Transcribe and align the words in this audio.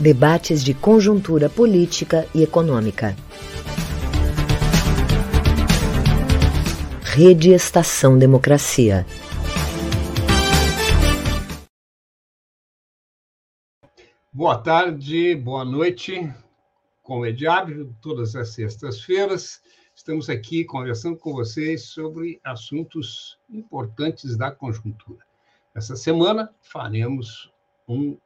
Debates 0.00 0.62
de 0.62 0.74
conjuntura 0.74 1.50
política 1.50 2.24
e 2.32 2.44
econômica. 2.44 3.16
Rede 7.02 7.50
Estação 7.50 8.16
Democracia. 8.16 9.04
Boa 14.32 14.56
tarde, 14.56 15.34
boa 15.34 15.64
noite. 15.64 16.32
Como 17.02 17.26
é 17.26 17.32
diário, 17.32 17.92
todas 18.00 18.36
as 18.36 18.50
sextas-feiras, 18.50 19.60
estamos 19.96 20.30
aqui 20.30 20.64
conversando 20.64 21.16
com 21.16 21.32
vocês 21.32 21.86
sobre 21.86 22.40
assuntos 22.44 23.36
importantes 23.50 24.36
da 24.36 24.52
conjuntura. 24.52 25.26
Essa 25.74 25.96
semana 25.96 26.48
faremos 26.60 27.50
um 27.88 28.16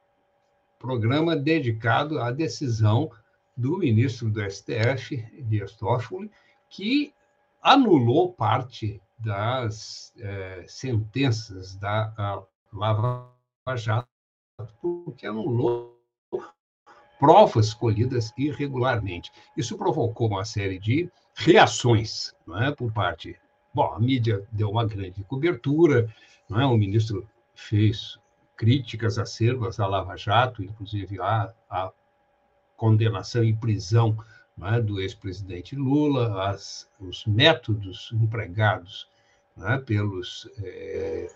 programa 0.83 1.33
dedicado 1.33 2.19
à 2.19 2.29
decisão 2.29 3.09
do 3.55 3.77
ministro 3.77 4.29
do 4.29 4.41
STF, 4.51 5.15
Dias 5.43 5.71
Toffoli, 5.77 6.29
que 6.69 7.13
anulou 7.61 8.33
parte 8.33 9.01
das 9.17 10.11
é, 10.19 10.65
sentenças 10.67 11.77
da 11.77 12.45
Lava 12.73 13.31
Jato, 13.77 14.09
porque 14.81 15.25
anulou 15.25 15.97
provas 17.17 17.73
colhidas 17.73 18.33
irregularmente. 18.37 19.31
Isso 19.55 19.77
provocou 19.77 20.27
uma 20.27 20.43
série 20.43 20.77
de 20.77 21.09
reações 21.33 22.33
não 22.45 22.61
é, 22.61 22.75
por 22.75 22.91
parte. 22.91 23.39
Bom, 23.73 23.93
a 23.93 23.99
mídia 24.01 24.45
deu 24.51 24.69
uma 24.69 24.85
grande 24.85 25.23
cobertura, 25.23 26.13
não 26.49 26.59
é? 26.59 26.65
o 26.65 26.75
ministro 26.75 27.25
fez 27.55 28.19
críticas 28.55 29.17
acerbas 29.17 29.79
à 29.79 29.87
Lava 29.87 30.15
Jato, 30.15 30.63
inclusive 30.63 31.19
a, 31.19 31.53
a 31.69 31.91
condenação 32.75 33.43
e 33.43 33.55
prisão 33.55 34.17
é, 34.61 34.79
do 34.79 35.01
ex-presidente 35.01 35.75
Lula, 35.75 36.49
as, 36.49 36.89
os 36.99 37.25
métodos 37.25 38.11
empregados 38.13 39.07
é, 39.61 39.77
pelos 39.77 40.49
é, 40.63 41.31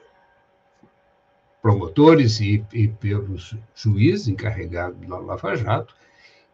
promotores 1.62 2.40
e, 2.40 2.66
e, 2.74 2.88
pelos 2.88 3.56
juízes 3.76 4.28
encarregados 4.28 5.08
da 5.08 5.18
Lava 5.18 5.56
Jato, 5.56 5.96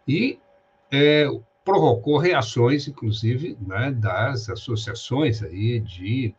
e 0.08 0.39
é, 0.92 1.27
provocou 1.64 2.17
reações, 2.17 2.88
inclusive, 2.88 3.58
né, 3.61 3.92
das 3.92 4.50
associações 4.50 5.42
aí 5.42 5.80
de, 5.80 6.33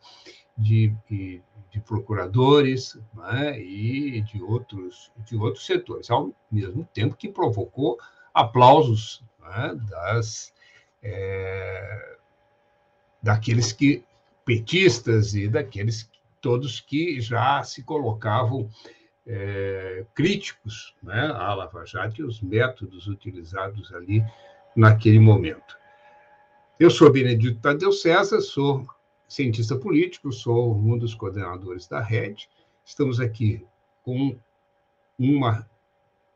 de, 0.56 0.94
de 1.70 1.80
procuradores 1.80 2.98
né, 3.12 3.60
e 3.60 4.20
de 4.20 4.42
outros, 4.42 5.10
de 5.26 5.36
outros 5.36 5.66
setores, 5.66 6.10
ao 6.10 6.34
mesmo 6.50 6.88
tempo 6.94 7.16
que 7.16 7.28
provocou 7.28 7.98
aplausos 8.32 9.24
né, 9.40 9.76
das, 9.90 10.52
é, 11.02 12.16
daqueles 13.22 13.72
que 13.72 14.04
petistas 14.44 15.34
e 15.34 15.48
daqueles 15.48 16.08
todos 16.40 16.80
que 16.80 17.20
já 17.20 17.62
se 17.62 17.82
colocavam 17.82 18.68
é, 19.26 20.04
críticos 20.14 20.94
né, 21.02 21.32
à 21.34 21.54
Lava 21.54 21.84
Jato 21.86 22.20
e 22.20 22.24
os 22.24 22.40
métodos 22.40 23.08
utilizados 23.08 23.92
ali 23.94 24.22
naquele 24.76 25.18
momento. 25.18 25.76
Eu 26.78 26.90
sou 26.90 27.10
Benedito 27.10 27.60
Tadeu 27.60 27.92
César, 27.92 28.40
sou 28.40 28.86
cientista 29.28 29.76
político, 29.76 30.32
sou 30.32 30.74
um 30.74 30.98
dos 30.98 31.14
coordenadores 31.14 31.86
da 31.86 32.00
rede. 32.00 32.48
Estamos 32.84 33.20
aqui 33.20 33.64
com 34.02 34.36
um 35.18 35.40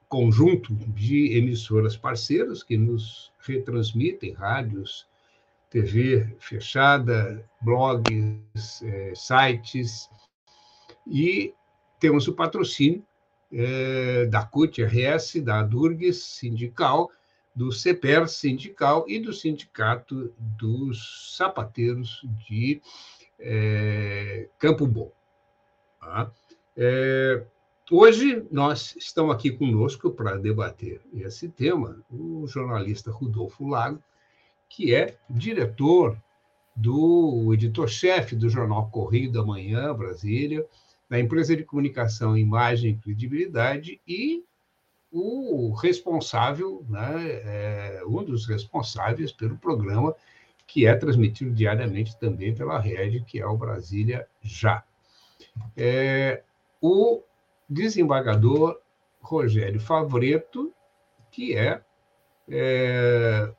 conjunto 0.09 0.75
de 0.75 1.37
emissoras 1.37 1.97
parceiras 1.97 2.63
que 2.63 2.77
nos 2.77 3.31
retransmitem, 3.41 4.33
rádios, 4.33 5.07
TV 5.71 6.35
fechada, 6.39 7.45
blogs, 7.61 8.83
é, 8.83 9.13
sites, 9.15 10.09
e 11.07 11.53
temos 12.01 12.27
o 12.27 12.33
patrocínio 12.33 13.05
é, 13.53 14.27
da 14.27 14.45
CUT-RS, 14.45 15.43
da 15.43 15.63
Durgues 15.63 16.23
Sindical, 16.23 17.11
do 17.59 17.73
CEPER 17.73 18.29
sindical 18.29 19.05
e 19.09 19.19
do 19.19 19.33
Sindicato 19.33 20.33
dos 20.39 21.35
Sapateiros 21.37 22.25
de 22.47 22.81
é, 23.37 24.49
Campo 24.61 24.87
Bom. 24.87 25.11
Tá? 25.99 26.31
É, 26.77 27.45
hoje 27.91 28.47
nós 28.49 28.95
estamos 28.97 29.35
aqui 29.35 29.51
conosco 29.51 30.09
para 30.09 30.39
debater 30.39 31.01
esse 31.13 31.49
tema 31.49 32.01
o 32.09 32.47
jornalista 32.47 33.11
Rodolfo 33.11 33.67
Lago, 33.67 34.01
que 34.69 34.95
é 34.95 35.19
diretor 35.29 36.17
do 36.77 37.53
editor-chefe 37.53 38.37
do 38.37 38.49
jornal 38.49 38.89
Correio 38.89 39.33
da 39.33 39.45
Manhã, 39.45 39.93
Brasília, 39.93 40.65
da 41.11 41.19
empresa 41.19 41.57
de 41.57 41.65
comunicação 41.65 42.39
Imagem 42.39 42.93
e 42.93 42.99
Credibilidade 42.99 44.01
e 44.07 44.45
o 45.11 45.73
responsável, 45.75 46.85
né, 46.89 47.15
é, 47.45 48.03
um 48.07 48.23
dos 48.23 48.47
responsáveis 48.47 49.33
pelo 49.33 49.57
programa 49.57 50.15
que 50.67 50.87
é 50.87 50.95
transmitido 50.95 51.51
diariamente 51.51 52.19
também 52.19 52.55
pela 52.55 52.79
rede, 52.79 53.25
que 53.25 53.41
é 53.41 53.47
o 53.47 53.57
Brasília 53.57 54.29
Já. 54.43 54.85
É, 55.75 56.43
o 56.81 57.23
desembargador 57.69 58.79
Rogério 59.19 59.81
Favreto, 59.81 60.73
que 61.31 61.57
é, 61.57 61.83
é 62.49 63.51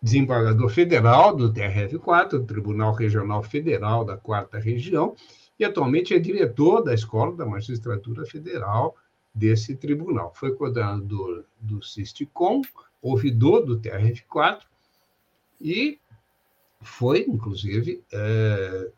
desembargador 0.00 0.68
federal 0.68 1.34
do 1.34 1.52
TRF4, 1.52 2.28
do 2.30 2.46
Tribunal 2.46 2.92
Regional 2.92 3.42
Federal 3.42 4.04
da 4.04 4.16
Quarta 4.16 4.58
Região, 4.58 5.16
e 5.58 5.64
atualmente 5.64 6.14
é 6.14 6.18
diretor 6.20 6.82
da 6.82 6.94
Escola 6.94 7.34
da 7.34 7.44
Magistratura 7.44 8.24
Federal 8.26 8.94
desse 9.36 9.76
tribunal. 9.76 10.32
Foi 10.34 10.54
coordenador 10.54 11.44
do 11.60 11.82
SISTICOM, 11.82 12.62
ouvidor 13.02 13.66
do 13.66 13.78
TRF4 13.78 14.62
e 15.60 16.00
foi, 16.80 17.26
inclusive, 17.28 18.02
é, 18.12 18.90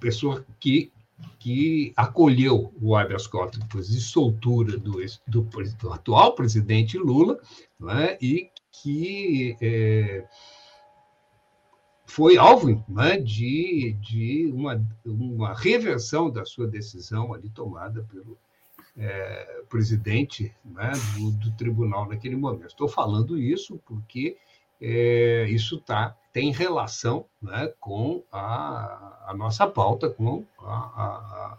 pessoa 0.00 0.46
que, 0.58 0.90
que 1.38 1.92
acolheu 1.94 2.72
o 2.80 2.96
habeas 2.96 3.26
corpus 3.26 3.88
de 3.88 4.00
soltura 4.00 4.78
do, 4.78 4.98
do, 5.26 5.42
do 5.78 5.92
atual 5.92 6.34
presidente 6.34 6.96
Lula 6.96 7.38
né, 7.78 8.16
e 8.20 8.50
que 8.72 9.56
é, 9.60 10.26
foi 12.08 12.38
alvo 12.38 12.82
né, 12.88 13.18
de, 13.18 13.94
de 14.00 14.50
uma, 14.52 14.82
uma 15.04 15.52
reversão 15.52 16.30
da 16.30 16.42
sua 16.44 16.66
decisão 16.66 17.34
ali 17.34 17.50
tomada 17.50 18.02
pelo 18.10 18.36
é, 18.96 19.62
presidente 19.68 20.52
né, 20.64 20.90
do, 21.14 21.30
do, 21.32 21.52
tribunal 21.52 22.08
naquele 22.08 22.34
momento. 22.34 22.68
Estou 22.68 22.88
falando 22.88 23.38
isso 23.38 23.78
porque 23.84 24.38
é, 24.80 25.44
isso 25.50 25.78
tá, 25.80 26.16
tem 26.32 26.50
relação 26.50 27.26
né, 27.42 27.70
com 27.78 28.24
a, 28.32 29.26
a, 29.28 29.34
nossa 29.36 29.66
pauta, 29.66 30.08
com 30.08 30.46
a, 30.58 31.58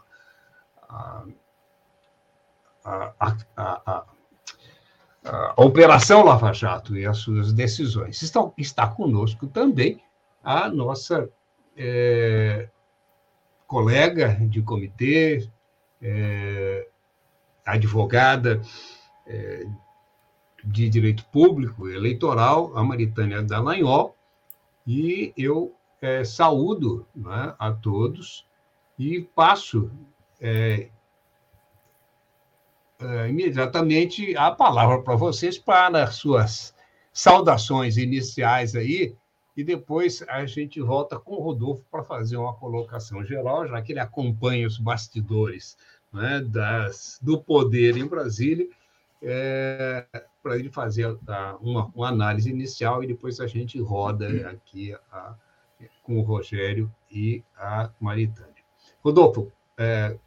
a, 0.90 1.25
a, 3.56 4.04
a 5.24 5.63
Operação 5.63 6.24
Lava 6.24 6.52
Jato 6.54 6.98
e 6.98 7.06
as 7.06 7.19
suas 7.19 7.54
decisões. 7.54 8.19
Está, 8.24 8.52
está 8.57 8.88
conosco 8.88 9.45
também 9.45 10.02
a 10.44 10.70
nossa 10.70 11.30
é, 11.76 12.70
colega 13.68 14.36
de 14.48 14.62
comitê, 14.62 15.50
é, 16.02 16.88
advogada 17.66 18.62
é, 19.28 19.66
de 20.64 20.90
direito 20.90 21.26
público 21.28 21.88
eleitoral, 21.88 22.76
a 22.76 22.84
Maritânia 22.84 23.44
Dallagnol, 23.44 24.16
e 24.86 25.34
eu 25.38 25.76
é, 26.02 26.24
saúdo 26.24 27.06
né, 27.16 27.54
a 27.60 27.72
todos 27.72 28.46
e 28.98 29.22
passo 29.22 29.92
é, 30.42 30.90
é 33.00 33.30
imediatamente 33.30 34.36
a 34.36 34.52
palavra 34.52 35.02
para 35.02 35.16
vocês 35.16 35.58
para 35.58 36.04
as 36.04 36.16
suas 36.16 36.76
saudações 37.12 37.98
iniciais 37.98 38.76
aí 38.76 39.16
e 39.60 39.64
depois 39.64 40.24
a 40.30 40.46
gente 40.46 40.80
volta 40.80 41.20
com 41.20 41.34
o 41.34 41.42
Rodolfo 41.42 41.84
para 41.92 42.02
fazer 42.02 42.38
uma 42.38 42.54
colocação 42.54 43.26
geral, 43.26 43.68
já 43.68 43.82
que 43.82 43.92
ele 43.92 44.00
acompanha 44.00 44.66
os 44.66 44.78
bastidores 44.78 45.78
né, 46.14 46.40
das, 46.40 47.20
do 47.22 47.42
poder 47.42 47.98
em 47.98 48.08
Brasília, 48.08 48.70
é, 49.22 50.06
para 50.42 50.58
ele 50.58 50.70
fazer 50.70 51.14
a, 51.28 51.58
uma, 51.60 51.92
uma, 51.94 52.08
análise 52.08 52.50
inicial 52.50 53.04
e 53.04 53.08
depois 53.08 53.42
a 53.42 53.48
gente 53.48 53.78
roda 53.82 54.50
aqui 54.50 54.96
a, 55.12 55.36
com 56.04 56.18
o 56.18 56.22
Rogério 56.22 56.90
e 57.12 57.44
a 57.58 57.90
Maritânia. 58.00 58.64
Rodolfo, 59.04 59.52
é, 59.78 60.18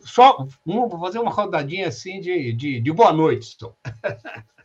só 0.00 0.46
vamos 0.64 0.98
fazer 0.98 1.18
uma 1.18 1.30
rodadinha 1.30 1.88
assim 1.88 2.18
de, 2.18 2.50
de, 2.54 2.80
de 2.80 2.92
boa 2.92 3.12
noite. 3.12 3.58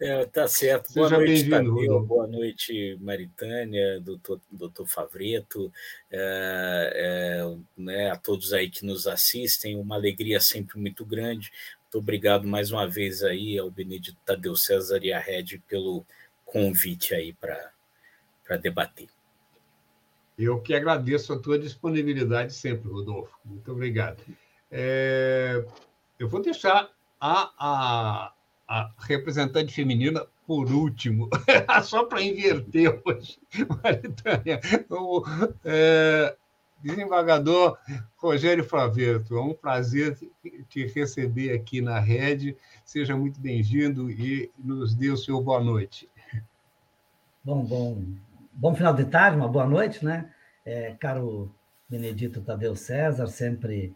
É, 0.00 0.24
tá 0.26 0.48
certo. 0.48 0.92
Boa 0.94 1.08
Seja 1.08 1.20
noite, 1.20 1.50
Tadeu. 1.50 2.00
Boa 2.00 2.26
noite, 2.26 2.98
Maritânia, 3.00 4.00
doutor, 4.00 4.40
doutor 4.50 4.86
Favreto, 4.86 5.72
é, 6.10 6.92
é, 7.42 7.56
né, 7.76 8.10
a 8.10 8.16
todos 8.16 8.52
aí 8.52 8.70
que 8.70 8.84
nos 8.84 9.06
assistem. 9.06 9.76
Uma 9.76 9.96
alegria 9.96 10.40
sempre 10.40 10.78
muito 10.78 11.04
grande. 11.04 11.50
Muito 11.82 11.98
obrigado 11.98 12.46
mais 12.46 12.70
uma 12.70 12.86
vez 12.86 13.22
aí 13.22 13.58
ao 13.58 13.70
Benedito 13.70 14.16
Tadeu 14.24 14.54
César 14.56 15.00
e 15.02 15.12
à 15.12 15.18
Red 15.18 15.60
pelo 15.68 16.04
convite 16.44 17.14
aí 17.14 17.32
para 17.32 18.56
debater. 18.56 19.08
Eu 20.38 20.60
que 20.60 20.72
agradeço 20.72 21.32
a 21.32 21.38
tua 21.38 21.58
disponibilidade 21.58 22.54
sempre, 22.54 22.88
Rodolfo. 22.88 23.36
Muito 23.44 23.70
obrigado. 23.72 24.22
É, 24.70 25.64
eu 26.18 26.28
vou 26.28 26.40
deixar 26.40 26.90
a, 27.20 27.52
a 27.58 28.32
a 28.70 28.88
representante 29.00 29.74
feminina 29.74 30.24
por 30.46 30.70
último, 30.72 31.28
só 31.82 32.04
para 32.04 32.22
inverter 32.22 33.02
hoje, 33.04 33.36
Maritânia. 33.82 34.60
O 34.88 35.24
é, 35.64 36.36
desembargador 36.80 37.76
Rogério 38.16 38.62
Fraveto, 38.62 39.36
é 39.36 39.40
um 39.40 39.52
prazer 39.52 40.16
te 40.68 40.86
receber 40.86 41.52
aqui 41.52 41.80
na 41.80 41.98
rede. 41.98 42.56
Seja 42.84 43.16
muito 43.16 43.40
bem-vindo 43.40 44.08
e 44.08 44.48
nos 44.56 44.94
dê 44.94 45.10
o 45.10 45.16
seu 45.16 45.42
boa 45.42 45.60
noite. 45.60 46.08
Bom, 47.42 47.64
bom, 47.64 48.04
bom 48.52 48.72
final 48.72 48.94
de 48.94 49.04
tarde, 49.04 49.36
uma 49.36 49.48
boa 49.48 49.66
noite, 49.66 50.04
né? 50.04 50.32
É, 50.64 50.92
caro 50.92 51.52
Benedito 51.88 52.40
Tadeu 52.40 52.76
César, 52.76 53.26
sempre 53.26 53.92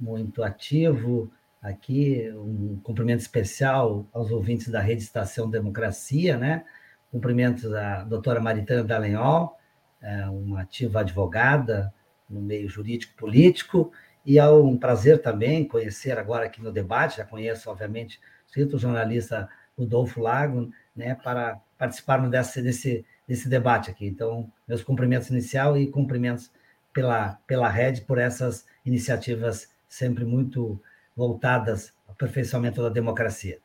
muito 0.00 0.42
ativo, 0.42 1.30
aqui 1.66 2.30
um 2.32 2.78
cumprimento 2.82 3.20
especial 3.20 4.06
aos 4.12 4.30
ouvintes 4.30 4.68
da 4.68 4.80
Rede 4.80 5.02
Estação 5.02 5.50
Democracia, 5.50 6.36
né? 6.36 6.64
Cumprimentos 7.10 7.72
à 7.74 8.04
doutora 8.04 8.40
Maritana 8.40 8.84
Dallagnol, 8.84 9.58
é, 10.00 10.26
uma 10.28 10.62
ativa 10.62 11.00
advogada 11.00 11.92
no 12.30 12.40
meio 12.40 12.68
jurídico-político, 12.68 13.90
e 14.24 14.38
é 14.38 14.48
um 14.48 14.76
prazer 14.76 15.20
também 15.20 15.66
conhecer 15.66 16.18
agora 16.18 16.46
aqui 16.46 16.62
no 16.62 16.72
debate, 16.72 17.16
já 17.18 17.24
conheço, 17.24 17.68
obviamente, 17.70 18.20
o 18.56 18.78
jornalista 18.78 19.48
Rodolfo 19.76 20.20
Lago, 20.20 20.70
né, 20.94 21.14
para 21.14 21.60
participarmos 21.76 22.30
desse, 22.30 22.62
desse, 22.62 23.04
desse 23.28 23.48
debate 23.48 23.90
aqui. 23.90 24.06
Então, 24.06 24.50
meus 24.66 24.82
cumprimentos 24.82 25.30
inicial 25.30 25.76
e 25.76 25.88
cumprimentos 25.88 26.50
pela, 26.92 27.38
pela 27.46 27.68
rede 27.68 28.00
por 28.02 28.18
essas 28.18 28.64
iniciativas 28.84 29.68
sempre 29.88 30.24
muito 30.24 30.80
voltadas 31.16 31.94
ao 32.06 32.12
aperfeiçoamento 32.12 32.82
da 32.82 32.88
democracia. 32.88 33.58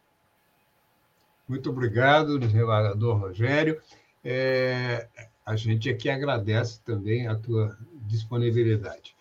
Muito 1.47 1.69
obrigado, 1.69 2.39
desembargador 2.39 3.17
Rogério. 3.19 3.81
É, 4.23 5.07
a 5.45 5.55
gente 5.55 5.89
aqui 5.89 6.09
agradece 6.09 6.81
também 6.83 7.27
a 7.27 7.35
tua 7.35 7.77
disponibilidade. 8.07 9.15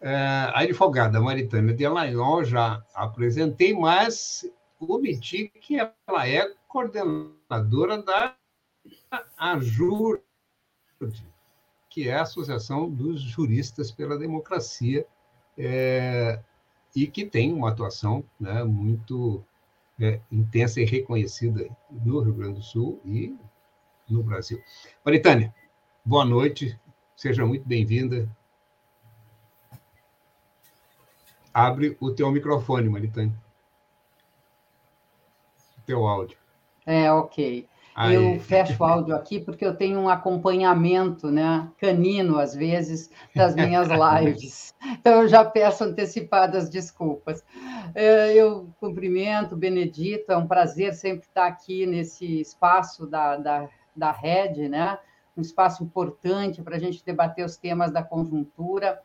É, 0.00 0.14
a 0.14 0.60
advogada 0.60 1.20
Maritânia 1.20 1.72
Delagnol 1.72 2.44
já 2.44 2.84
apresentei, 2.92 3.72
mas 3.72 4.44
omiti 4.78 5.48
que 5.48 5.78
ela 5.78 6.28
é 6.28 6.52
coordenadora 6.68 8.02
da 8.02 8.34
AJUR, 9.38 10.20
que 11.88 12.08
é 12.08 12.16
a 12.16 12.22
Associação 12.22 12.90
dos 12.90 13.20
Juristas 13.20 13.90
pela 13.90 14.18
Democracia, 14.18 15.06
é, 15.56 16.40
e 16.94 17.06
que 17.06 17.24
tem 17.24 17.52
uma 17.52 17.70
atuação 17.70 18.24
né, 18.38 18.62
muito 18.64 19.44
é, 20.00 20.20
intensa 20.30 20.80
e 20.80 20.84
reconhecida 20.84 21.68
no 21.90 22.20
Rio 22.20 22.34
Grande 22.34 22.54
do 22.54 22.62
Sul 22.62 23.00
e 23.04 23.36
no 24.08 24.22
Brasil. 24.22 24.62
Maritânia, 25.04 25.54
boa 26.04 26.24
noite, 26.24 26.78
seja 27.16 27.46
muito 27.46 27.66
bem-vinda. 27.66 28.28
Abre 31.52 31.96
o 32.00 32.10
teu 32.10 32.30
microfone, 32.30 32.88
Maritânia. 32.88 33.34
O 35.78 35.82
teu 35.82 36.06
áudio. 36.06 36.38
É, 36.86 37.12
ok. 37.12 37.68
Aí. 37.94 38.14
Eu 38.14 38.40
fecho 38.40 38.82
o 38.82 38.84
áudio 38.84 39.14
aqui 39.14 39.38
porque 39.38 39.64
eu 39.64 39.74
tenho 39.74 39.98
um 40.00 40.08
acompanhamento 40.08 41.30
né, 41.30 41.68
canino, 41.78 42.38
às 42.38 42.54
vezes, 42.54 43.10
das 43.34 43.54
minhas 43.54 43.88
lives. 43.92 44.74
Então, 44.84 45.22
eu 45.22 45.28
já 45.28 45.44
peço 45.44 45.84
antecipadas 45.84 46.70
desculpas. 46.70 47.44
É, 47.94 48.34
eu 48.34 48.68
cumprimento, 48.80 49.56
Benedito, 49.56 50.32
é 50.32 50.36
um 50.36 50.46
prazer 50.46 50.94
sempre 50.94 51.26
estar 51.26 51.46
aqui 51.46 51.86
nesse 51.86 52.40
espaço 52.40 53.06
da, 53.06 53.36
da, 53.36 53.68
da 53.94 54.10
rede, 54.10 54.68
né? 54.68 54.98
um 55.36 55.40
espaço 55.40 55.82
importante 55.82 56.62
para 56.62 56.76
a 56.76 56.78
gente 56.78 57.04
debater 57.04 57.44
os 57.44 57.56
temas 57.56 57.90
da 57.90 58.02
conjuntura. 58.02 59.00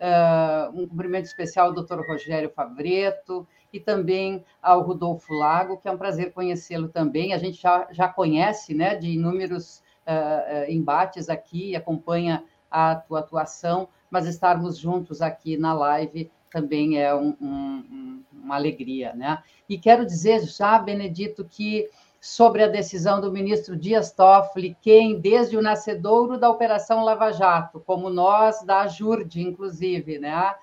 Uh, 0.00 0.80
um 0.80 0.88
cumprimento 0.88 1.26
especial 1.26 1.68
ao 1.68 1.72
doutor 1.72 2.04
Rogério 2.04 2.50
Favreto, 2.50 3.46
e 3.72 3.80
também 3.80 4.44
ao 4.62 4.82
Rodolfo 4.82 5.32
Lago, 5.32 5.78
que 5.78 5.88
é 5.88 5.90
um 5.90 5.96
prazer 5.96 6.32
conhecê-lo 6.32 6.88
também. 6.88 7.32
A 7.32 7.38
gente 7.38 7.60
já, 7.60 7.88
já 7.90 8.08
conhece 8.08 8.74
né, 8.74 8.94
de 8.94 9.10
inúmeros 9.10 9.82
uh, 10.06 10.70
embates 10.70 11.28
aqui, 11.28 11.74
acompanha 11.74 12.44
a 12.70 12.94
tua 12.96 13.20
atuação, 13.20 13.88
mas 14.10 14.26
estarmos 14.26 14.78
juntos 14.78 15.22
aqui 15.22 15.56
na 15.56 15.72
live 15.72 16.30
também 16.50 17.00
é 17.00 17.14
um, 17.14 17.34
um, 17.40 18.22
uma 18.32 18.56
alegria. 18.56 19.14
Né? 19.14 19.42
E 19.68 19.78
quero 19.78 20.04
dizer 20.04 20.42
já, 20.42 20.78
Benedito, 20.78 21.44
que 21.44 21.88
sobre 22.20 22.62
a 22.62 22.68
decisão 22.68 23.20
do 23.20 23.32
ministro 23.32 23.74
Dias 23.76 24.12
Toffoli, 24.12 24.76
quem, 24.80 25.18
desde 25.18 25.56
o 25.56 25.62
nascedouro 25.62 26.38
da 26.38 26.48
Operação 26.48 27.02
Lava 27.02 27.32
Jato, 27.32 27.82
como 27.84 28.08
nós 28.08 28.62
da 28.62 28.86
JURD, 28.86 29.40
inclusive, 29.40 30.18
né? 30.18 30.54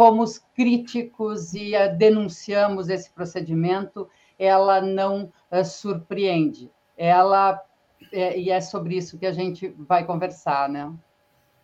Fomos 0.00 0.38
críticos 0.56 1.52
e 1.52 1.76
uh, 1.76 1.94
denunciamos 1.94 2.88
esse 2.88 3.10
procedimento, 3.10 4.08
ela 4.38 4.80
não 4.80 5.30
uh, 5.52 5.62
surpreende. 5.62 6.70
Ela 6.96 7.62
é, 8.10 8.40
e 8.40 8.48
é 8.48 8.62
sobre 8.62 8.96
isso 8.96 9.18
que 9.18 9.26
a 9.26 9.32
gente 9.32 9.68
vai 9.78 10.06
conversar, 10.06 10.70
né? 10.70 10.90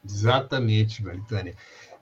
Exatamente, 0.04 1.02
Maritânia. 1.02 1.54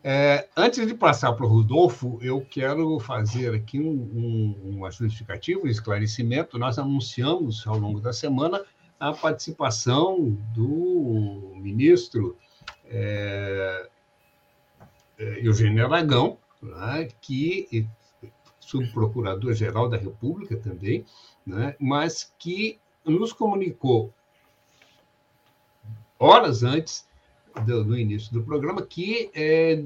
É, 0.02 0.48
antes 0.56 0.84
de 0.84 0.92
passar 0.92 1.32
para 1.34 1.46
o 1.46 1.48
Rodolfo, 1.48 2.18
eu 2.20 2.44
quero 2.44 2.98
fazer 2.98 3.54
aqui 3.54 3.78
um, 3.78 3.92
um, 3.92 4.76
uma 4.76 4.90
justificativa, 4.90 5.60
um 5.60 5.68
esclarecimento. 5.68 6.58
Nós 6.58 6.80
anunciamos 6.80 7.64
ao 7.64 7.78
longo 7.78 8.00
da 8.00 8.12
semana 8.12 8.60
a 8.98 9.12
participação 9.12 10.36
do 10.52 11.52
ministro 11.54 12.36
é, 12.86 13.88
Eugênio 15.18 15.84
Aragão, 15.84 16.38
né, 16.62 17.08
que 17.20 17.86
subprocurador-geral 18.60 19.88
da 19.88 19.96
República 19.96 20.56
também, 20.56 21.04
né, 21.46 21.76
mas 21.78 22.32
que 22.38 22.80
nos 23.04 23.32
comunicou 23.32 24.12
horas 26.18 26.62
antes 26.62 27.06
do, 27.66 27.84
do 27.84 27.98
início 27.98 28.32
do 28.32 28.42
programa 28.42 28.82
que 28.82 29.30
é, 29.34 29.84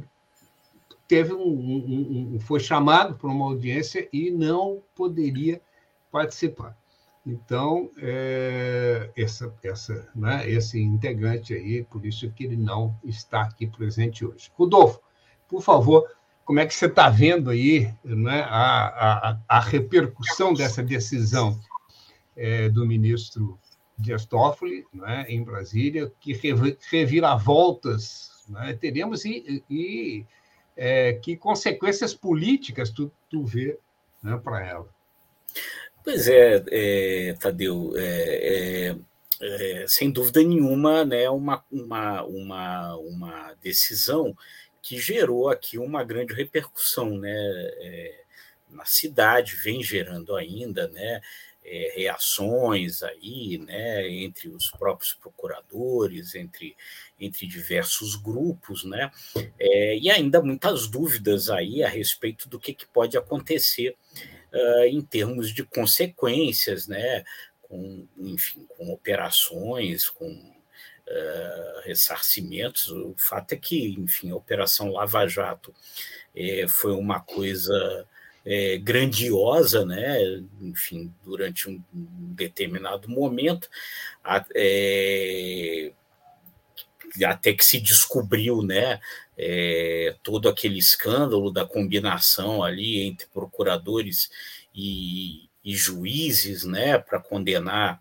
teve 1.06 1.32
um, 1.32 1.40
um, 1.40 2.34
um, 2.34 2.40
foi 2.40 2.60
chamado 2.60 3.14
para 3.16 3.28
uma 3.28 3.46
audiência 3.46 4.08
e 4.12 4.30
não 4.30 4.82
poderia 4.94 5.60
participar. 6.10 6.76
Então, 7.26 7.90
é, 7.98 9.10
essa, 9.16 9.54
essa, 9.62 10.08
né, 10.14 10.48
esse 10.48 10.80
integrante 10.80 11.52
aí, 11.52 11.84
por 11.84 12.06
isso 12.06 12.30
que 12.30 12.44
ele 12.44 12.56
não 12.56 12.96
está 13.04 13.42
aqui 13.42 13.66
presente 13.66 14.24
hoje. 14.24 14.50
Rodolfo, 14.54 15.00
por 15.48 15.62
favor, 15.62 16.08
como 16.44 16.60
é 16.60 16.66
que 16.66 16.74
você 16.74 16.86
está 16.86 17.08
vendo 17.08 17.50
aí 17.50 17.92
né, 18.04 18.40
a, 18.48 19.30
a, 19.30 19.38
a 19.48 19.60
repercussão 19.60 20.54
dessa 20.54 20.82
decisão 20.82 21.58
é, 22.36 22.68
do 22.68 22.86
ministro 22.86 23.58
Dias 23.98 24.24
Toffoli 24.24 24.86
né, 24.94 25.26
em 25.28 25.42
Brasília, 25.42 26.12
que 26.20 26.32
reviravoltas 26.90 28.30
né, 28.48 28.72
teremos 28.80 29.24
e, 29.24 29.62
e 29.68 30.24
é, 30.76 31.14
que 31.14 31.36
consequências 31.36 32.14
políticas 32.14 32.90
tu, 32.90 33.12
tu 33.28 33.44
vê 33.44 33.78
né, 34.22 34.40
para 34.42 34.64
ela? 34.64 34.88
Pois 36.04 36.28
é, 36.28 36.64
é 36.70 37.34
Tadeu, 37.34 37.92
é, 37.96 38.94
é, 38.94 38.96
é, 39.40 39.84
sem 39.86 40.10
dúvida 40.10 40.42
nenhuma, 40.42 41.04
né, 41.04 41.28
uma, 41.28 41.62
uma, 41.70 42.22
uma, 42.24 42.96
uma 42.96 43.54
decisão 43.60 44.34
que 44.88 44.98
gerou 44.98 45.50
aqui 45.50 45.76
uma 45.76 46.02
grande 46.02 46.32
repercussão 46.32 47.18
né, 47.18 47.30
é, 47.30 48.20
na 48.70 48.86
cidade, 48.86 49.54
vem 49.54 49.82
gerando 49.82 50.34
ainda, 50.34 50.88
né, 50.88 51.20
é, 51.62 51.92
reações 51.94 53.02
aí, 53.02 53.58
né, 53.58 54.08
entre 54.08 54.48
os 54.48 54.70
próprios 54.70 55.12
procuradores, 55.12 56.34
entre, 56.34 56.74
entre 57.20 57.46
diversos 57.46 58.16
grupos, 58.16 58.82
né, 58.84 59.10
é, 59.58 59.98
e 59.98 60.10
ainda 60.10 60.40
muitas 60.40 60.88
dúvidas 60.88 61.50
aí 61.50 61.82
a 61.82 61.88
respeito 61.88 62.48
do 62.48 62.58
que, 62.58 62.72
que 62.72 62.86
pode 62.86 63.18
acontecer 63.18 63.94
uh, 64.50 64.84
em 64.84 65.02
termos 65.02 65.52
de 65.52 65.64
consequências, 65.64 66.88
né, 66.88 67.24
com, 67.60 68.08
enfim, 68.16 68.66
com 68.70 68.90
operações, 68.90 70.08
com 70.08 70.57
uh, 71.08 71.80
ressarcimentos. 71.84 72.88
O 72.90 73.14
fato 73.16 73.52
é 73.52 73.56
que, 73.56 73.94
enfim, 73.98 74.30
a 74.30 74.36
Operação 74.36 74.92
Lava 74.92 75.26
Jato 75.26 75.74
é, 76.34 76.66
foi 76.68 76.92
uma 76.92 77.20
coisa 77.20 78.06
é, 78.44 78.78
grandiosa, 78.78 79.84
né? 79.84 80.18
enfim, 80.60 81.12
durante 81.24 81.68
um 81.68 81.82
determinado 82.34 83.08
momento, 83.08 83.68
é, 84.54 85.92
até 87.24 87.52
que 87.52 87.64
se 87.64 87.80
descobriu 87.80 88.62
né, 88.62 89.00
todo 90.22 90.48
aquele 90.48 90.78
escândalo 90.78 91.50
da 91.50 91.64
combinação 91.64 92.62
ali 92.62 93.00
entre 93.00 93.26
procuradores 93.28 94.30
e, 94.74 95.48
e 95.64 95.74
juízes 95.74 96.64
né, 96.64 96.98
para 96.98 97.18
condenar 97.18 98.00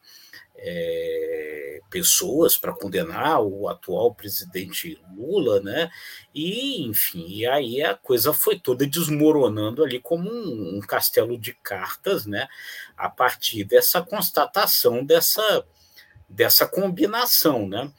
é, 0.57 1.81
pessoas 1.89 2.57
para 2.57 2.73
condenar 2.73 3.41
o 3.41 3.67
atual 3.67 4.13
presidente 4.13 4.99
Lula, 5.15 5.59
né? 5.61 5.89
E, 6.33 6.83
enfim, 6.83 7.25
e 7.27 7.45
aí 7.45 7.81
a 7.81 7.95
coisa 7.95 8.33
foi 8.33 8.59
toda 8.59 8.85
desmoronando 8.85 9.83
ali 9.83 9.99
como 9.99 10.29
um, 10.29 10.77
um 10.77 10.79
castelo 10.79 11.37
de 11.37 11.53
cartas, 11.53 12.25
né? 12.25 12.47
A 12.95 13.09
partir 13.09 13.63
dessa 13.63 14.01
constatação 14.01 15.05
dessa, 15.05 15.65
dessa 16.27 16.65
combinação, 16.65 17.67
né? 17.67 17.91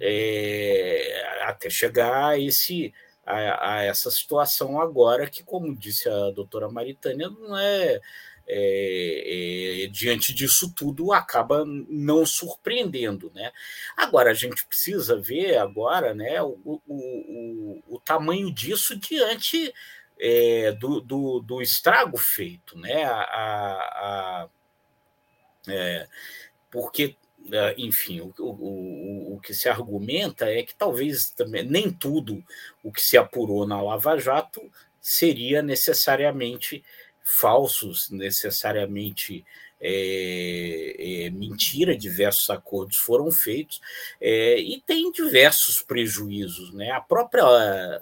É, 0.00 1.42
até 1.42 1.70
chegar 1.70 2.30
a 2.30 2.38
esse 2.38 2.92
a, 3.26 3.76
a, 3.76 3.82
essa 3.82 4.10
situação 4.10 4.80
agora 4.80 5.28
que, 5.28 5.42
como 5.42 5.74
disse 5.74 6.08
a 6.08 6.30
doutora 6.30 6.68
Maritânia, 6.68 7.30
não 7.30 7.56
é 7.56 8.00
é, 8.46 9.84
é, 9.84 9.86
diante 9.88 10.34
disso 10.34 10.72
tudo 10.74 11.12
acaba 11.12 11.64
não 11.66 12.26
surpreendendo, 12.26 13.30
né? 13.34 13.52
Agora 13.96 14.30
a 14.30 14.34
gente 14.34 14.66
precisa 14.66 15.16
ver 15.16 15.56
agora, 15.56 16.14
né, 16.14 16.42
o, 16.42 16.58
o, 16.64 16.80
o, 16.86 17.82
o 17.88 18.00
tamanho 18.00 18.52
disso 18.52 18.98
diante 18.98 19.72
é, 20.20 20.72
do, 20.72 21.00
do, 21.00 21.40
do, 21.40 21.62
estrago 21.62 22.18
feito, 22.18 22.78
né? 22.78 23.04
A, 23.04 23.22
a, 23.22 24.48
é, 25.68 26.06
porque 26.70 27.16
é, 27.52 27.74
enfim, 27.78 28.20
o, 28.20 28.32
o, 28.38 29.34
o 29.34 29.40
que 29.40 29.52
se 29.52 29.68
argumenta 29.68 30.46
é 30.46 30.62
que 30.62 30.74
talvez 30.74 31.30
também 31.30 31.64
nem 31.64 31.90
tudo 31.90 32.42
o 32.82 32.90
que 32.90 33.02
se 33.02 33.16
apurou 33.16 33.66
na 33.66 33.80
Lava 33.82 34.18
Jato 34.18 34.62
seria 35.00 35.62
necessariamente 35.62 36.82
falsos, 37.24 38.10
necessariamente 38.10 39.44
é, 39.80 41.26
é, 41.26 41.30
mentira, 41.30 41.96
diversos 41.96 42.48
acordos 42.50 42.96
foram 42.96 43.30
feitos 43.30 43.80
é, 44.20 44.58
e 44.58 44.80
tem 44.80 45.10
diversos 45.10 45.82
prejuízos. 45.82 46.72
Né? 46.72 46.90
A 46.90 47.00
própria 47.00 47.44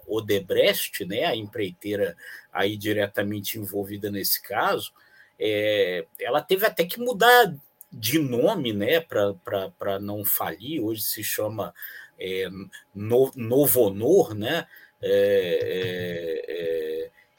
Odebrecht, 0.07 1.05
né, 1.05 1.25
a 1.25 1.37
empreiteira 1.37 2.17
aí 2.53 2.77
diretamente 2.77 3.59
envolvida 3.59 4.11
nesse 4.11 4.43
caso, 4.43 4.93
é, 5.39 6.05
ela 6.21 6.41
teve 6.41 6.67
até 6.67 6.85
que 6.85 7.01
mudar 7.01 7.55
de 7.91 8.19
nome 8.19 8.73
né, 8.73 9.01
para 9.01 9.99
não 10.01 10.25
falir, 10.25 10.81
hoje 10.81 11.03
se 11.03 11.23
chama 11.23 11.75
é, 12.19 12.49
Novo 12.95 13.83
Honor, 13.83 14.35
né? 14.35 14.67
É, 15.05 16.63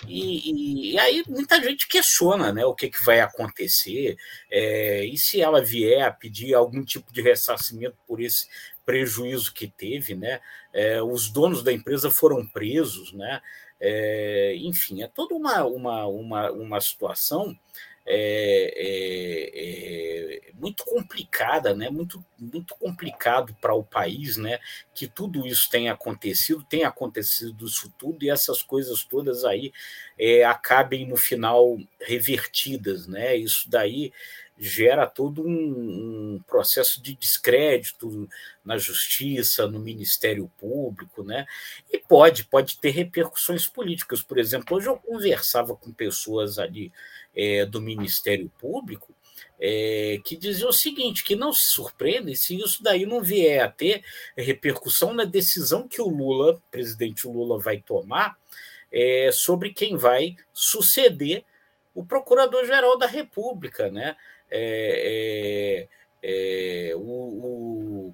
e, 0.08 0.94
e, 0.94 1.00
aí 1.00 1.24
muita 1.28 1.62
gente 1.62 1.88
questiona 1.88 2.52
né, 2.52 2.66
o 2.66 2.74
que, 2.74 2.90
que 2.90 3.04
vai 3.04 3.20
acontecer, 3.20 4.18
é, 4.52 5.06
e 5.06 5.18
se 5.18 5.42
ela 5.42 5.64
vier 5.64 6.04
a 6.04 6.12
pedir 6.12 6.54
algum 6.54 6.84
tipo 6.84 7.12
de 7.12 7.22
ressarcimento 7.22 7.98
por 8.08 8.22
esse 8.22 8.48
prejuízo 8.86 9.54
que 9.54 9.68
teve, 9.68 10.14
né? 10.16 10.40
É, 10.74 11.02
os 11.02 11.30
donos 11.30 11.64
da 11.64 11.72
empresa 11.72 12.12
foram 12.12 12.46
presos, 12.46 13.14
né? 13.14 13.42
É, 13.80 14.56
enfim, 14.58 15.04
é 15.04 15.08
toda 15.08 15.36
uma, 15.36 15.64
uma, 15.66 16.06
uma, 16.08 16.52
uma 16.52 16.82
situação 16.82 17.58
é, 18.06 18.74
é, 18.76 20.50
é, 20.50 20.52
muito 20.54 20.84
complicada, 20.84 21.74
né? 21.74 21.90
muito, 21.90 22.24
muito 22.38 22.76
complicado 22.76 23.56
para 23.62 23.74
o 23.74 23.84
país 23.84 24.38
né? 24.38 24.60
que 24.94 25.08
tudo 25.08 25.48
isso 25.48 25.70
tenha 25.70 25.94
acontecido, 25.94 26.64
tenha 26.64 26.88
acontecido 26.88 27.66
isso 27.66 27.94
tudo 27.98 28.24
e 28.24 28.30
essas 28.30 28.62
coisas 28.62 29.04
todas 29.04 29.46
aí 29.46 29.72
é, 30.18 30.44
acabem 30.44 31.08
no 31.08 31.16
final 31.16 31.78
revertidas. 32.00 33.08
Né? 33.08 33.36
Isso 33.38 33.70
daí 33.70 34.12
gera 34.58 35.08
todo 35.08 35.42
um, 35.42 36.36
um, 36.36 36.44
processo 36.48 37.02
de 37.02 37.16
descrédito 37.16 38.30
na 38.64 38.78
justiça, 38.78 39.68
no 39.68 39.80
Ministério 39.80 40.50
Público, 40.58 41.24
né? 41.24 41.46
E 41.92 41.98
pode, 41.98 42.46
pode 42.46 42.78
ter 42.78 42.92
repercussões 42.92 43.68
políticas. 43.68 44.22
Por 44.22 44.38
exemplo, 44.38 44.78
hoje 44.78 44.88
eu 44.88 44.96
conversava 44.98 45.76
com 45.76 45.92
pessoas 45.92 46.60
ali 46.60 46.92
é, 47.36 47.66
do 47.66 47.82
Ministério 47.82 48.52
Público 48.60 49.14
é, 49.60 50.20
que 50.26 50.36
dizia 50.36 50.68
o 50.68 50.74
seguinte: 50.74 51.24
que 51.24 51.36
não 51.36 51.54
se 51.54 51.68
surpreendem 51.68 52.36
se 52.36 52.58
isso 52.58 52.84
daí 52.84 53.06
não 53.06 53.22
vier 53.22 53.64
a 53.64 53.70
ter 53.70 54.04
repercussão 54.36 55.14
na 55.14 55.24
decisão 55.24 55.88
que 55.88 56.02
o 56.02 56.10
Lula, 56.10 56.62
presidente 56.70 57.28
Lula, 57.28 57.58
vai 57.58 57.80
tomar 57.80 58.38
é, 58.92 59.30
sobre 59.32 59.74
quem 59.74 59.96
vai 59.96 60.36
suceder 60.52 61.46
o 61.96 62.06
Procurador-Geral 62.06 62.98
da 62.98 63.08
República, 63.08 63.90
né? 63.90 64.18
É, 64.52 65.88
é, 66.22 66.90
é 66.92 66.96
o, 66.96 67.00
o, 67.02 68.14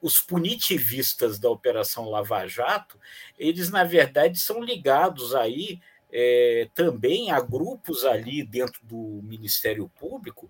os 0.00 0.20
punitivistas 0.20 1.38
da 1.38 1.48
Operação 1.50 2.08
Lava 2.08 2.46
Jato, 2.46 2.98
eles 3.38 3.70
na 3.70 3.84
verdade 3.84 4.38
são 4.38 4.62
ligados 4.62 5.34
aí 5.34 5.80
é, 6.16 6.68
também 6.72 7.32
há 7.32 7.40
grupos 7.40 8.04
ali 8.04 8.44
dentro 8.44 8.86
do 8.86 9.20
Ministério 9.24 9.90
Público 9.98 10.48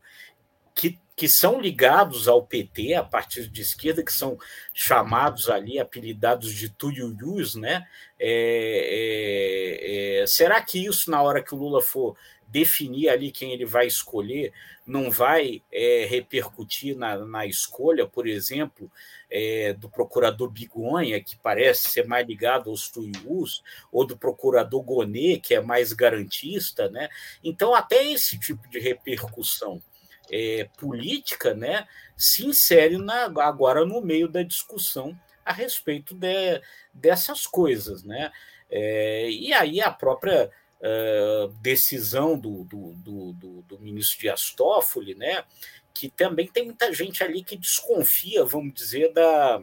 que, 0.74 0.98
que 1.16 1.26
são 1.26 1.58
ligados 1.58 2.28
ao 2.28 2.44
PT, 2.44 2.94
a 2.94 3.02
partir 3.02 3.48
de 3.48 3.62
esquerda, 3.62 4.04
que 4.04 4.12
são 4.12 4.36
chamados 4.74 5.48
ali, 5.48 5.78
apelidados 5.78 6.52
de 6.52 6.68
tuiuius, 6.68 7.54
né? 7.54 7.86
É, 8.18 10.18
é, 10.20 10.22
é, 10.22 10.26
será 10.26 10.60
que 10.60 10.84
isso, 10.84 11.10
na 11.10 11.22
hora 11.22 11.42
que 11.42 11.54
o 11.54 11.58
Lula 11.58 11.80
for 11.80 12.14
definir 12.54 13.08
ali 13.08 13.32
quem 13.32 13.50
ele 13.50 13.64
vai 13.64 13.84
escolher, 13.84 14.52
não 14.86 15.10
vai 15.10 15.60
é, 15.72 16.06
repercutir 16.08 16.96
na, 16.96 17.18
na, 17.18 17.44
escolha, 17.44 18.06
por 18.06 18.28
exemplo, 18.28 18.88
é, 19.28 19.72
do 19.72 19.90
procurador 19.90 20.48
Bigonha, 20.48 21.20
que 21.20 21.36
parece 21.36 21.90
ser 21.90 22.06
mais 22.06 22.24
ligado 22.24 22.70
aos 22.70 22.88
tuius, 22.88 23.60
ou 23.90 24.06
do 24.06 24.16
procurador 24.16 24.80
Gonê, 24.84 25.40
que 25.40 25.52
é 25.52 25.60
mais 25.60 25.92
garantista, 25.92 26.88
né? 26.88 27.08
Então, 27.42 27.74
até 27.74 28.06
esse 28.08 28.38
tipo 28.38 28.70
de 28.70 28.78
repercussão 28.78 29.82
é, 30.30 30.68
política 30.78 31.54
né, 31.54 31.88
se 32.16 32.46
insere 32.46 32.98
na, 32.98 33.24
agora 33.42 33.84
no 33.84 34.00
meio 34.00 34.28
da 34.28 34.44
discussão 34.44 35.18
a 35.44 35.52
respeito 35.52 36.14
de, 36.14 36.62
dessas 36.92 37.48
coisas. 37.48 38.04
Né? 38.04 38.30
É, 38.70 39.28
e 39.28 39.52
aí 39.52 39.80
a 39.80 39.90
própria 39.90 40.50
decisão 41.60 42.38
do, 42.38 42.64
do, 42.64 42.92
do, 42.94 43.62
do, 43.62 43.80
ministro 43.80 44.20
Dias 44.20 44.50
Toffoli, 44.50 45.14
né, 45.14 45.44
que 45.94 46.10
também 46.10 46.46
tem 46.46 46.64
muita 46.66 46.92
gente 46.92 47.22
ali 47.24 47.42
que 47.42 47.56
desconfia, 47.56 48.44
vamos 48.44 48.74
dizer, 48.74 49.12
da, 49.12 49.62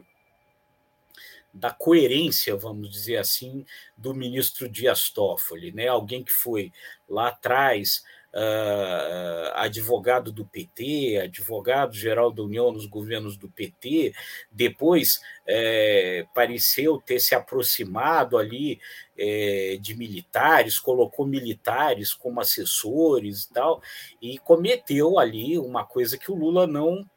da 1.52 1.70
coerência, 1.70 2.56
vamos 2.56 2.90
dizer 2.90 3.18
assim, 3.18 3.64
do 3.96 4.14
ministro 4.14 4.68
Dias 4.68 5.10
Toffoli, 5.10 5.70
né? 5.70 5.86
Alguém 5.86 6.24
que 6.24 6.32
foi 6.32 6.72
lá 7.08 7.28
atrás 7.28 8.02
uh, 8.34 9.52
advogado 9.54 10.32
do 10.32 10.44
PT, 10.44 11.20
advogado-geral 11.22 12.32
da 12.32 12.42
União 12.42 12.72
nos 12.72 12.86
governos 12.86 13.36
do 13.36 13.48
PT, 13.48 14.14
depois 14.50 15.20
é, 15.46 16.26
pareceu 16.34 17.00
ter 17.04 17.20
se 17.20 17.34
aproximado 17.34 18.36
ali 18.38 18.80
é, 19.16 19.78
de 19.80 19.94
militares, 19.94 20.78
colocou 20.78 21.26
militares 21.26 22.12
como 22.12 22.40
assessores 22.40 23.44
e 23.44 23.52
tal, 23.52 23.82
e 24.20 24.38
cometeu 24.38 25.18
ali 25.18 25.58
uma 25.58 25.84
coisa 25.84 26.16
que 26.16 26.30
o 26.30 26.34
Lula 26.34 26.66
não 26.66 27.08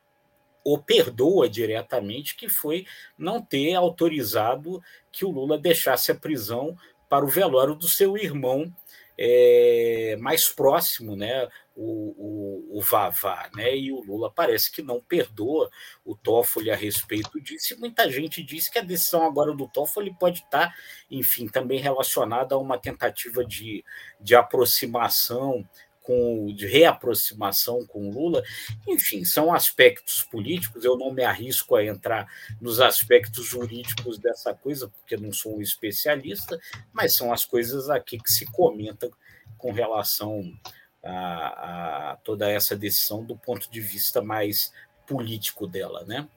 o 0.63 0.79
perdoa 0.79 1.47
diretamente, 1.47 2.35
que 2.35 2.49
foi 2.49 2.87
não 3.15 3.39
ter 3.39 3.75
autorizado 3.75 4.81
que 5.11 5.23
o 5.23 5.29
Lula 5.29 5.59
deixasse 5.59 6.11
a 6.11 6.15
prisão 6.15 6.75
para 7.07 7.23
o 7.23 7.29
velório 7.29 7.75
do 7.75 7.87
seu 7.87 8.17
irmão 8.17 8.73
é, 9.17 10.17
mais 10.19 10.47
próximo, 10.47 11.15
né? 11.15 11.47
O, 11.75 12.71
o, 12.71 12.77
o 12.77 12.81
Vavá, 12.81 13.49
né? 13.53 13.75
E 13.75 13.91
o 13.91 14.01
Lula 14.01 14.31
parece 14.31 14.71
que 14.71 14.81
não 14.81 15.01
perdoa 15.01 15.69
o 16.05 16.15
Toffoli 16.15 16.71
a 16.71 16.75
respeito 16.75 17.39
disso. 17.41 17.73
E 17.73 17.77
muita 17.77 18.09
gente 18.09 18.41
diz 18.41 18.69
que 18.69 18.79
a 18.79 18.83
decisão 18.83 19.25
agora 19.25 19.53
do 19.53 19.67
Toffoli 19.67 20.15
pode 20.17 20.39
estar, 20.39 20.73
enfim, 21.11 21.47
também 21.47 21.79
relacionada 21.79 22.55
a 22.55 22.59
uma 22.59 22.77
tentativa 22.77 23.43
de, 23.43 23.83
de 24.21 24.35
aproximação 24.35 25.67
com, 26.05 26.53
de 26.53 26.67
reaproximação 26.67 27.85
com 27.85 28.11
Lula. 28.11 28.43
Enfim, 28.87 29.25
são 29.25 29.53
aspectos 29.53 30.23
políticos. 30.23 30.85
Eu 30.85 30.97
não 30.97 31.11
me 31.11 31.23
arrisco 31.23 31.75
a 31.75 31.83
entrar 31.83 32.27
nos 32.61 32.79
aspectos 32.79 33.45
jurídicos 33.45 34.19
dessa 34.19 34.53
coisa, 34.53 34.87
porque 34.87 35.17
não 35.17 35.33
sou 35.33 35.57
um 35.57 35.61
especialista, 35.61 36.59
mas 36.93 37.15
são 37.15 37.33
as 37.33 37.43
coisas 37.43 37.89
aqui 37.89 38.19
que 38.19 38.31
se 38.31 38.45
comentam 38.45 39.09
com 39.57 39.71
relação 39.71 40.43
a, 41.03 42.11
a 42.11 42.15
toda 42.17 42.49
essa 42.49 42.75
decisão 42.75 43.23
do 43.23 43.35
ponto 43.35 43.69
de 43.69 43.81
vista 43.81 44.21
mais 44.21 44.71
político 45.07 45.65
dela, 45.65 46.03
né? 46.05 46.27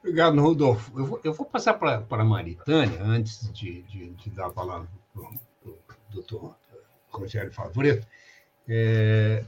Obrigado, 0.00 0.40
Rodolfo. 0.40 0.98
Eu 0.98 1.06
vou, 1.06 1.20
eu 1.24 1.34
vou 1.34 1.44
passar 1.44 1.74
para 1.74 2.04
a 2.08 2.24
Maritânia, 2.24 3.02
antes 3.02 3.52
de, 3.52 3.82
de, 3.82 4.10
de, 4.10 4.30
dar 4.30 4.46
a 4.46 4.50
palavra 4.50 4.88
para 5.12 5.22
o 5.22 5.78
doutor 6.10 6.54
Rogério 7.10 7.52
Favreto, 7.52 8.06
é, 8.68 9.44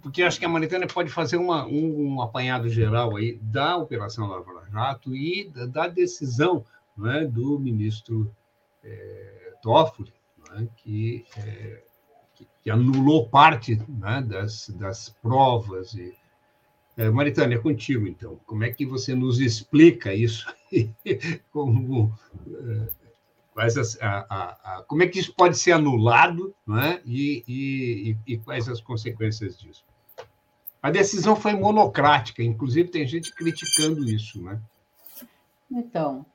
porque 0.00 0.22
acho 0.22 0.38
que 0.38 0.44
a 0.44 0.48
Maritânia 0.48 0.86
pode 0.86 1.10
fazer 1.10 1.36
uma, 1.36 1.66
um, 1.66 2.14
um, 2.14 2.22
apanhado 2.22 2.68
geral 2.68 3.16
aí 3.16 3.38
da 3.42 3.76
Operação 3.76 4.26
Lava 4.26 4.66
Jato 4.70 5.14
e 5.14 5.48
da, 5.50 5.66
da 5.66 5.88
decisão 5.88 6.64
é, 7.04 7.24
do 7.24 7.58
ministro 7.58 8.34
é, 8.82 9.52
Toffoli, 9.62 10.12
é, 10.56 10.66
que, 10.76 11.24
é, 11.36 11.82
que, 12.34 12.48
que, 12.62 12.70
anulou 12.70 13.28
parte 13.28 13.76
das, 14.26 14.68
das 14.70 15.08
provas. 15.08 15.94
E, 15.94 16.14
é, 16.96 17.08
Maritânia, 17.10 17.60
contigo, 17.60 18.06
então. 18.06 18.40
Como 18.46 18.64
é 18.64 18.70
que 18.70 18.84
você 18.84 19.14
nos 19.14 19.40
explica 19.40 20.12
isso? 20.12 20.46
Como 21.52 22.12
quais 23.52 23.76
as, 23.76 24.00
a, 24.00 24.26
a, 24.28 24.78
a, 24.78 24.82
como 24.82 25.02
é 25.02 25.06
que 25.06 25.18
isso 25.18 25.34
pode 25.34 25.56
ser 25.58 25.72
anulado 25.72 26.54
né? 26.66 27.00
e, 27.04 27.44
e, 27.46 28.16
e, 28.26 28.38
quais 28.38 28.68
as 28.68 28.80
consequências 28.80 29.58
disso. 29.58 29.84
A 30.82 30.90
decisão 30.90 31.36
foi 31.36 31.52
monocrática, 31.54 32.42
inclusive 32.42 32.88
tem 32.88 33.06
gente 33.06 33.32
criticando 33.34 34.08
isso. 34.08 34.42
Né? 34.42 34.60
Então, 35.70 36.26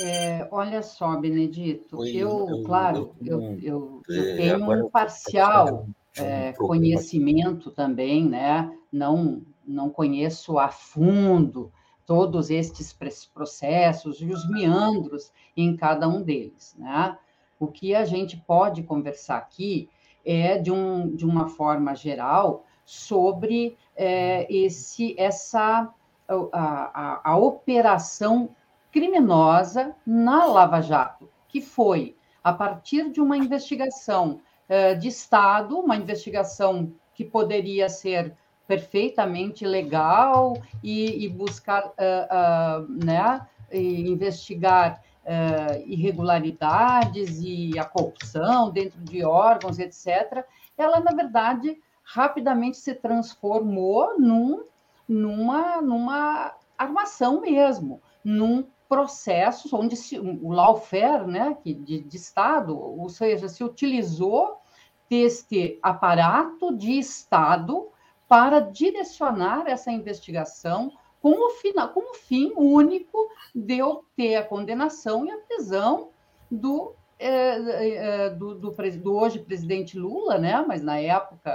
é, 0.00 0.48
olha 0.50 0.82
só, 0.82 1.16
Benedito, 1.16 1.98
Oi, 1.98 2.10
eu, 2.10 2.48
eu, 2.48 2.62
claro, 2.64 3.14
eu, 3.22 3.58
eu, 3.62 4.02
eu 4.08 4.30
é, 4.30 4.36
tenho 4.36 4.86
um 4.86 4.90
parcial 4.90 5.86
é, 6.16 6.52
conhecimento 6.54 7.70
também, 7.70 8.28
né? 8.28 8.72
não, 8.90 9.42
não 9.64 9.88
conheço 9.90 10.58
a 10.58 10.68
fundo 10.68 11.70
todos 12.06 12.50
estes 12.50 12.96
processos 13.34 14.20
e 14.20 14.26
os 14.26 14.48
meandros 14.48 15.32
em 15.56 15.76
cada 15.76 16.08
um 16.08 16.22
deles. 16.22 16.74
Né? 16.78 17.18
O 17.58 17.66
que 17.66 17.94
a 17.94 18.04
gente 18.04 18.36
pode 18.36 18.84
conversar 18.84 19.36
aqui 19.36 19.90
é, 20.24 20.58
de, 20.58 20.70
um, 20.72 21.14
de 21.14 21.24
uma 21.26 21.48
forma 21.48 21.94
geral, 21.94 22.64
sobre 22.84 23.76
é, 23.96 24.46
esse, 24.52 25.14
essa 25.18 25.92
a, 26.28 26.34
a, 26.52 27.32
a, 27.32 27.36
operação 27.36 28.50
criminosa 28.92 29.94
na 30.06 30.44
Lava 30.44 30.80
Jato, 30.80 31.28
que 31.48 31.60
foi 31.60 32.16
a 32.42 32.52
partir 32.52 33.10
de 33.10 33.20
uma 33.20 33.36
investigação 33.36 34.40
é, 34.68 34.94
de 34.94 35.08
Estado, 35.08 35.78
uma 35.78 35.96
investigação 35.96 36.92
que 37.14 37.24
poderia 37.24 37.88
ser 37.88 38.36
perfeitamente 38.66 39.64
legal 39.64 40.54
e, 40.82 41.24
e 41.24 41.28
buscar, 41.28 41.86
uh, 41.86 42.82
uh, 42.82 43.04
né, 43.04 43.46
e 43.72 44.08
investigar 44.08 45.02
uh, 45.24 45.82
irregularidades 45.86 47.40
e 47.40 47.78
a 47.78 47.84
corrupção 47.84 48.70
dentro 48.70 49.00
de 49.00 49.24
órgãos, 49.24 49.78
etc., 49.78 50.44
ela, 50.76 51.00
na 51.00 51.12
verdade, 51.12 51.78
rapidamente 52.02 52.76
se 52.76 52.94
transformou 52.94 54.18
num, 54.18 54.64
numa, 55.08 55.80
numa 55.80 56.52
armação 56.76 57.40
mesmo, 57.40 58.00
num 58.22 58.64
processo 58.88 59.74
onde 59.76 59.96
se, 59.96 60.18
o 60.18 60.50
lawfare 60.52 61.26
né, 61.26 61.56
de, 61.64 62.02
de 62.02 62.16
Estado, 62.16 62.78
ou 62.78 63.08
seja, 63.08 63.48
se 63.48 63.64
utilizou 63.64 64.60
deste 65.08 65.78
aparato 65.82 66.76
de 66.76 66.98
Estado 66.98 67.88
para 68.28 68.60
direcionar 68.60 69.66
essa 69.66 69.90
investigação 69.90 70.92
com 71.20 71.32
o, 71.32 71.50
final, 71.50 71.88
com 71.88 72.12
o 72.12 72.14
fim 72.14 72.52
único 72.56 73.28
de 73.54 73.82
obter 73.82 74.36
a 74.36 74.44
condenação 74.44 75.26
e 75.26 75.30
a 75.30 75.38
prisão 75.38 76.10
do, 76.50 76.92
é, 77.18 78.26
é, 78.26 78.30
do, 78.30 78.54
do, 78.54 78.70
do, 78.70 79.16
hoje 79.16 79.38
presidente 79.40 79.98
Lula, 79.98 80.38
né, 80.38 80.64
mas 80.66 80.82
na 80.82 80.98
época 80.98 81.50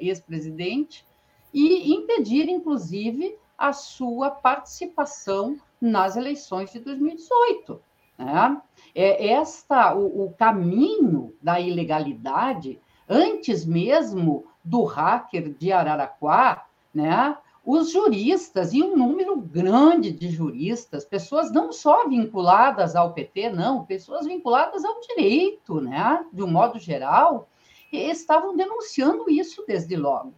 ex-presidente, 0.00 1.06
e 1.52 1.92
impedir, 1.94 2.48
inclusive, 2.48 3.36
a 3.56 3.72
sua 3.72 4.30
participação 4.30 5.56
nas 5.80 6.16
eleições 6.16 6.72
de 6.72 6.80
2018. 6.80 7.80
Né? 8.18 8.60
É 8.94 9.28
esta 9.28 9.94
o, 9.94 10.24
o 10.24 10.32
caminho 10.32 11.34
da 11.42 11.60
ilegalidade 11.60 12.80
antes 13.08 13.64
mesmo 13.64 14.46
do 14.64 14.84
hacker 14.84 15.52
de 15.52 15.72
Araraquá, 15.72 16.66
né? 16.92 17.36
Os 17.66 17.92
juristas, 17.92 18.74
e 18.74 18.82
um 18.82 18.94
número 18.94 19.36
grande 19.36 20.12
de 20.12 20.28
juristas, 20.28 21.04
pessoas 21.04 21.50
não 21.50 21.72
só 21.72 22.06
vinculadas 22.06 22.94
ao 22.94 23.12
PT, 23.12 23.50
não, 23.50 23.84
pessoas 23.84 24.26
vinculadas 24.26 24.84
ao 24.84 25.00
direito, 25.00 25.80
né? 25.80 26.24
De 26.32 26.42
um 26.42 26.50
modo 26.50 26.78
geral, 26.78 27.48
estavam 27.90 28.56
denunciando 28.56 29.30
isso 29.30 29.64
desde 29.66 29.96
logo. 29.96 30.34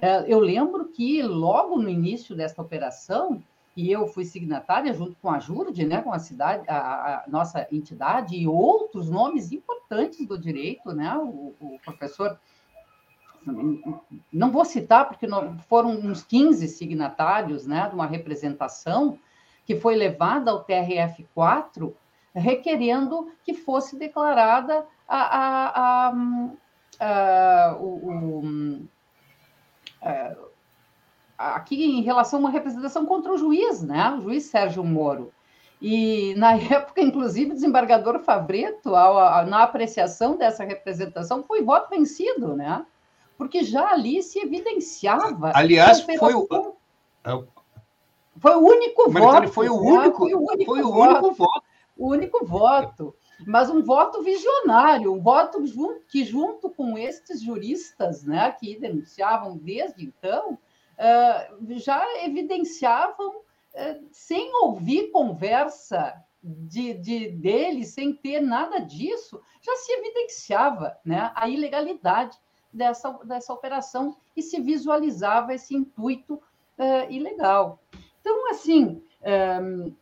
É, 0.00 0.24
eu 0.26 0.40
lembro 0.40 0.86
que 0.86 1.22
logo 1.22 1.80
no 1.80 1.88
início 1.88 2.34
desta 2.34 2.60
operação, 2.60 3.42
e 3.76 3.90
eu 3.90 4.06
fui 4.06 4.24
signatária 4.24 4.92
junto 4.92 5.16
com 5.22 5.30
a 5.30 5.38
Jurde, 5.38 5.86
né, 5.86 6.02
com 6.02 6.12
a 6.12 6.18
cidade, 6.18 6.64
a, 6.68 6.76
a, 6.76 7.24
nossa 7.28 7.66
entidade 7.72 8.36
e 8.36 8.46
outros 8.46 9.08
nomes 9.08 9.50
importantes 9.50 10.26
do 10.26 10.38
direito, 10.38 10.92
né, 10.92 11.16
o, 11.16 11.54
o 11.60 11.78
professor 11.84 12.38
não 14.32 14.50
vou 14.50 14.64
citar 14.64 15.08
porque 15.08 15.26
foram 15.68 15.90
uns 15.90 16.22
15 16.22 16.68
signatários, 16.68 17.66
né, 17.66 17.88
de 17.88 17.94
uma 17.94 18.06
representação 18.06 19.18
que 19.64 19.76
foi 19.76 19.94
levada 19.94 20.50
ao 20.50 20.64
TRF4 20.64 21.92
requerendo 22.34 23.30
que 23.44 23.54
fosse 23.54 23.98
declarada 23.98 24.86
a, 25.06 25.38
a, 25.38 26.08
a, 26.08 26.14
a 27.00 27.76
o, 27.76 28.40
o, 28.40 28.88
a 30.00 30.36
aqui 31.36 31.84
em 31.84 32.02
relação 32.02 32.38
a 32.38 32.40
uma 32.40 32.50
representação 32.50 33.04
contra 33.04 33.32
o 33.32 33.38
juiz, 33.38 33.82
né? 33.82 34.14
O 34.16 34.20
juiz 34.20 34.44
Sérgio 34.44 34.84
Moro. 34.84 35.32
E, 35.80 36.34
na 36.36 36.52
época, 36.56 37.00
inclusive, 37.00 37.50
o 37.50 37.54
desembargador 37.54 38.20
Favreto, 38.20 38.94
ao, 38.94 39.18
ao, 39.18 39.46
na 39.46 39.64
apreciação 39.64 40.36
dessa 40.36 40.64
representação, 40.64 41.42
foi 41.42 41.62
voto 41.62 41.90
vencido, 41.90 42.56
né? 42.56 42.86
Porque 43.36 43.64
já 43.64 43.90
ali 43.90 44.22
se 44.22 44.38
evidenciava. 44.38 45.52
Aliás, 45.54 46.00
foi 46.00 46.34
o. 46.34 46.76
Foi 48.38 48.54
o 48.54 48.60
único 48.60 49.10
voto. 49.10 49.48
Foi 49.48 49.68
o 49.68 49.82
né? 49.82 49.90
único, 49.90 50.18
foi 50.18 50.34
o 50.34 50.40
único, 50.40 50.64
foi 50.64 50.82
o 50.82 50.88
único 50.88 50.92
voto, 50.92 51.34
voto. 51.34 51.62
O 51.96 52.08
único 52.08 52.46
voto. 52.46 53.14
Mas 53.46 53.70
um 53.70 53.82
voto 53.82 54.22
visionário, 54.22 55.12
um 55.12 55.20
voto 55.20 55.62
que, 56.08 56.24
junto 56.24 56.70
com 56.70 56.96
estes 56.96 57.42
juristas 57.42 58.24
né, 58.24 58.52
que 58.52 58.78
denunciavam 58.78 59.56
desde 59.56 60.04
então, 60.04 60.58
já 61.76 62.04
evidenciavam, 62.24 63.42
sem 64.10 64.54
ouvir 64.62 65.10
conversa 65.10 66.14
de, 66.42 66.94
de 66.94 67.28
dele, 67.28 67.84
sem 67.84 68.12
ter 68.12 68.40
nada 68.40 68.80
disso, 68.80 69.40
já 69.60 69.74
se 69.76 69.92
evidenciava 69.92 70.96
né, 71.04 71.30
a 71.34 71.48
ilegalidade 71.48 72.36
dessa, 72.72 73.10
dessa 73.24 73.52
operação 73.52 74.16
e 74.36 74.42
se 74.42 74.60
visualizava 74.60 75.54
esse 75.54 75.74
intuito 75.74 76.34
uh, 76.34 77.10
ilegal. 77.10 77.80
Então, 78.20 78.50
assim, 78.50 79.02
um, 79.62 79.94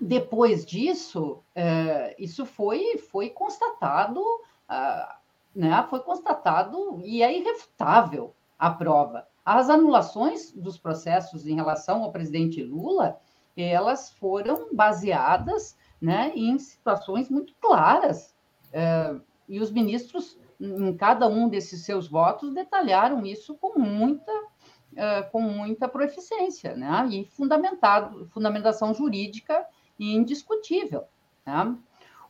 depois 0.00 0.64
disso, 0.64 1.42
uh, 1.56 2.14
isso 2.18 2.44
foi, 2.46 2.98
foi 2.98 3.30
constatado, 3.30 4.20
uh, 4.20 5.14
né, 5.54 5.86
foi 5.88 6.00
constatado 6.00 7.00
e 7.04 7.22
é 7.22 7.36
irrefutável 7.36 8.34
a 8.58 8.70
prova. 8.70 9.26
As 9.44 9.68
anulações 9.68 10.52
dos 10.52 10.78
processos 10.78 11.46
em 11.46 11.54
relação 11.54 12.02
ao 12.02 12.12
presidente 12.12 12.62
Lula, 12.62 13.20
elas 13.56 14.10
foram 14.10 14.74
baseadas 14.74 15.76
né, 16.00 16.32
em 16.34 16.58
situações 16.58 17.28
muito 17.28 17.54
claras. 17.60 18.34
É, 18.72 19.14
e 19.48 19.60
os 19.60 19.70
ministros, 19.70 20.38
em 20.64 20.96
cada 20.96 21.28
um 21.28 21.48
desses 21.48 21.84
seus 21.84 22.08
votos, 22.08 22.52
detalharam 22.52 23.24
isso 23.26 23.54
com 23.56 23.78
muita, 23.78 24.32
uh, 24.32 25.30
com 25.30 25.40
muita 25.40 25.88
proeficiência, 25.88 26.74
né? 26.74 27.06
E 27.10 27.24
fundamentado, 27.26 28.26
fundamentação 28.26 28.94
jurídica 28.94 29.66
indiscutível. 29.98 31.04
Né? 31.46 31.76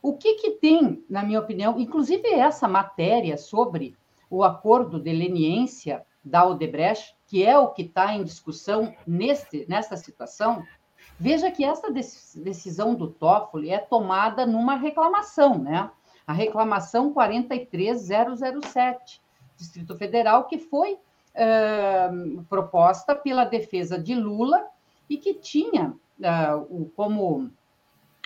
O 0.01 0.13
que, 0.13 0.35
que 0.35 0.51
tem, 0.51 1.03
na 1.09 1.23
minha 1.23 1.39
opinião, 1.39 1.79
inclusive 1.79 2.27
essa 2.27 2.67
matéria 2.67 3.37
sobre 3.37 3.97
o 4.29 4.43
acordo 4.43 4.99
de 4.99 5.11
leniência 5.11 6.05
da 6.23 6.45
Odebrecht, 6.45 7.15
que 7.27 7.43
é 7.43 7.57
o 7.57 7.69
que 7.69 7.83
está 7.83 8.13
em 8.13 8.23
discussão 8.23 8.93
neste, 9.05 9.65
nesta 9.69 9.95
situação, 9.95 10.63
veja 11.19 11.51
que 11.51 11.63
essa 11.63 11.91
decisão 11.91 12.95
do 12.95 13.07
Toffoli 13.09 13.69
é 13.69 13.79
tomada 13.79 14.45
numa 14.45 14.75
reclamação, 14.75 15.57
né? 15.57 15.89
A 16.27 16.33
reclamação 16.33 17.13
43007, 17.13 19.21
Distrito 19.55 19.95
Federal, 19.95 20.45
que 20.45 20.57
foi 20.57 20.93
uh, 20.93 22.43
proposta 22.49 23.15
pela 23.15 23.45
defesa 23.45 23.99
de 23.99 24.15
Lula 24.15 24.67
e 25.09 25.17
que 25.17 25.33
tinha 25.33 25.95
uh, 26.19 26.85
como 26.95 27.51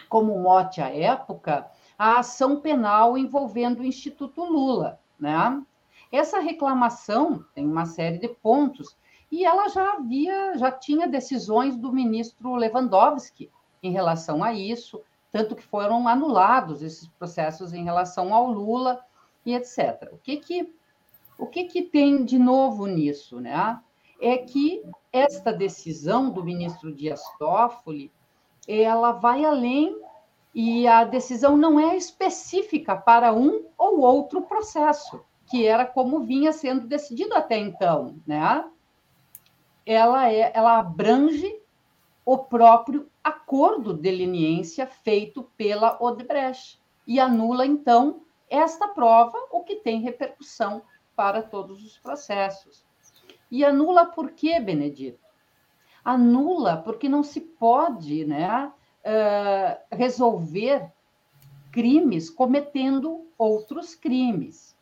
como 0.09 0.39
mote 0.39 0.81
à 0.81 0.93
época, 0.93 1.69
a 1.97 2.19
ação 2.19 2.59
penal 2.59 3.15
envolvendo 3.15 3.81
o 3.81 3.85
Instituto 3.85 4.43
Lula. 4.43 4.99
Né? 5.19 5.63
Essa 6.11 6.39
reclamação 6.39 7.45
tem 7.53 7.65
uma 7.65 7.85
série 7.85 8.17
de 8.17 8.27
pontos 8.27 8.97
e 9.31 9.45
ela 9.45 9.69
já 9.69 9.93
havia, 9.93 10.57
já 10.57 10.71
tinha 10.71 11.07
decisões 11.07 11.77
do 11.77 11.93
ministro 11.93 12.55
Lewandowski 12.55 13.51
em 13.83 13.91
relação 13.91 14.43
a 14.43 14.51
isso, 14.51 14.99
tanto 15.31 15.55
que 15.55 15.63
foram 15.63 16.07
anulados 16.07 16.81
esses 16.81 17.07
processos 17.07 17.73
em 17.73 17.83
relação 17.83 18.33
ao 18.33 18.51
Lula 18.51 19.03
e 19.45 19.53
etc. 19.53 20.09
O 20.11 20.17
que 20.17 20.37
que 20.37 20.73
o 21.37 21.47
que, 21.47 21.63
que 21.63 21.83
tem 21.83 22.25
de 22.25 22.37
novo 22.37 22.85
nisso, 22.85 23.39
né? 23.39 23.79
É 24.19 24.37
que 24.37 24.83
esta 25.11 25.53
decisão 25.53 26.29
do 26.29 26.43
ministro 26.43 26.93
Dias 26.93 27.21
Toffoli 27.37 28.11
ela 28.67 29.13
vai 29.13 29.45
além 29.45 29.97
e 30.53 30.85
a 30.87 31.05
decisão 31.05 31.55
não 31.55 31.79
é 31.79 31.95
específica 31.95 32.95
para 32.95 33.33
um 33.33 33.63
ou 33.77 34.01
outro 34.01 34.41
processo, 34.41 35.23
que 35.45 35.65
era 35.65 35.85
como 35.85 36.25
vinha 36.25 36.51
sendo 36.51 36.85
decidido 36.87 37.33
até 37.33 37.57
então, 37.57 38.15
né? 38.27 38.65
Ela 39.85 40.31
é, 40.31 40.51
ela 40.53 40.77
abrange 40.77 41.59
o 42.25 42.37
próprio 42.37 43.09
acordo 43.29 43.93
de 43.93 44.11
leniência 44.11 44.85
feito 44.85 45.43
pela 45.55 45.97
Odebrecht 46.01 46.81
e 47.07 47.19
anula 47.19 47.65
então 47.65 48.21
esta 48.49 48.87
prova, 48.87 49.37
o 49.51 49.63
que 49.63 49.77
tem 49.77 50.01
repercussão 50.01 50.81
para 51.15 51.41
todos 51.41 51.83
os 51.83 51.97
processos. 51.97 52.85
E 53.49 53.63
anula 53.63 54.05
por 54.05 54.31
quê, 54.31 54.59
Benedito? 54.59 55.29
anula, 56.03 56.77
porque 56.77 57.07
não 57.09 57.23
se 57.23 57.41
pode 57.41 58.25
né, 58.25 58.65
uh, 58.65 59.95
resolver 59.95 60.91
crimes 61.71 62.29
cometendo 62.29 63.27
outros 63.37 63.95
crimes. 63.95 64.75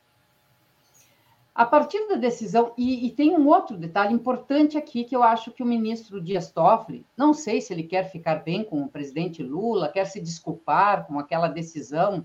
A 1.57 1.65
partir 1.65 2.07
da 2.07 2.13
decisão, 2.13 2.71
e, 2.77 3.07
e, 3.07 3.09
tem 3.09 3.35
um 3.35 3.47
outro 3.47 3.75
detalhe 3.75 4.13
importante 4.13 4.77
aqui 4.77 5.03
que 5.03 5.15
eu 5.15 5.23
acho 5.23 5.49
que 5.49 5.63
o 5.63 5.65
ministro 5.65 6.21
Dias 6.21 6.51
Toffoli, 6.51 7.03
não 7.17 7.33
sei 7.33 7.61
se 7.61 7.73
ele 7.73 7.81
quer 7.81 8.11
ficar 8.11 8.43
bem 8.43 8.63
com 8.63 8.83
o 8.83 8.87
presidente 8.87 9.41
Lula, 9.41 9.89
quer 9.89 10.05
se 10.05 10.21
desculpar 10.21 11.07
com 11.07 11.17
aquela 11.17 11.47
decisão 11.47 12.23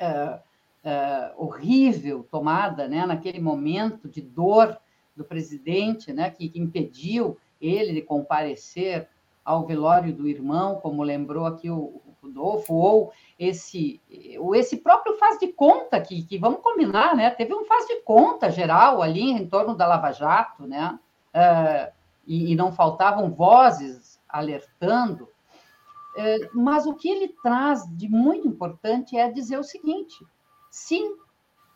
uh, 0.00 0.34
uh, 0.34 1.32
horrível 1.44 2.26
tomada 2.28 2.88
né, 2.88 3.06
naquele 3.06 3.38
momento 3.38 4.08
de 4.08 4.20
dor 4.20 4.76
do 5.16 5.22
presidente, 5.22 6.12
né, 6.12 6.28
que, 6.28 6.48
que 6.48 6.58
impediu 6.58 7.38
ele 7.60 7.92
de 7.92 8.02
comparecer 8.02 9.06
ao 9.44 9.66
velório 9.66 10.12
do 10.12 10.28
irmão, 10.28 10.76
como 10.76 11.02
lembrou 11.02 11.46
aqui 11.46 11.70
o 11.70 12.00
Rodolfo, 12.22 12.74
ou 12.74 13.12
esse, 13.38 14.00
ou 14.38 14.54
esse 14.54 14.76
próprio 14.76 15.16
faz 15.16 15.38
de 15.38 15.48
conta, 15.48 16.00
que, 16.00 16.22
que 16.22 16.38
vamos 16.38 16.60
combinar, 16.60 17.16
né? 17.16 17.30
Teve 17.30 17.54
um 17.54 17.64
faz 17.64 17.86
de 17.86 17.96
conta 18.02 18.50
geral 18.50 19.02
ali 19.02 19.30
em 19.30 19.46
torno 19.48 19.74
da 19.74 19.86
Lava 19.86 20.12
Jato, 20.12 20.66
né? 20.66 20.98
Uh, 21.34 21.92
e, 22.26 22.52
e, 22.52 22.56
não 22.56 22.72
faltavam 22.72 23.30
vozes 23.30 24.20
alertando. 24.28 25.24
Uh, 26.16 26.50
mas 26.52 26.86
o 26.86 26.94
que 26.94 27.08
ele 27.08 27.28
traz 27.42 27.84
de 27.96 28.08
muito 28.08 28.46
importante 28.46 29.16
é 29.16 29.30
dizer 29.30 29.58
o 29.58 29.64
seguinte: 29.64 30.16
sim, 30.70 31.16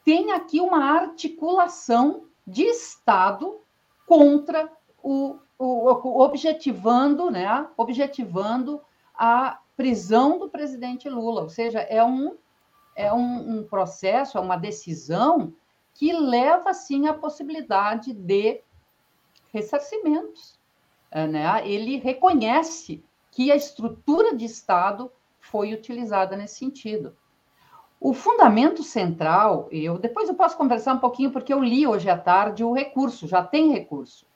tem 0.04 0.32
aqui 0.32 0.60
uma 0.60 0.84
articulação 0.84 2.24
de 2.46 2.64
Estado 2.64 3.60
contra 4.06 4.70
o 5.02 5.38
objetivando, 5.64 7.30
né, 7.30 7.68
objetivando 7.76 8.80
a 9.14 9.60
prisão 9.76 10.38
do 10.38 10.48
presidente 10.48 11.08
Lula, 11.08 11.42
ou 11.42 11.48
seja, 11.48 11.80
é 11.80 12.02
um, 12.04 12.36
é 12.94 13.12
um, 13.12 13.58
um 13.58 13.64
processo, 13.64 14.38
é 14.38 14.40
uma 14.40 14.56
decisão 14.56 15.54
que 15.94 16.12
leva, 16.12 16.74
sim, 16.74 17.06
à 17.06 17.14
possibilidade 17.14 18.12
de 18.12 18.60
ressarcimentos. 19.52 20.58
É, 21.10 21.26
né? 21.26 21.68
Ele 21.68 21.96
reconhece 21.98 23.04
que 23.30 23.52
a 23.52 23.56
estrutura 23.56 24.34
de 24.34 24.44
Estado 24.44 25.10
foi 25.40 25.72
utilizada 25.72 26.36
nesse 26.36 26.58
sentido. 26.58 27.16
O 28.00 28.12
fundamento 28.12 28.82
central, 28.82 29.68
eu 29.70 29.96
depois 29.96 30.28
eu 30.28 30.34
posso 30.34 30.56
conversar 30.56 30.94
um 30.94 30.98
pouquinho, 30.98 31.30
porque 31.30 31.52
eu 31.52 31.62
li 31.62 31.86
hoje 31.86 32.10
à 32.10 32.18
tarde 32.18 32.64
o 32.64 32.72
recurso, 32.72 33.28
já 33.28 33.42
tem 33.42 33.70
recurso. 33.70 34.26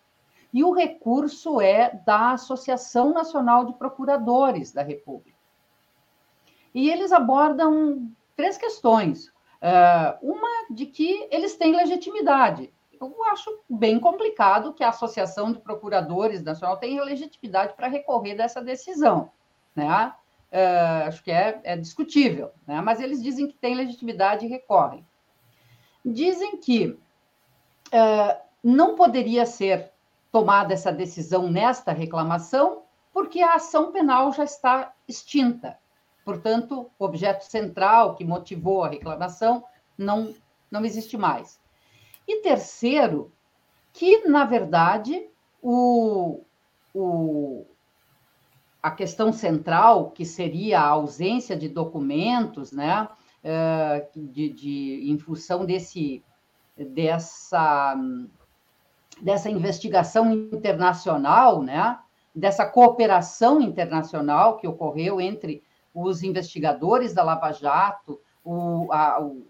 E 0.53 0.65
o 0.65 0.73
recurso 0.73 1.61
é 1.61 2.01
da 2.07 2.33
Associação 2.33 3.13
Nacional 3.13 3.67
de 3.67 3.75
Procuradores 3.75 4.73
da 4.73 4.83
República. 4.83 5.37
E 6.75 6.91
eles 6.91 7.13
abordam 7.13 8.11
três 8.37 8.57
questões. 8.57 9.29
Uh, 9.61 10.15
uma 10.23 10.69
de 10.71 10.87
que 10.87 11.27
eles 11.31 11.57
têm 11.57 11.75
legitimidade. 11.75 12.73
Eu 13.01 13.13
acho 13.25 13.61
bem 13.69 13.99
complicado 13.99 14.73
que 14.73 14.85
a 14.85 14.89
Associação 14.89 15.53
de 15.53 15.61
Procuradores 15.61 16.43
Nacional 16.43 16.77
tenha 16.77 17.03
legitimidade 17.03 17.75
para 17.75 17.89
recorrer 17.89 18.35
dessa 18.35 18.63
decisão. 18.63 19.31
Né? 19.75 20.13
Uh, 20.53 21.09
acho 21.09 21.23
que 21.23 21.31
é, 21.31 21.61
é 21.63 21.77
discutível, 21.77 22.53
né? 22.67 22.81
mas 22.81 23.01
eles 23.01 23.23
dizem 23.23 23.49
que 23.49 23.55
tem 23.55 23.75
legitimidade 23.75 24.47
e 24.47 24.49
recorrem. 24.49 25.05
Dizem 26.05 26.57
que 26.57 26.87
uh, 27.89 28.41
não 28.63 28.95
poderia 28.95 29.45
ser 29.45 29.93
tomada 30.31 30.75
essa 30.75 30.93
decisão 30.93 31.51
nesta 31.51 31.93
reclamação, 31.93 32.83
porque 33.13 33.41
a 33.41 33.55
ação 33.55 33.93
penal 33.93 34.33
já 34.33 34.45
está 34.45 34.93
extinta. 35.07 35.79
Portanto, 36.25 36.91
o 36.99 37.05
objeto 37.05 37.43
central 37.45 38.15
que 38.15 38.25
motivou 38.25 38.85
a 38.85 38.89
reclamação 38.89 39.65
não, 39.97 40.35
não 40.71 40.85
existe 40.85 41.17
mais. 41.17 41.61
E 42.27 42.43
terceiro, 42.43 43.33
que, 43.93 44.29
na 44.29 44.45
verdade, 44.45 45.27
o, 45.63 46.43
o, 46.95 47.65
a 48.83 48.91
questão 48.91 49.33
central, 49.33 50.11
que 50.11 50.25
seria 50.25 50.81
a 50.81 50.89
ausência 50.89 51.57
de 51.57 51.69
documentos, 51.69 52.71
né, 52.71 53.09
eh, 53.43 54.09
de, 54.15 54.51
de, 54.51 55.11
em 55.11 55.19
função 55.19 55.65
desse, 55.65 56.23
dessa 56.77 57.97
dessa 59.21 59.51
investigação 59.51 60.33
internacional, 60.33 61.63
né? 61.63 61.99
dessa 62.35 62.65
cooperação 62.67 63.61
internacional 63.61 64.57
que 64.57 64.69
ocorreu 64.69 65.21
entre 65.21 65.63
os 65.95 66.23
investigadores 66.23 67.13
da 67.13 67.23
Lava 67.23 67.53
Jato, 67.53 68.21
o, 68.45 68.93
a, 68.93 69.21
o, 69.21 69.45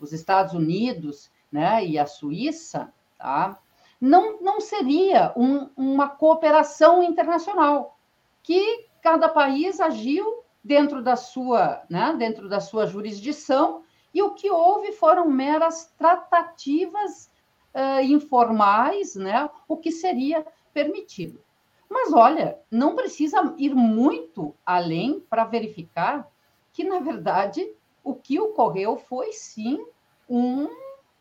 os 0.00 0.12
Estados 0.12 0.54
Unidos 0.54 1.30
né, 1.50 1.84
e 1.84 1.98
a 1.98 2.06
Suíça, 2.06 2.92
tá? 3.18 3.58
não, 4.00 4.40
não 4.40 4.60
seria 4.60 5.32
um, 5.36 5.68
uma 5.76 6.08
cooperação 6.08 7.02
internacional, 7.02 7.98
que 8.42 8.88
cada 9.02 9.28
país 9.28 9.80
agiu 9.80 10.42
dentro 10.64 11.02
da 11.02 11.16
sua, 11.16 11.82
né, 11.88 12.14
dentro 12.18 12.48
da 12.48 12.60
sua 12.60 12.86
jurisdição, 12.86 13.82
e 14.14 14.22
o 14.22 14.34
que 14.34 14.50
houve 14.50 14.92
foram 14.92 15.28
meras 15.28 15.92
tratativas 15.96 17.30
uh, 17.74 18.02
informais, 18.02 19.14
né, 19.14 19.48
o 19.68 19.76
que 19.76 19.90
seria 19.90 20.44
permitido. 20.72 21.42
Mas 21.88 22.12
olha, 22.12 22.58
não 22.70 22.96
precisa 22.96 23.54
ir 23.58 23.74
muito 23.74 24.54
além 24.64 25.20
para 25.20 25.44
verificar 25.44 26.26
que, 26.72 26.84
na 26.84 27.00
verdade, 27.00 27.70
o 28.02 28.14
que 28.14 28.40
ocorreu 28.40 28.96
foi 28.96 29.32
sim 29.32 29.84
um, 30.28 30.68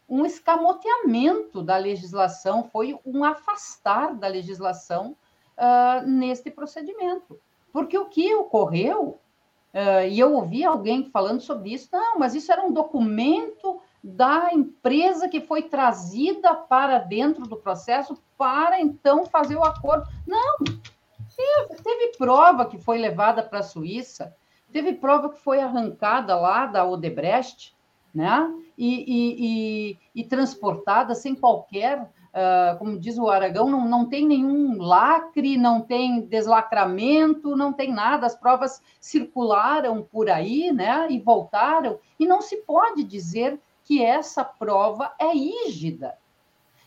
um 0.08 0.26
escamoteamento 0.26 1.62
da 1.62 1.76
legislação, 1.76 2.64
foi 2.64 2.98
um 3.06 3.26
afastar 3.26 4.16
da 4.16 4.28
legislação 4.28 5.16
uh, 5.58 6.08
neste 6.08 6.50
procedimento. 6.50 7.38
Porque 7.74 7.98
o 7.98 8.06
que 8.06 8.34
ocorreu 8.34 9.20
Uh, 9.74 10.06
e 10.10 10.20
eu 10.20 10.34
ouvi 10.34 10.66
alguém 10.66 11.10
falando 11.10 11.40
sobre 11.40 11.74
isso. 11.74 11.88
Não, 11.92 12.20
mas 12.20 12.36
isso 12.36 12.52
era 12.52 12.62
um 12.62 12.74
documento 12.74 13.80
da 14.04 14.50
empresa 14.52 15.30
que 15.30 15.42
foi 15.42 15.64
trazida 15.64 16.56
para 16.56 16.98
dentro 16.98 17.44
do 17.44 17.56
processo 17.56 18.18
para 18.38 18.82
então 18.82 19.26
fazer 19.26 19.56
o 19.56 19.64
acordo. 19.64 20.08
Não, 20.26 20.58
teve, 21.84 22.18
prova 22.18 22.66
que 22.66 22.78
foi 22.78 22.98
levada 22.98 23.44
para 23.44 23.60
a 23.60 23.64
Suíça, 23.64 24.36
teve 24.72 24.94
prova 24.94 25.30
que 25.30 25.40
foi 25.40 25.60
arrancada 25.60 26.36
lá 26.36 26.66
da 26.66 26.86
Odebrecht, 26.86 27.76
né? 28.14 28.52
E, 28.78 29.04
e, 29.08 29.36
e, 29.40 29.98
e 30.16 30.24
transportada 30.24 31.14
sem 31.14 31.36
qualquer 31.36 32.10
Uh, 32.32 32.78
como 32.78 32.98
diz 32.98 33.18
o 33.18 33.28
Aragão, 33.28 33.70
não, 33.70 33.86
não 33.90 34.06
tem 34.06 34.26
nenhum 34.26 34.82
lacre, 34.82 35.58
não 35.58 35.82
tem 35.82 36.22
deslacramento, 36.22 37.58
não 37.58 37.74
tem 37.74 37.92
nada. 37.92 38.26
As 38.26 38.34
provas 38.34 38.82
circularam 39.02 40.02
por 40.02 40.30
aí, 40.30 40.72
né? 40.72 41.08
E 41.10 41.20
voltaram, 41.20 42.00
e 42.18 42.26
não 42.26 42.42
se 42.42 42.56
pode 42.62 43.04
dizer 43.04 43.60
que 43.84 44.04
essa 44.04 44.44
prova 44.44 45.14
é 45.20 45.32
rígida. 45.32 46.18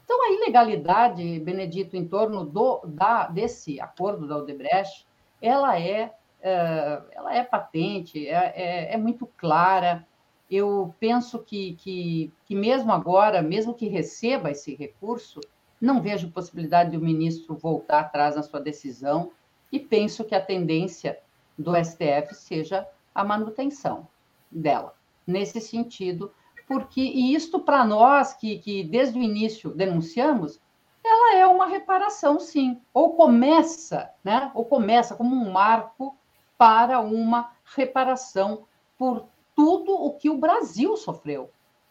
Então, 0.05 0.23
a 0.23 0.33
ilegalidade, 0.33 1.41
Benedito, 1.41 1.97
em 1.97 2.07
torno 2.07 2.45
do, 2.45 2.81
da, 2.85 3.27
desse 3.27 3.81
acordo 3.81 4.29
da 4.29 4.37
Odebrecht, 4.37 5.07
ela 5.41 5.79
é, 5.79 6.13
é 6.43 7.03
ela 7.13 7.35
é 7.35 7.43
patente, 7.43 8.29
é, 8.29 8.53
é, 8.55 8.95
é 8.95 8.97
muito 8.97 9.27
clara 9.37 10.07
eu 10.51 10.95
penso 11.01 11.39
que, 11.41 11.75
que, 11.75 12.33
que 12.45 12.55
mesmo 12.55 12.93
agora, 12.93 13.43
mesmo 13.43 13.75
que 13.75 13.89
receba 13.89 14.51
esse 14.51 14.75
recurso, 14.75 15.41
não 15.81 16.01
vejo 16.01 16.31
possibilidade 16.31 16.97
do 16.97 17.03
ministro 17.03 17.57
voltar 17.57 18.01
atrás 18.01 18.37
na 18.37 18.43
sua 18.43 18.61
decisão 18.61 19.33
e 19.73 19.81
penso 19.81 20.25
que 20.25 20.35
a 20.35 20.45
tendência 20.45 21.19
do 21.59 21.75
STF 21.77 22.35
seja 22.35 22.87
a 23.15 23.25
manutenção 23.25 24.07
dela, 24.51 24.95
nesse 25.27 25.61
sentido, 25.61 26.33
porque, 26.67 27.01
e 27.01 27.35
isto 27.35 27.61
para 27.61 27.85
nós 27.85 28.35
que, 28.35 28.59
que 28.59 28.85
desde 28.85 29.19
o 29.19 29.23
início 29.23 29.71
denunciamos, 29.71 30.61
ela 31.05 31.37
é 31.37 31.47
uma 31.47 31.67
reparação, 31.67 32.41
sim, 32.41 32.81
ou 32.93 33.15
começa, 33.15 34.11
né, 34.25 34.51
ou 34.55 34.65
começa 34.65 35.15
como 35.15 35.37
um 35.37 35.53
marco 35.53 36.17
para 36.57 37.01
uma 37.01 37.53
reparação 37.77 38.65
por 38.97 39.27
tudo 39.55 39.93
o 39.93 40.15
que 40.15 40.31
o 40.31 40.39
Brasil 40.39 40.97
sofreu. 40.97 41.51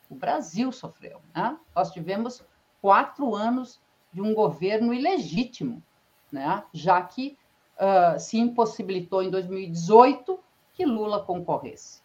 O 0.09 0.15
Brasil 0.15 0.71
sofreu. 0.71 1.21
Né? 1.33 1.57
Nós 1.75 1.91
tivemos 1.91 2.43
quatro 2.81 3.33
anos 3.35 3.81
de 4.11 4.21
um 4.21 4.33
governo 4.33 4.93
ilegítimo, 4.93 5.81
né? 6.31 6.63
já 6.73 7.01
que 7.01 7.37
uh, 7.77 8.19
se 8.19 8.37
impossibilitou 8.37 9.23
em 9.23 9.29
2018 9.29 10.39
que 10.73 10.85
Lula 10.85 11.23
concorresse. 11.23 12.02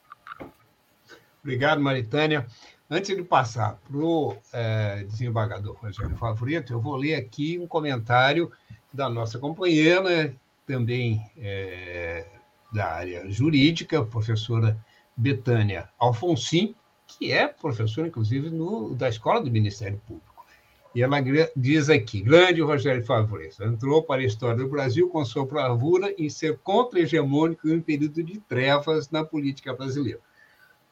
Obrigado, 1.42 1.80
Maritânia. 1.80 2.46
Antes 2.90 3.14
de 3.14 3.22
passar 3.22 3.78
para 3.86 3.96
o 3.98 4.36
é, 4.52 5.04
desembargador 5.04 5.76
Rogério 5.76 6.16
Favorito, 6.16 6.72
eu 6.72 6.80
vou 6.80 6.96
ler 6.96 7.14
aqui 7.16 7.58
um 7.58 7.66
comentário 7.66 8.50
da 8.92 9.08
nossa 9.08 9.38
companheira, 9.38 10.34
também 10.66 11.22
é, 11.36 12.26
da 12.72 12.86
área 12.86 13.30
jurídica, 13.30 14.04
professora 14.04 14.78
Betânia 15.16 15.88
Alfonsim, 15.98 16.74
que 17.06 17.32
é 17.32 17.46
professora, 17.48 18.08
inclusive, 18.08 18.50
no, 18.50 18.94
da 18.94 19.08
Escola 19.08 19.42
do 19.42 19.50
Ministério 19.50 20.00
Público. 20.06 20.28
E 20.94 21.02
ela 21.02 21.18
diz 21.54 21.90
aqui: 21.90 22.20
grande 22.20 22.60
Rogério 22.60 23.04
Favoreto 23.04 23.62
entrou 23.62 24.02
para 24.02 24.22
a 24.22 24.24
história 24.24 24.56
do 24.56 24.68
Brasil 24.68 25.08
com 25.08 25.24
sua 25.24 25.44
bravura 25.44 26.14
em 26.18 26.28
ser 26.28 26.58
contra-hegemônico 26.58 27.68
em 27.68 27.76
um 27.76 27.82
período 27.82 28.22
de 28.22 28.40
trevas 28.40 29.10
na 29.10 29.24
política 29.24 29.74
brasileira. 29.74 30.20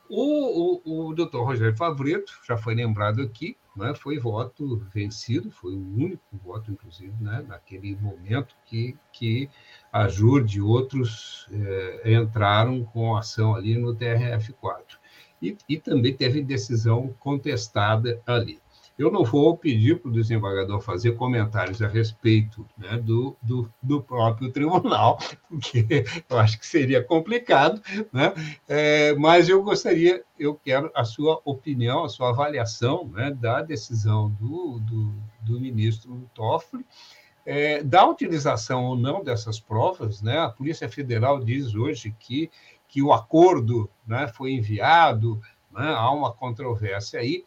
O, 0.08 0.80
o, 0.84 1.08
o 1.08 1.14
doutor 1.14 1.44
Rogério 1.44 1.76
Favreto, 1.76 2.32
já 2.46 2.56
foi 2.56 2.74
lembrado 2.74 3.22
aqui, 3.22 3.56
né, 3.76 3.94
foi 3.94 4.18
voto 4.18 4.78
vencido, 4.92 5.50
foi 5.50 5.74
o 5.74 5.94
único 5.96 6.22
voto, 6.32 6.70
inclusive, 6.70 7.12
né, 7.20 7.44
naquele 7.46 7.94
momento 7.96 8.56
que, 8.64 8.96
que 9.12 9.50
a 9.92 10.08
JUR 10.08 10.46
e 10.48 10.60
outros 10.60 11.46
eh, 11.52 12.14
entraram 12.14 12.84
com 12.84 13.16
ação 13.16 13.54
ali 13.54 13.76
no 13.76 13.94
TRF4. 13.94 14.98
E, 15.42 15.56
e 15.68 15.78
também 15.78 16.14
teve 16.14 16.42
decisão 16.42 17.14
contestada 17.18 18.22
ali. 18.26 18.58
Eu 18.98 19.10
não 19.10 19.24
vou 19.24 19.56
pedir 19.56 20.00
para 20.00 20.08
o 20.08 20.12
desembargador 20.12 20.80
fazer 20.80 21.12
comentários 21.12 21.82
a 21.82 21.88
respeito 21.88 22.66
né, 22.78 22.96
do, 22.96 23.36
do, 23.42 23.70
do, 23.82 24.02
próprio 24.02 24.50
tribunal, 24.50 25.18
porque 25.48 26.04
eu 26.28 26.38
acho 26.38 26.58
que 26.58 26.66
seria 26.66 27.04
complicado, 27.04 27.82
né? 28.10 28.32
É, 28.66 29.14
mas 29.14 29.50
eu 29.50 29.62
gostaria, 29.62 30.24
eu 30.38 30.54
quero 30.54 30.90
a 30.94 31.04
sua 31.04 31.42
opinião, 31.44 32.04
a 32.04 32.08
sua 32.08 32.30
avaliação 32.30 33.06
né, 33.08 33.30
da 33.30 33.60
decisão 33.60 34.30
do, 34.30 34.78
do, 34.80 35.12
do 35.42 35.60
ministro 35.60 36.26
Toffoli, 36.34 36.84
é, 37.46 37.82
da 37.82 38.04
utilização 38.06 38.84
ou 38.84 38.96
não 38.96 39.22
dessas 39.22 39.60
provas. 39.60 40.20
Né? 40.20 40.38
A 40.38 40.48
Polícia 40.48 40.88
Federal 40.88 41.38
diz 41.38 41.74
hoje 41.74 42.14
que, 42.18 42.50
que 42.88 43.00
o 43.00 43.12
acordo 43.12 43.88
né, 44.06 44.26
foi 44.26 44.52
enviado, 44.52 45.40
né? 45.70 45.94
há 45.94 46.10
uma 46.10 46.32
controvérsia 46.32 47.20
aí 47.20 47.44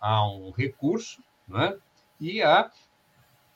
há 0.00 0.28
um 0.28 0.50
recurso, 0.50 1.22
né? 1.48 1.76
e 2.20 2.42
há. 2.42 2.70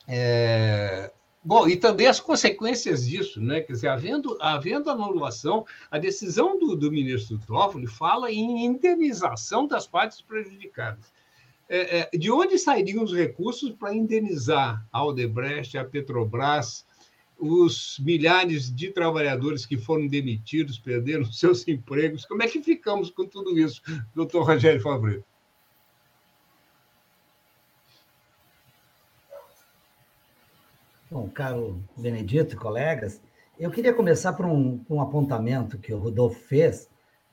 É, 0.07 1.12
bom, 1.44 1.68
e 1.68 1.77
também 1.77 2.07
as 2.07 2.21
consequências 2.21 3.07
disso, 3.07 3.40
né? 3.40 3.61
Quer 3.61 3.73
dizer, 3.73 3.88
havendo, 3.88 4.37
havendo 4.40 4.90
anulação, 4.90 5.66
a 5.90 5.99
decisão 5.99 6.59
do, 6.59 6.75
do 6.75 6.90
ministro 6.90 7.38
Toffoli 7.47 7.87
fala 7.87 8.31
em 8.31 8.64
indenização 8.64 9.66
das 9.66 9.87
partes 9.87 10.21
prejudicadas. 10.23 11.12
É, 11.68 11.99
é, 11.99 12.16
de 12.16 12.31
onde 12.31 12.59
sairiam 12.59 13.05
os 13.05 13.12
recursos 13.12 13.71
para 13.73 13.94
indenizar 13.94 14.87
a 14.90 14.99
Aldebrecht, 14.99 15.77
a 15.77 15.85
Petrobras, 15.85 16.87
os 17.38 17.99
milhares 18.01 18.75
de 18.75 18.90
trabalhadores 18.90 19.66
que 19.66 19.77
foram 19.77 20.07
demitidos, 20.07 20.79
perderam 20.79 21.25
seus 21.31 21.68
empregos? 21.68 22.25
Como 22.25 22.42
é 22.42 22.49
que 22.49 22.62
ficamos 22.62 23.11
com 23.11 23.27
tudo 23.27 23.59
isso, 23.59 23.83
doutor 24.14 24.47
Rogério 24.47 24.81
Fabrício? 24.81 25.25
Bom, 31.11 31.27
caro 31.27 31.83
Benedito 31.97 32.55
e 32.55 32.59
colegas, 32.59 33.18
eu 33.59 33.71
queria 33.71 33.94
começar 33.94 34.35
por 34.35 34.44
um, 34.44 34.85
um 34.90 35.01
apontamento 35.01 35.79
que 35.79 35.90
o 35.94 35.99
Rodolfo 35.99 36.38
fez 36.38 36.87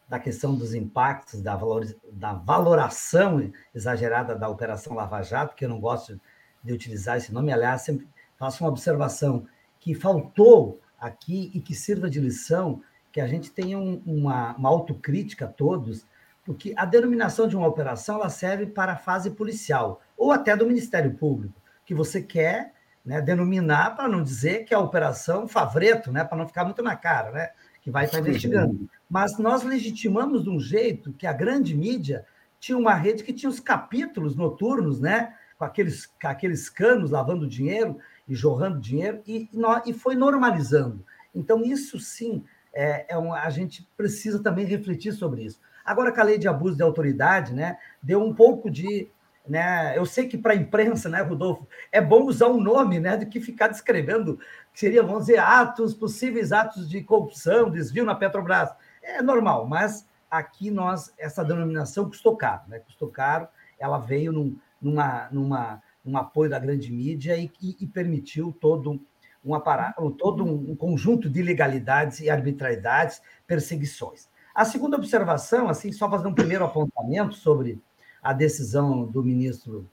da 0.08 0.18
questão 0.18 0.56
dos 0.56 0.74
impactos, 0.74 1.42
da, 1.42 1.58
valor, 1.58 1.86
da 2.10 2.32
valoração 2.32 3.52
exagerada 3.74 4.34
da 4.34 4.48
Operação 4.48 4.96
Lava 4.96 5.22
Jato, 5.22 5.56
que 5.56 5.66
eu 5.66 5.70
não 5.70 5.82
gosto 5.82 6.18
de 6.64 6.72
utilizar 6.72 7.18
esse 7.18 7.34
nome, 7.34 7.52
aliás, 7.52 7.82
sempre 7.82 8.08
faço 8.38 8.64
uma 8.64 8.70
observação 8.70 9.46
que 9.78 9.94
faltou 9.94 10.80
aqui 10.98 11.52
e 11.54 11.60
que 11.60 11.76
sirva 11.76 12.10
de 12.10 12.22
lição, 12.22 12.82
que 13.12 13.20
a 13.20 13.28
gente 13.28 13.52
tenha 13.52 13.78
um, 13.78 14.02
uma, 14.06 14.56
uma 14.56 14.70
autocrítica 14.70 15.46
a 15.46 15.50
todos, 15.50 16.06
porque 16.46 16.74
a 16.78 16.86
denominação 16.86 17.46
de 17.46 17.58
uma 17.58 17.68
operação 17.68 18.16
ela 18.16 18.30
serve 18.30 18.68
para 18.68 18.94
a 18.94 18.98
fase 18.98 19.32
policial, 19.32 20.02
ou 20.18 20.32
até 20.32 20.56
do 20.56 20.66
Ministério 20.66 21.14
Público, 21.16 21.62
que 21.86 21.94
você 21.94 22.22
quer 22.22 22.74
né, 23.06 23.22
denominar 23.22 23.96
para 23.96 24.10
não 24.10 24.24
dizer 24.24 24.66
que 24.66 24.74
é 24.74 24.78
a 24.78 24.82
operação 24.82 25.48
Favreto, 25.48 26.12
né, 26.12 26.24
para 26.24 26.38
não 26.38 26.48
ficar 26.48 26.66
muito 26.66 26.82
na 26.82 26.96
cara, 26.96 27.32
né, 27.32 27.50
que 27.82 27.92
vai 27.92 28.06
estar 28.06 28.20
investigando. 28.20 28.90
Mas 29.10 29.38
nós 29.38 29.64
legitimamos 29.64 30.44
de 30.44 30.50
um 30.50 30.60
jeito 30.60 31.14
que 31.14 31.28
a 31.28 31.34
grande 31.34 31.76
mídia 31.76 32.26
tinha 32.60 32.78
uma 32.78 32.96
rede 32.96 33.24
que 33.24 33.32
tinha 33.32 33.50
os 33.50 33.60
capítulos 33.60 34.36
noturnos, 34.36 35.00
né, 35.00 35.36
com 35.58 35.66
aqueles, 35.66 36.08
com 36.08 36.28
aqueles 36.28 36.68
canos 36.68 37.12
lavando 37.12 37.48
dinheiro 37.48 37.98
e 38.28 38.34
jorrando 38.34 38.80
dinheiro, 38.80 39.22
e, 39.28 39.48
e 39.86 39.94
foi 39.94 40.16
normalizando. 40.16 41.06
Então, 41.34 41.64
isso 41.64 42.00
sim, 42.00 42.44
é, 42.74 43.14
é 43.14 43.18
um, 43.18 43.34
a 43.34 43.50
gente 43.52 43.88
precisa 43.96 44.42
também 44.42 44.66
refletir 44.66 45.14
sobre 45.14 45.44
isso. 45.44 45.60
Agora, 45.86 46.12
com 46.12 46.20
a 46.20 46.24
lei 46.24 46.40
de 46.40 46.48
abuso 46.48 46.76
de 46.76 46.82
autoridade, 46.82 47.54
né, 47.54 47.78
deu 48.02 48.20
um 48.20 48.34
pouco 48.34 48.72
de 48.72 49.08
né? 49.48 49.98
Eu 49.98 50.06
sei 50.06 50.28
que 50.28 50.38
para 50.38 50.54
a 50.54 50.56
imprensa, 50.56 51.10
né, 51.10 51.22
Rodolfo, 51.22 51.68
é 51.92 52.02
bom 52.02 52.24
usar 52.24 52.48
um 52.48 52.60
nome 52.60 53.00
né, 53.00 53.18
do 53.18 53.26
que 53.26 53.40
ficar 53.40 53.68
descrevendo, 53.68 54.40
que 54.74 54.80
seria, 54.80 55.04
vamos 55.04 55.26
dizer, 55.26 55.40
atos, 55.40 55.94
possíveis 55.94 56.52
atos 56.52 56.90
de 56.90 57.04
corrupção, 57.04 57.70
desvio 57.70 58.06
na 58.06 58.16
Petrobras. 58.16 58.70
É 59.02 59.22
normal, 59.22 59.68
mas 59.68 60.08
aqui 60.30 60.72
nós, 60.72 61.14
essa 61.18 61.44
denominação 61.44 62.10
custou 62.10 62.36
caro, 62.36 62.64
né? 62.68 62.80
Custou 62.80 63.10
caro, 63.10 63.48
ela 63.80 63.98
veio 63.98 64.32
num, 64.32 64.58
numa, 64.82 65.28
numa, 65.32 65.84
num 66.04 66.18
apoio 66.18 66.50
da 66.50 66.60
grande 66.60 66.92
mídia 66.92 67.38
e, 67.38 67.52
e, 67.62 67.78
e 67.80 67.88
permitiu 67.88 68.56
todo 68.60 69.00
um 69.44 69.54
aparato, 69.54 70.10
todo 70.12 70.44
um 70.44 70.76
conjunto 70.76 71.30
de 71.30 71.40
ilegalidades 71.40 72.20
e 72.20 72.30
arbitrariedades, 72.32 73.22
perseguições. 73.46 74.28
A 74.56 74.66
segunda 74.66 74.98
observação, 74.98 75.70
assim, 75.70 75.92
só 75.92 76.10
fazer 76.10 76.28
um 76.28 76.34
primeiro 76.34 76.66
apontamento 76.66 77.36
sobre 77.36 77.80
a 78.26 78.34
decisão 78.34 79.06
do 79.06 79.24
ministro 79.24 79.88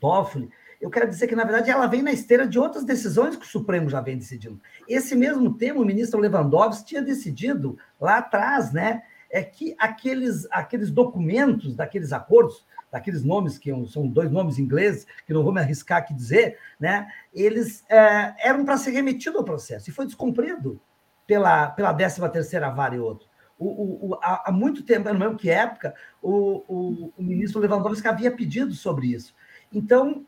Toffoli, 0.00 0.48
eu 0.80 0.88
quero 0.88 1.08
dizer 1.08 1.26
que, 1.26 1.34
na 1.34 1.42
verdade, 1.42 1.68
ela 1.68 1.88
vem 1.88 2.00
na 2.00 2.12
esteira 2.12 2.46
de 2.46 2.58
outras 2.60 2.84
decisões 2.84 3.34
que 3.34 3.44
o 3.44 3.48
Supremo 3.48 3.90
já 3.90 4.00
vem 4.00 4.16
decidindo. 4.16 4.60
Esse 4.88 5.16
mesmo 5.16 5.52
tema, 5.54 5.80
o 5.80 5.84
ministro 5.84 6.20
Lewandowski 6.20 6.86
tinha 6.86 7.02
decidido 7.02 7.76
lá 8.00 8.18
atrás, 8.18 8.72
né? 8.72 9.02
É 9.28 9.42
que 9.42 9.74
aqueles, 9.78 10.46
aqueles 10.50 10.90
documentos 10.90 11.74
daqueles 11.74 12.12
acordos, 12.12 12.64
daqueles 12.92 13.24
nomes 13.24 13.58
que 13.58 13.72
são 13.88 14.06
dois 14.06 14.30
nomes 14.30 14.60
ingleses, 14.60 15.06
que 15.26 15.32
não 15.32 15.42
vou 15.42 15.52
me 15.52 15.60
arriscar 15.60 15.98
aqui 15.98 16.14
dizer, 16.14 16.56
né? 16.78 17.08
Eles 17.34 17.84
é, 17.88 18.34
eram 18.38 18.64
para 18.64 18.78
ser 18.78 18.92
remetido 18.92 19.38
ao 19.38 19.44
processo 19.44 19.90
e 19.90 19.92
foi 19.92 20.06
descumprido 20.06 20.80
pela, 21.26 21.70
pela 21.70 21.92
13 21.92 22.28
terceira 22.30 22.70
vara 22.70 22.94
e 22.94 23.00
outro. 23.00 23.28
O, 23.58 24.10
o, 24.12 24.18
há, 24.22 24.52
muito 24.52 24.82
tempo, 24.82 25.10
não 25.10 25.18
lembro 25.18 25.38
que 25.38 25.48
época, 25.48 25.94
o, 26.20 26.62
o, 26.68 27.12
o, 27.16 27.22
ministro 27.22 27.60
Lewandowski 27.60 28.06
havia 28.06 28.30
pedido 28.30 28.74
sobre 28.74 29.06
isso. 29.06 29.34
Então, 29.72 30.22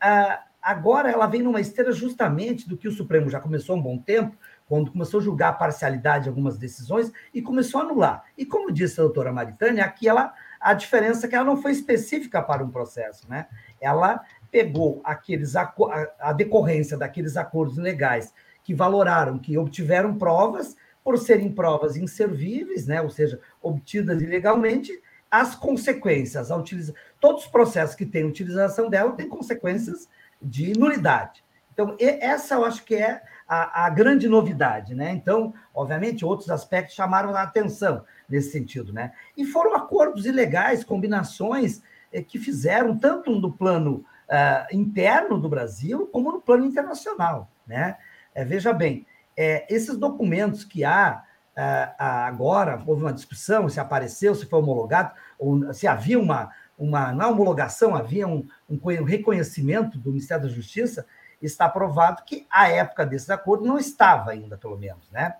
agora 0.61 1.11
ela 1.11 1.27
vem 1.27 1.43
numa 1.43 1.61
esteira 1.61 1.91
justamente 1.91 2.67
do 2.67 2.75
que 2.75 2.87
o 2.87 2.91
Supremo 2.91 3.29
já 3.29 3.39
começou 3.39 3.75
há 3.75 3.79
um 3.79 3.81
bom 3.81 3.97
tempo, 3.99 4.35
quando 4.65 4.91
começou 4.91 5.19
a 5.19 5.23
julgar 5.23 5.49
a 5.49 5.53
parcialidade 5.53 6.23
de 6.23 6.29
algumas 6.29 6.57
decisões 6.57 7.11
e 7.33 7.41
começou 7.41 7.81
a 7.81 7.83
anular. 7.83 8.23
E 8.37 8.45
como 8.45 8.71
disse 8.71 8.99
a 8.99 9.03
doutora 9.03 9.31
Maritânia, 9.31 9.83
aqui 9.83 10.07
ela, 10.07 10.33
a 10.59 10.73
diferença 10.73 11.25
é 11.25 11.29
que 11.29 11.35
ela 11.35 11.45
não 11.45 11.61
foi 11.61 11.71
específica 11.71 12.41
para 12.41 12.63
um 12.63 12.69
processo, 12.69 13.29
né? 13.29 13.47
Ela 13.79 14.21
pegou 14.51 15.01
aqueles 15.03 15.55
a, 15.55 15.73
a 16.19 16.33
decorrência 16.33 16.97
daqueles 16.97 17.37
acordos 17.37 17.77
legais 17.77 18.33
que 18.63 18.73
valoraram, 18.73 19.39
que 19.39 19.57
obtiveram 19.57 20.17
provas 20.17 20.75
por 21.03 21.17
serem 21.17 21.51
provas 21.51 21.95
inservíveis, 21.95 22.87
né? 22.87 23.01
ou 23.01 23.09
seja, 23.09 23.39
obtidas 23.61 24.21
ilegalmente, 24.21 24.91
as 25.29 25.55
consequências, 25.55 26.51
a 26.51 26.55
utiliza... 26.55 26.93
todos 27.19 27.43
os 27.43 27.49
processos 27.49 27.95
que 27.95 28.05
têm 28.05 28.25
utilização 28.25 28.89
dela 28.89 29.11
têm 29.11 29.29
consequências 29.29 30.07
de 30.41 30.77
nulidade. 30.77 31.43
Então, 31.73 31.95
essa 31.99 32.55
eu 32.55 32.65
acho 32.65 32.83
que 32.83 32.95
é 32.95 33.21
a, 33.47 33.85
a, 33.85 33.89
grande 33.89 34.27
novidade, 34.27 34.93
né? 34.93 35.11
Então, 35.11 35.53
obviamente, 35.73 36.25
outros 36.25 36.49
aspectos 36.49 36.93
chamaram 36.93 37.33
a 37.33 37.41
atenção 37.41 38.03
nesse 38.27 38.51
sentido, 38.51 38.91
né? 38.91 39.13
E 39.37 39.45
foram 39.45 39.73
acordos 39.73 40.25
ilegais, 40.25 40.83
combinações 40.83 41.81
eh, 42.11 42.21
que 42.21 42.37
fizeram 42.37 42.97
tanto 42.97 43.31
no 43.31 43.53
plano 43.53 44.03
uh, 44.27 44.75
interno 44.75 45.39
do 45.39 45.47
Brasil 45.47 46.07
como 46.11 46.33
no 46.33 46.41
plano 46.41 46.65
internacional, 46.65 47.49
né? 47.65 47.97
É, 48.35 48.43
veja 48.43 48.73
bem, 48.73 49.05
é, 49.39 49.65
esses 49.73 49.97
documentos 49.97 50.65
que 50.65 50.83
há 50.83 51.23
é, 51.55 51.93
agora, 51.97 52.83
houve 52.85 53.03
uma 53.03 53.13
discussão 53.13 53.69
se 53.69 53.79
apareceu, 53.79 54.35
se 54.35 54.45
foi 54.45 54.59
homologado, 54.59 55.13
ou 55.39 55.73
se 55.73 55.87
havia 55.87 56.19
uma, 56.19 56.51
uma 56.77 57.13
na 57.13 57.29
homologação, 57.29 57.95
havia 57.95 58.27
um, 58.27 58.45
um 58.69 58.77
reconhecimento 59.05 59.97
do 59.97 60.09
Ministério 60.09 60.43
da 60.43 60.53
Justiça, 60.53 61.05
está 61.41 61.69
provado 61.69 62.23
que 62.25 62.45
a 62.51 62.67
época 62.67 63.05
desses 63.05 63.29
acordos 63.29 63.65
não 63.65 63.77
estava 63.77 64.31
ainda, 64.31 64.57
pelo 64.57 64.77
menos, 64.77 65.09
né? 65.09 65.35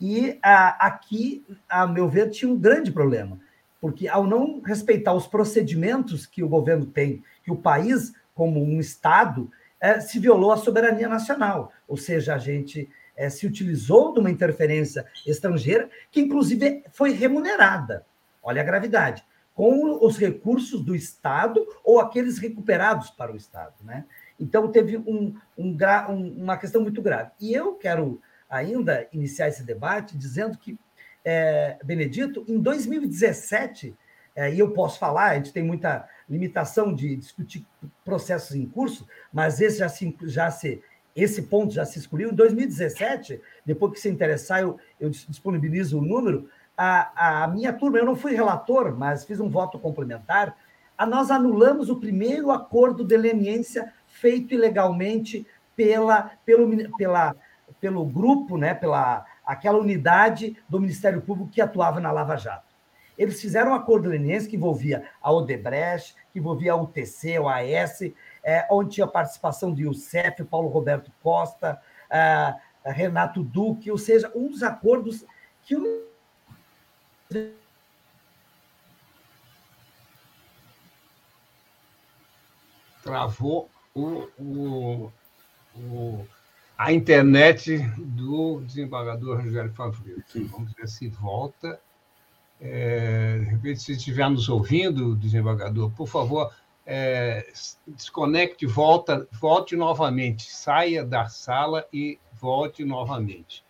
E 0.00 0.38
a, 0.40 0.86
aqui, 0.86 1.44
a 1.68 1.88
meu 1.88 2.08
ver, 2.08 2.30
tinha 2.30 2.50
um 2.50 2.56
grande 2.56 2.92
problema, 2.92 3.36
porque 3.80 4.06
ao 4.06 4.28
não 4.28 4.60
respeitar 4.60 5.12
os 5.12 5.26
procedimentos 5.26 6.24
que 6.24 6.44
o 6.44 6.48
governo 6.48 6.86
tem, 6.86 7.24
que 7.42 7.50
o 7.50 7.56
país, 7.56 8.12
como 8.32 8.62
um 8.62 8.78
Estado, 8.78 9.50
é, 9.80 9.98
se 9.98 10.20
violou 10.20 10.52
a 10.52 10.56
soberania 10.56 11.08
nacional, 11.08 11.72
ou 11.88 11.96
seja, 11.96 12.36
a 12.36 12.38
gente 12.38 12.88
é, 13.20 13.28
se 13.28 13.46
utilizou 13.46 14.14
de 14.14 14.18
uma 14.18 14.30
interferência 14.30 15.04
estrangeira, 15.26 15.90
que 16.10 16.22
inclusive 16.22 16.82
foi 16.90 17.12
remunerada. 17.12 18.06
Olha 18.42 18.62
a 18.62 18.64
gravidade. 18.64 19.22
Com 19.54 20.02
os 20.02 20.16
recursos 20.16 20.82
do 20.82 20.94
Estado 20.94 21.66
ou 21.84 22.00
aqueles 22.00 22.38
recuperados 22.38 23.10
para 23.10 23.30
o 23.30 23.36
Estado. 23.36 23.74
Né? 23.84 24.06
Então, 24.38 24.72
teve 24.72 24.96
um, 24.96 25.34
um, 25.58 25.76
uma 26.38 26.56
questão 26.56 26.80
muito 26.80 27.02
grave. 27.02 27.30
E 27.38 27.52
eu 27.52 27.74
quero 27.74 28.22
ainda 28.48 29.06
iniciar 29.12 29.48
esse 29.48 29.64
debate 29.64 30.16
dizendo 30.16 30.56
que, 30.56 30.78
é, 31.22 31.76
Benedito, 31.84 32.42
em 32.48 32.58
2017, 32.58 33.94
é, 34.34 34.50
e 34.50 34.58
eu 34.58 34.70
posso 34.70 34.98
falar, 34.98 35.32
a 35.32 35.34
gente 35.34 35.52
tem 35.52 35.62
muita 35.62 36.08
limitação 36.26 36.94
de 36.94 37.16
discutir 37.16 37.66
processos 38.02 38.56
em 38.56 38.64
curso, 38.64 39.06
mas 39.30 39.60
esse 39.60 39.78
já 39.78 39.90
se, 39.90 40.16
já 40.22 40.50
se 40.50 40.82
esse 41.22 41.42
ponto 41.42 41.74
já 41.74 41.84
se 41.84 41.98
excluiu. 41.98 42.30
Em 42.30 42.34
2017, 42.34 43.40
depois 43.64 43.92
que 43.92 44.00
se 44.00 44.08
interessar, 44.08 44.60
eu, 44.60 44.78
eu 44.98 45.10
disponibilizo 45.10 45.98
o 45.98 46.02
número. 46.02 46.48
A, 46.76 47.42
a, 47.42 47.48
minha 47.48 47.72
turma, 47.72 47.98
eu 47.98 48.04
não 48.04 48.16
fui 48.16 48.34
relator, 48.34 48.96
mas 48.96 49.24
fiz 49.24 49.40
um 49.40 49.48
voto 49.48 49.78
complementar. 49.78 50.56
A, 50.96 51.04
nós 51.04 51.30
anulamos 51.30 51.90
o 51.90 51.96
primeiro 51.96 52.50
acordo 52.50 53.04
de 53.04 53.16
leniência 53.16 53.92
feito 54.06 54.54
ilegalmente 54.54 55.46
pela, 55.76 56.32
pelo, 56.44 56.96
pela, 56.96 57.36
pelo 57.80 58.04
grupo, 58.04 58.56
né, 58.56 58.74
pela 58.74 59.26
aquela 59.44 59.78
unidade 59.78 60.56
do 60.68 60.78
Ministério 60.78 61.20
Público 61.20 61.50
que 61.50 61.60
atuava 61.60 61.98
na 61.98 62.12
Lava 62.12 62.36
Jato. 62.36 62.70
Eles 63.18 63.40
fizeram 63.40 63.72
um 63.72 63.74
acordo 63.74 64.04
de 64.04 64.16
leniência 64.16 64.48
que 64.48 64.56
envolvia 64.56 65.04
a 65.20 65.32
Odebrecht, 65.32 66.14
que 66.32 66.38
envolvia 66.38 66.72
a 66.72 66.76
UTC, 66.76 67.38
o 67.38 67.48
AS, 67.48 68.00
é, 68.42 68.66
onde 68.70 68.94
tinha 68.94 69.06
participação 69.06 69.72
de 69.72 69.82
Youssef, 69.82 70.44
Paulo 70.44 70.68
Roberto 70.68 71.12
Costa, 71.22 71.80
é, 72.10 72.54
Renato 72.84 73.42
Duque, 73.42 73.90
ou 73.90 73.98
seja, 73.98 74.30
um 74.34 74.48
dos 74.48 74.62
acordos 74.62 75.24
que 75.64 75.76
o 75.76 76.10
travou 83.02 83.68
o, 83.94 84.28
o, 84.38 85.12
o, 85.76 86.26
a 86.76 86.92
internet 86.92 87.78
do 87.98 88.60
desembargador 88.60 89.42
Rogério 89.42 89.72
Favreto. 89.72 90.44
Vamos 90.46 90.72
ver 90.72 90.88
se 90.88 91.08
volta. 91.08 91.80
É, 92.60 93.38
de 93.38 93.44
repente, 93.46 93.80
se 93.80 93.92
estiver 93.92 94.28
nos 94.28 94.48
ouvindo, 94.48 95.16
desembargador, 95.16 95.90
por 95.92 96.06
favor, 96.06 96.54
é, 96.92 97.46
desconecte, 97.86 98.66
volta, 98.66 99.24
volte 99.40 99.76
novamente, 99.76 100.50
saia 100.50 101.04
da 101.04 101.26
sala 101.26 101.86
e 101.92 102.18
volte 102.32 102.84
novamente. 102.84 103.62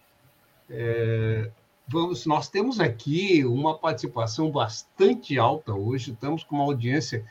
É, 0.71 1.51
vamos, 1.87 2.25
nós 2.25 2.49
temos 2.49 2.81
aqui 2.81 3.45
uma 3.45 3.77
participação 3.77 4.51
bastante 4.51 5.39
alta 5.39 5.75
hoje, 5.75 6.13
estamos 6.13 6.43
com 6.43 6.57
uma 6.57 6.65
audiência 6.65 7.23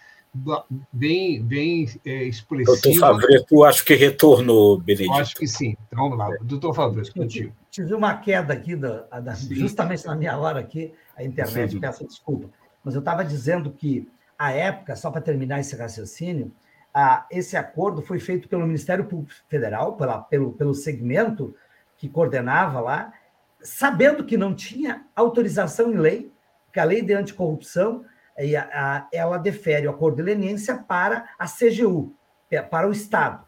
bem, 0.93 1.41
bem 1.41 1.89
é, 2.05 2.23
expressiva. 2.25 2.77
Doutor 2.83 2.99
Fabreto, 2.99 3.63
acho 3.63 3.83
que 3.83 3.95
retornou, 3.95 4.77
Benedito. 4.77 5.13
acho 5.13 5.35
que 5.35 5.47
sim. 5.47 5.75
Então, 5.87 6.03
vamos 6.03 6.19
lá. 6.19 6.29
Doutor 6.43 6.75
Fabreto, 6.75 7.11
contigo. 7.11 7.51
Tive 7.71 7.95
uma 7.95 8.15
queda 8.15 8.53
aqui, 8.53 8.75
da, 8.75 9.07
da 9.19 9.33
justamente 9.33 10.05
na 10.05 10.15
minha 10.15 10.37
hora 10.37 10.59
aqui, 10.59 10.93
a 11.17 11.23
internet, 11.23 11.71
sim. 11.71 11.79
peço 11.79 12.05
desculpa. 12.05 12.47
Mas 12.83 12.93
eu 12.93 12.99
estava 12.99 13.25
dizendo 13.25 13.71
que 13.71 14.07
à 14.39 14.53
época, 14.53 14.95
só 14.95 15.11
para 15.11 15.19
terminar 15.19 15.59
esse 15.59 15.75
raciocínio, 15.75 16.49
ah, 16.93 17.27
esse 17.29 17.57
acordo 17.57 18.01
foi 18.01 18.19
feito 18.19 18.47
pelo 18.47 18.65
Ministério 18.65 19.03
Público 19.03 19.33
Federal, 19.49 19.97
pela, 19.97 20.21
pelo, 20.21 20.53
pelo 20.53 20.73
segmento 20.73 21.53
que 21.97 22.07
coordenava 22.07 22.79
lá, 22.79 23.13
sabendo 23.61 24.23
que 24.23 24.37
não 24.37 24.55
tinha 24.55 25.05
autorização 25.13 25.91
em 25.91 25.97
lei, 25.97 26.33
que 26.71 26.79
a 26.79 26.85
lei 26.85 27.01
de 27.01 27.13
anticorrupção 27.13 28.05
e 28.37 28.55
a, 28.55 28.69
a, 28.71 29.07
ela 29.11 29.37
defere 29.37 29.85
o 29.85 29.91
acordo 29.91 30.15
de 30.15 30.23
leniência 30.23 30.77
para 30.77 31.29
a 31.37 31.45
CGU, 31.45 32.15
é, 32.49 32.61
para 32.61 32.87
o 32.87 32.91
Estado. 32.91 33.45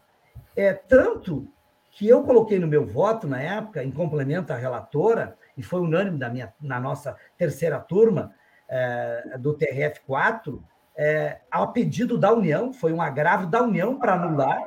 É 0.54 0.74
tanto 0.74 1.48
que 1.90 2.06
eu 2.06 2.22
coloquei 2.22 2.58
no 2.58 2.66
meu 2.66 2.84
voto 2.84 3.26
na 3.26 3.40
época, 3.40 3.82
em 3.82 3.90
complemento 3.90 4.52
à 4.52 4.56
relatora, 4.56 5.36
e 5.56 5.62
foi 5.62 5.80
unânime 5.80 6.18
da 6.18 6.28
minha, 6.28 6.52
na 6.60 6.78
nossa 6.78 7.16
terceira 7.38 7.78
turma 7.80 8.34
é, 8.68 9.36
do 9.38 9.56
TRF4, 9.56 10.60
é, 10.96 11.40
a 11.50 11.66
pedido 11.66 12.18
da 12.18 12.32
União, 12.32 12.72
foi 12.72 12.92
um 12.92 13.00
agravo 13.00 13.46
da 13.46 13.62
União 13.62 13.98
para 13.98 14.14
anular 14.14 14.62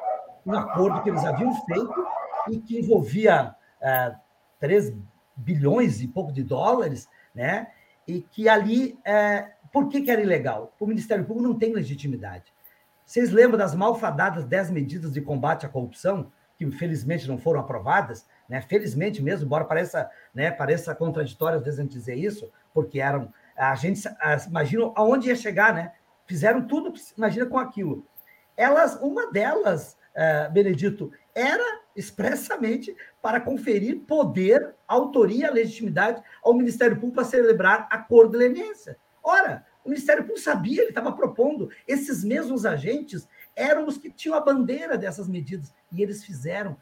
um 0.45 0.53
acordo 0.53 1.01
que 1.01 1.09
eles 1.09 1.26
haviam 1.26 1.53
feito 1.65 2.07
e 2.49 2.59
que 2.59 2.80
envolvia 2.80 3.55
é, 3.82 4.15
3 4.59 4.93
bilhões 5.36 6.01
e 6.01 6.07
pouco 6.07 6.32
de 6.32 6.43
dólares, 6.43 7.07
né? 7.34 7.67
E 8.07 8.21
que 8.21 8.47
ali, 8.47 8.97
é, 9.03 9.51
por 9.73 9.89
que, 9.89 10.01
que 10.01 10.11
era 10.11 10.21
ilegal? 10.21 10.73
O 10.80 10.86
Ministério 10.86 11.26
Público 11.26 11.47
não 11.47 11.57
tem 11.57 11.73
legitimidade. 11.73 12.53
Vocês 13.05 13.32
lembram 13.32 13.57
das 13.57 13.76
malfadadas 13.76 14.45
10 14.45 14.71
medidas 14.71 15.13
de 15.13 15.21
combate 15.21 15.65
à 15.65 15.69
corrupção, 15.69 16.32
que 16.57 16.63
infelizmente 16.63 17.28
não 17.28 17.38
foram 17.38 17.59
aprovadas? 17.59 18.26
Né? 18.47 18.61
Felizmente 18.61 19.21
mesmo, 19.21 19.45
embora 19.45 19.65
pareça, 19.65 20.09
né, 20.34 20.51
pareça 20.51 20.95
contraditório 20.95 21.57
às 21.57 21.63
vezes 21.63 21.80
a 21.80 21.84
gente 21.84 21.93
dizer 21.93 22.15
isso, 22.15 22.51
porque 22.73 22.99
eram. 22.99 23.32
A 23.55 23.76
gente 23.76 24.01
imagina 24.47 24.91
aonde 24.95 25.30
ia 25.30 25.36
chegar, 25.36 25.73
né? 25.73 25.93
Fizeram 26.26 26.67
tudo, 26.67 26.93
imagina 27.17 27.45
com 27.45 27.57
aquilo. 27.57 28.05
Elas, 28.57 28.95
uma 29.01 29.32
delas, 29.32 29.97
uh, 30.15 30.51
Benedito, 30.51 31.11
era 31.34 31.82
expressamente 31.95 32.95
para 33.21 33.39
conferir 33.39 34.01
poder, 34.01 34.76
autoria, 34.88 35.51
legitimidade 35.51 36.21
ao 36.43 36.53
Ministério 36.53 36.95
Público 36.95 37.15
para 37.15 37.26
celebrar 37.26 37.88
acordo 37.89 38.32
de 38.32 38.38
leniência. 38.38 38.97
Ora, 39.23 39.65
o 39.84 39.89
Ministério 39.89 40.23
Público 40.23 40.41
sabia, 40.41 40.82
ele 40.82 40.89
estava 40.89 41.11
propondo, 41.11 41.69
esses 41.88 42.23
mesmos 42.23 42.65
agentes 42.65 43.28
eram 43.55 43.88
os 43.88 43.97
que 43.97 44.11
tinham 44.11 44.36
a 44.36 44.41
bandeira 44.41 44.97
dessas 44.97 45.28
medidas, 45.28 45.73
e 45.91 46.01
eles 46.01 46.23
fizeram. 46.23 46.78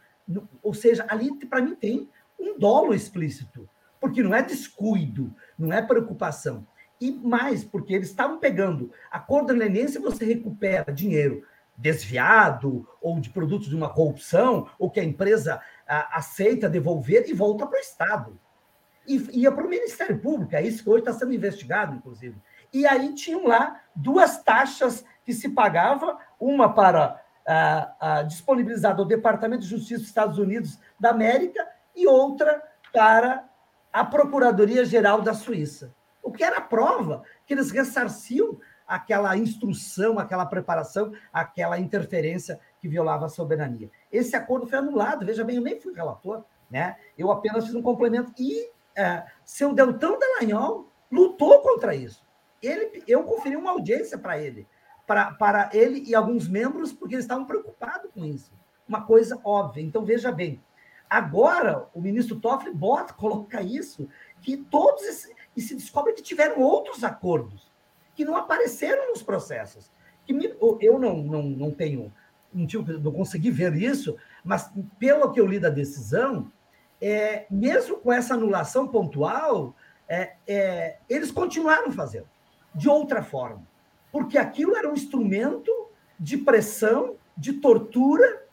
Ou 0.61 0.73
seja, 0.73 1.05
ali, 1.09 1.33
para 1.45 1.61
mim, 1.61 1.75
tem 1.75 2.09
um 2.39 2.57
dolo 2.57 2.93
explícito, 2.93 3.69
porque 3.99 4.23
não 4.23 4.33
é 4.33 4.41
descuido, 4.41 5.33
não 5.57 5.71
é 5.71 5.81
preocupação. 5.81 6.65
E 7.03 7.11
mais, 7.11 7.65
porque 7.65 7.93
eles 7.93 8.07
estavam 8.07 8.39
pegando 8.39 8.89
a 9.11 9.19
cor 9.19 9.45
da 9.45 9.53
se 9.89 9.99
você 9.99 10.23
recupera 10.23 10.89
dinheiro 10.89 11.45
desviado 11.75 12.87
ou 13.01 13.19
de 13.19 13.29
produtos 13.29 13.67
de 13.67 13.75
uma 13.75 13.89
corrupção, 13.89 14.69
ou 14.79 14.89
que 14.89 15.01
a 15.01 15.03
empresa 15.03 15.59
a, 15.85 16.17
aceita 16.17 16.69
devolver 16.69 17.25
e 17.27 17.33
volta 17.33 17.67
para 17.67 17.77
o 17.77 17.81
Estado. 17.81 18.39
E 19.05 19.41
ia 19.41 19.51
para 19.51 19.65
o 19.65 19.69
Ministério 19.69 20.17
Público, 20.17 20.55
é 20.55 20.61
isso 20.61 20.81
que 20.81 20.89
hoje 20.89 20.99
está 20.99 21.11
sendo 21.11 21.33
investigado, 21.33 21.93
inclusive. 21.93 22.37
E 22.71 22.87
aí 22.87 23.13
tinham 23.13 23.47
lá 23.47 23.81
duas 23.93 24.41
taxas 24.41 25.03
que 25.25 25.33
se 25.33 25.49
pagava, 25.49 26.17
uma 26.39 26.73
para 26.73 27.21
a, 27.45 27.95
a, 27.99 28.23
disponibilizada 28.23 29.01
ao 29.01 29.05
Departamento 29.05 29.63
de 29.63 29.69
Justiça 29.69 29.99
dos 29.99 30.07
Estados 30.07 30.37
Unidos 30.37 30.79
da 30.97 31.09
América 31.09 31.67
e 31.93 32.07
outra 32.07 32.63
para 32.93 33.43
a 33.91 34.05
Procuradoria-Geral 34.05 35.21
da 35.21 35.33
Suíça. 35.33 35.93
Que 36.33 36.43
era 36.43 36.61
prova 36.61 37.23
que 37.45 37.53
eles 37.53 37.71
ressarciam 37.71 38.59
aquela 38.87 39.35
instrução, 39.37 40.19
aquela 40.19 40.45
preparação, 40.45 41.13
aquela 41.31 41.79
interferência 41.79 42.59
que 42.79 42.87
violava 42.87 43.25
a 43.25 43.29
soberania. 43.29 43.89
Esse 44.11 44.35
acordo 44.35 44.67
foi 44.67 44.77
anulado, 44.77 45.25
veja 45.25 45.43
bem, 45.43 45.55
eu 45.55 45.61
nem 45.61 45.79
fui 45.79 45.93
relator, 45.93 46.43
né? 46.69 46.97
eu 47.17 47.31
apenas 47.31 47.65
fiz 47.65 47.75
um 47.75 47.81
complemento. 47.81 48.31
E 48.37 48.69
é, 48.95 49.23
seu 49.43 49.73
Deltão 49.73 50.19
Dallagnol 50.19 50.91
lutou 51.11 51.61
contra 51.61 51.95
isso. 51.95 52.23
Ele, 52.61 53.03
eu 53.07 53.23
conferi 53.23 53.55
uma 53.55 53.71
audiência 53.71 54.17
para 54.17 54.39
ele, 54.39 54.67
para 55.05 55.69
ele 55.73 56.03
e 56.07 56.15
alguns 56.15 56.47
membros, 56.47 56.93
porque 56.93 57.15
eles 57.15 57.25
estavam 57.25 57.45
preocupados 57.45 58.09
com 58.11 58.23
isso. 58.23 58.53
Uma 58.87 59.05
coisa 59.05 59.39
óbvia. 59.43 59.81
Então, 59.81 60.05
veja 60.05 60.31
bem, 60.31 60.61
agora 61.09 61.87
o 61.93 62.01
ministro 62.01 62.39
Toffoli 62.39 62.73
bota, 62.73 63.13
coloca 63.15 63.61
isso, 63.61 64.07
que 64.41 64.57
todos 64.57 65.03
esses, 65.03 65.33
e 65.55 65.61
se 65.61 65.75
descobre 65.75 66.13
que 66.13 66.21
tiveram 66.21 66.61
outros 66.61 67.03
acordos 67.03 67.71
que 68.15 68.25
não 68.25 68.35
apareceram 68.35 69.09
nos 69.09 69.23
processos. 69.23 69.91
Que 70.25 70.33
me, 70.33 70.53
eu 70.79 70.99
não, 70.99 71.17
não, 71.17 71.43
não 71.43 71.71
tenho, 71.71 72.11
não, 72.53 72.65
tive, 72.65 72.93
não 72.93 73.11
consegui 73.11 73.51
ver 73.51 73.73
isso, 73.75 74.15
mas 74.43 74.71
pelo 74.99 75.31
que 75.31 75.39
eu 75.39 75.47
li 75.47 75.59
da 75.59 75.69
decisão, 75.69 76.51
é, 77.01 77.45
mesmo 77.49 77.97
com 77.97 78.11
essa 78.11 78.33
anulação 78.33 78.87
pontual, 78.87 79.75
é, 80.07 80.35
é, 80.47 80.97
eles 81.09 81.31
continuaram 81.31 81.91
fazendo 81.91 82.27
de 82.73 82.89
outra 82.89 83.21
forma, 83.21 83.67
porque 84.11 84.37
aquilo 84.37 84.75
era 84.75 84.89
um 84.89 84.93
instrumento 84.93 85.71
de 86.19 86.37
pressão, 86.37 87.15
de 87.35 87.53
tortura 87.53 88.45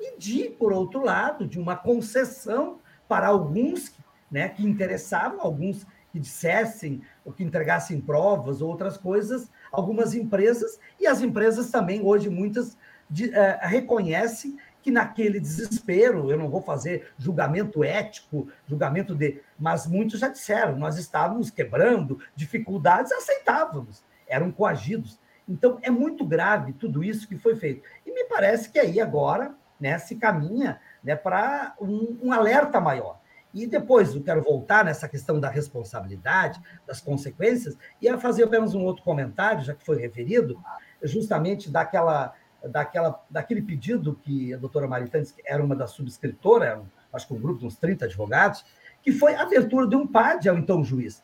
e 0.00 0.18
de, 0.18 0.50
por 0.50 0.72
outro 0.72 1.04
lado, 1.04 1.46
de 1.46 1.58
uma 1.58 1.76
concessão 1.76 2.78
para 3.08 3.28
alguns 3.28 3.94
né, 4.30 4.48
que 4.48 4.64
interessavam, 4.64 5.40
alguns 5.40 5.86
que 6.12 6.20
dissessem 6.20 7.02
ou 7.24 7.32
que 7.32 7.42
entregassem 7.42 8.00
provas 8.00 8.60
ou 8.60 8.68
outras 8.68 8.96
coisas, 8.98 9.50
algumas 9.72 10.14
empresas, 10.14 10.78
e 11.00 11.06
as 11.06 11.22
empresas 11.22 11.70
também, 11.70 12.02
hoje, 12.02 12.28
muitas 12.28 12.76
de, 13.08 13.34
é, 13.34 13.58
reconhecem 13.62 14.56
que 14.82 14.90
naquele 14.90 15.38
desespero, 15.38 16.30
eu 16.30 16.36
não 16.36 16.50
vou 16.50 16.60
fazer 16.60 17.12
julgamento 17.16 17.84
ético, 17.84 18.48
julgamento 18.66 19.14
de. 19.14 19.40
Mas 19.58 19.86
muitos 19.86 20.18
já 20.18 20.28
disseram, 20.28 20.76
nós 20.76 20.98
estávamos 20.98 21.50
quebrando, 21.50 22.18
dificuldades, 22.34 23.12
aceitávamos, 23.12 24.04
eram 24.26 24.50
coagidos. 24.50 25.20
Então, 25.48 25.78
é 25.82 25.90
muito 25.90 26.24
grave 26.24 26.72
tudo 26.72 27.02
isso 27.02 27.28
que 27.28 27.38
foi 27.38 27.54
feito. 27.56 27.82
E 28.04 28.12
me 28.12 28.24
parece 28.24 28.70
que 28.70 28.78
aí 28.78 29.00
agora 29.00 29.54
né, 29.78 29.98
se 29.98 30.16
caminha 30.16 30.80
né, 31.02 31.14
para 31.14 31.74
um, 31.80 32.18
um 32.22 32.32
alerta 32.32 32.80
maior. 32.80 33.20
E 33.52 33.66
depois 33.66 34.14
eu 34.14 34.22
quero 34.22 34.42
voltar 34.42 34.84
nessa 34.84 35.08
questão 35.08 35.38
da 35.38 35.48
responsabilidade, 35.48 36.60
das 36.86 37.00
consequências, 37.00 37.76
e 38.00 38.08
a 38.08 38.18
fazer 38.18 38.44
apenas 38.44 38.74
um 38.74 38.82
outro 38.82 39.04
comentário, 39.04 39.62
já 39.62 39.74
que 39.74 39.84
foi 39.84 39.98
referido, 39.98 40.58
justamente 41.02 41.70
daquela, 41.70 42.32
daquela, 42.64 43.22
daquele 43.28 43.60
pedido 43.60 44.18
que 44.22 44.54
a 44.54 44.56
doutora 44.56 44.88
Maritantes, 44.88 45.32
que 45.32 45.42
era 45.44 45.62
uma 45.62 45.76
das 45.76 45.90
subscritoras, 45.90 46.68
era, 46.68 46.82
acho 47.12 47.26
que 47.26 47.34
um 47.34 47.40
grupo 47.40 47.60
de 47.60 47.66
uns 47.66 47.76
30 47.76 48.06
advogados, 48.06 48.64
que 49.02 49.12
foi 49.12 49.34
a 49.34 49.42
abertura 49.42 49.86
de 49.86 49.96
um 49.96 50.06
PAD 50.06 50.48
ao 50.48 50.56
então 50.56 50.82
juiz, 50.82 51.22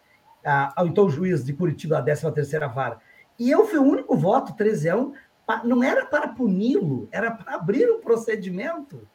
ao 0.77 0.87
então 0.87 1.09
juiz 1.09 1.45
de 1.45 1.53
Curitiba 1.53 2.03
da 2.03 2.13
13ª 2.13 2.73
Vara. 2.73 2.99
E 3.39 3.51
eu 3.51 3.67
fui 3.67 3.79
o 3.79 3.85
único 3.85 4.17
voto, 4.17 4.55
13 4.55 4.91
a 4.91 4.97
1, 4.97 5.13
não 5.65 5.83
era 5.83 6.05
para 6.05 6.29
puni-lo, 6.29 7.09
era 7.11 7.31
para 7.31 7.55
abrir 7.55 7.89
um 7.91 8.01
procedimento 8.01 9.09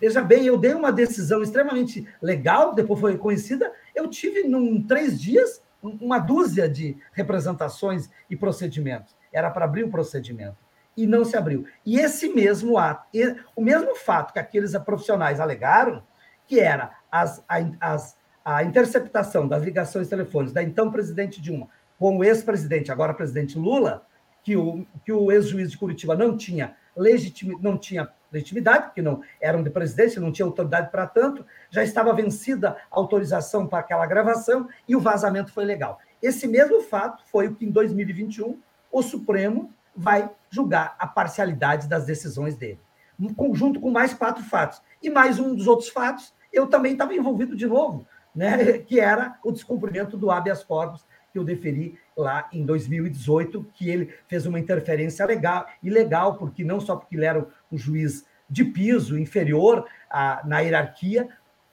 Veja 0.00 0.22
bem, 0.22 0.46
eu 0.46 0.56
dei 0.56 0.72
uma 0.72 0.90
decisão 0.90 1.42
extremamente 1.42 2.06
legal, 2.22 2.74
depois 2.74 3.00
foi 3.00 3.12
reconhecida. 3.12 3.72
Eu 3.94 4.08
tive, 4.08 4.40
em 4.40 4.82
três 4.82 5.20
dias, 5.20 5.62
uma 5.82 6.18
dúzia 6.18 6.68
de 6.68 6.96
representações 7.12 8.08
e 8.28 8.36
procedimentos. 8.36 9.14
Era 9.32 9.50
para 9.50 9.64
abrir 9.64 9.84
o 9.84 9.90
procedimento. 9.90 10.56
E 10.96 11.06
não 11.06 11.24
se 11.24 11.36
abriu. 11.36 11.66
E 11.84 11.98
esse 11.98 12.32
mesmo 12.32 12.78
ato, 12.78 13.06
o 13.54 13.62
mesmo 13.62 13.94
fato 13.94 14.32
que 14.32 14.38
aqueles 14.38 14.76
profissionais 14.78 15.38
alegaram, 15.38 16.02
que 16.46 16.58
era 16.58 16.92
as, 17.10 17.44
as, 17.80 18.16
a 18.44 18.64
interceptação 18.64 19.46
das 19.46 19.62
ligações 19.62 20.08
telefônicas 20.08 20.52
da 20.52 20.62
então 20.62 20.90
presidente 20.90 21.40
Dilma 21.40 21.68
com 22.00 22.16
o 22.16 22.24
ex-presidente, 22.24 22.90
agora 22.90 23.12
presidente 23.12 23.58
Lula, 23.58 24.06
que 24.42 24.56
o, 24.56 24.86
que 25.04 25.12
o 25.12 25.30
ex-juiz 25.30 25.70
de 25.70 25.76
Curitiba 25.76 26.16
não 26.16 26.34
tinha 26.34 26.74
legitimidade, 26.96 27.62
não 27.62 27.76
tinha 27.76 28.08
legitimidade, 28.32 28.86
porque 28.86 29.02
não 29.02 29.22
eram 29.40 29.62
de 29.62 29.70
presidência, 29.70 30.20
não 30.20 30.32
tinha 30.32 30.46
autoridade 30.46 30.90
para 30.90 31.06
tanto, 31.06 31.44
já 31.70 31.82
estava 31.82 32.12
vencida 32.12 32.70
a 32.70 32.76
autorização 32.90 33.66
para 33.66 33.80
aquela 33.80 34.06
gravação 34.06 34.68
e 34.86 34.94
o 34.94 35.00
vazamento 35.00 35.52
foi 35.52 35.64
legal. 35.64 35.98
Esse 36.22 36.46
mesmo 36.46 36.80
fato 36.82 37.22
foi 37.26 37.48
o 37.48 37.54
que 37.54 37.64
em 37.64 37.70
2021 37.70 38.58
o 38.92 39.02
Supremo 39.02 39.72
vai 39.94 40.30
julgar 40.48 40.96
a 40.98 41.06
parcialidade 41.06 41.88
das 41.88 42.04
decisões 42.06 42.56
dele, 42.56 42.80
um 43.18 43.32
conjunto 43.32 43.80
com 43.80 43.90
mais 43.90 44.14
quatro 44.14 44.42
fatos. 44.44 44.82
E 45.02 45.08
mais 45.08 45.38
um 45.38 45.54
dos 45.54 45.66
outros 45.66 45.88
fatos, 45.88 46.34
eu 46.52 46.66
também 46.66 46.92
estava 46.92 47.14
envolvido 47.14 47.56
de 47.56 47.66
novo, 47.66 48.06
né, 48.34 48.78
que 48.86 49.00
era 49.00 49.38
o 49.42 49.50
descumprimento 49.50 50.16
do 50.16 50.30
habeas 50.30 50.62
corpus 50.62 51.04
que 51.32 51.38
eu 51.38 51.44
deferi 51.44 51.98
lá 52.16 52.48
em 52.52 52.64
2018, 52.64 53.64
que 53.74 53.88
ele 53.88 54.14
fez 54.26 54.46
uma 54.46 54.58
interferência 54.58 55.24
legal, 55.24 55.66
ilegal, 55.82 56.36
porque 56.36 56.64
não 56.64 56.80
só 56.80 56.96
porque 56.96 57.16
ele 57.16 57.24
era 57.24 57.46
um 57.70 57.78
juiz 57.78 58.24
de 58.48 58.64
piso 58.64 59.18
inferior 59.18 59.86
a, 60.10 60.42
na 60.44 60.60
hierarquia, 60.60 61.28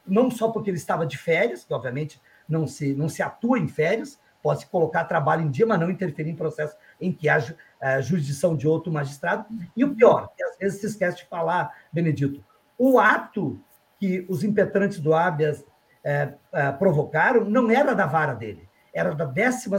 não 0.05 0.29
só 0.29 0.49
porque 0.49 0.69
ele 0.69 0.77
estava 0.77 1.05
de 1.05 1.17
férias, 1.17 1.65
que 1.65 1.73
obviamente 1.73 2.21
não 2.47 2.67
se, 2.67 2.93
não 2.93 3.09
se 3.09 3.21
atua 3.21 3.59
em 3.59 3.67
férias, 3.67 4.19
pode 4.41 4.61
se 4.61 4.67
colocar 4.67 5.05
trabalho 5.05 5.41
em 5.41 5.51
dia, 5.51 5.65
mas 5.65 5.79
não 5.79 5.89
interferir 5.89 6.29
em 6.29 6.35
processo 6.35 6.75
em 7.01 7.11
que 7.11 7.27
haja 7.27 7.57
é, 7.81 8.01
jurisdição 8.01 8.55
de 8.55 8.67
outro 8.67 8.91
magistrado. 8.91 9.45
E 9.75 9.83
o 9.83 9.93
pior, 9.93 10.29
que 10.37 10.43
às 10.43 10.57
vezes 10.57 10.79
se 10.79 10.87
esquece 10.87 11.17
de 11.17 11.25
falar, 11.25 11.73
Benedito, 11.91 12.43
o 12.77 12.99
ato 12.99 13.59
que 13.99 14.25
os 14.29 14.43
impetrantes 14.43 14.99
do 14.99 15.13
habeas 15.13 15.65
é, 16.03 16.33
é, 16.53 16.71
provocaram 16.71 17.43
não 17.43 17.69
era 17.71 17.93
da 17.93 18.05
vara 18.05 18.33
dele 18.33 18.66
era 18.97 19.13
da 19.13 19.25
12 19.25 19.69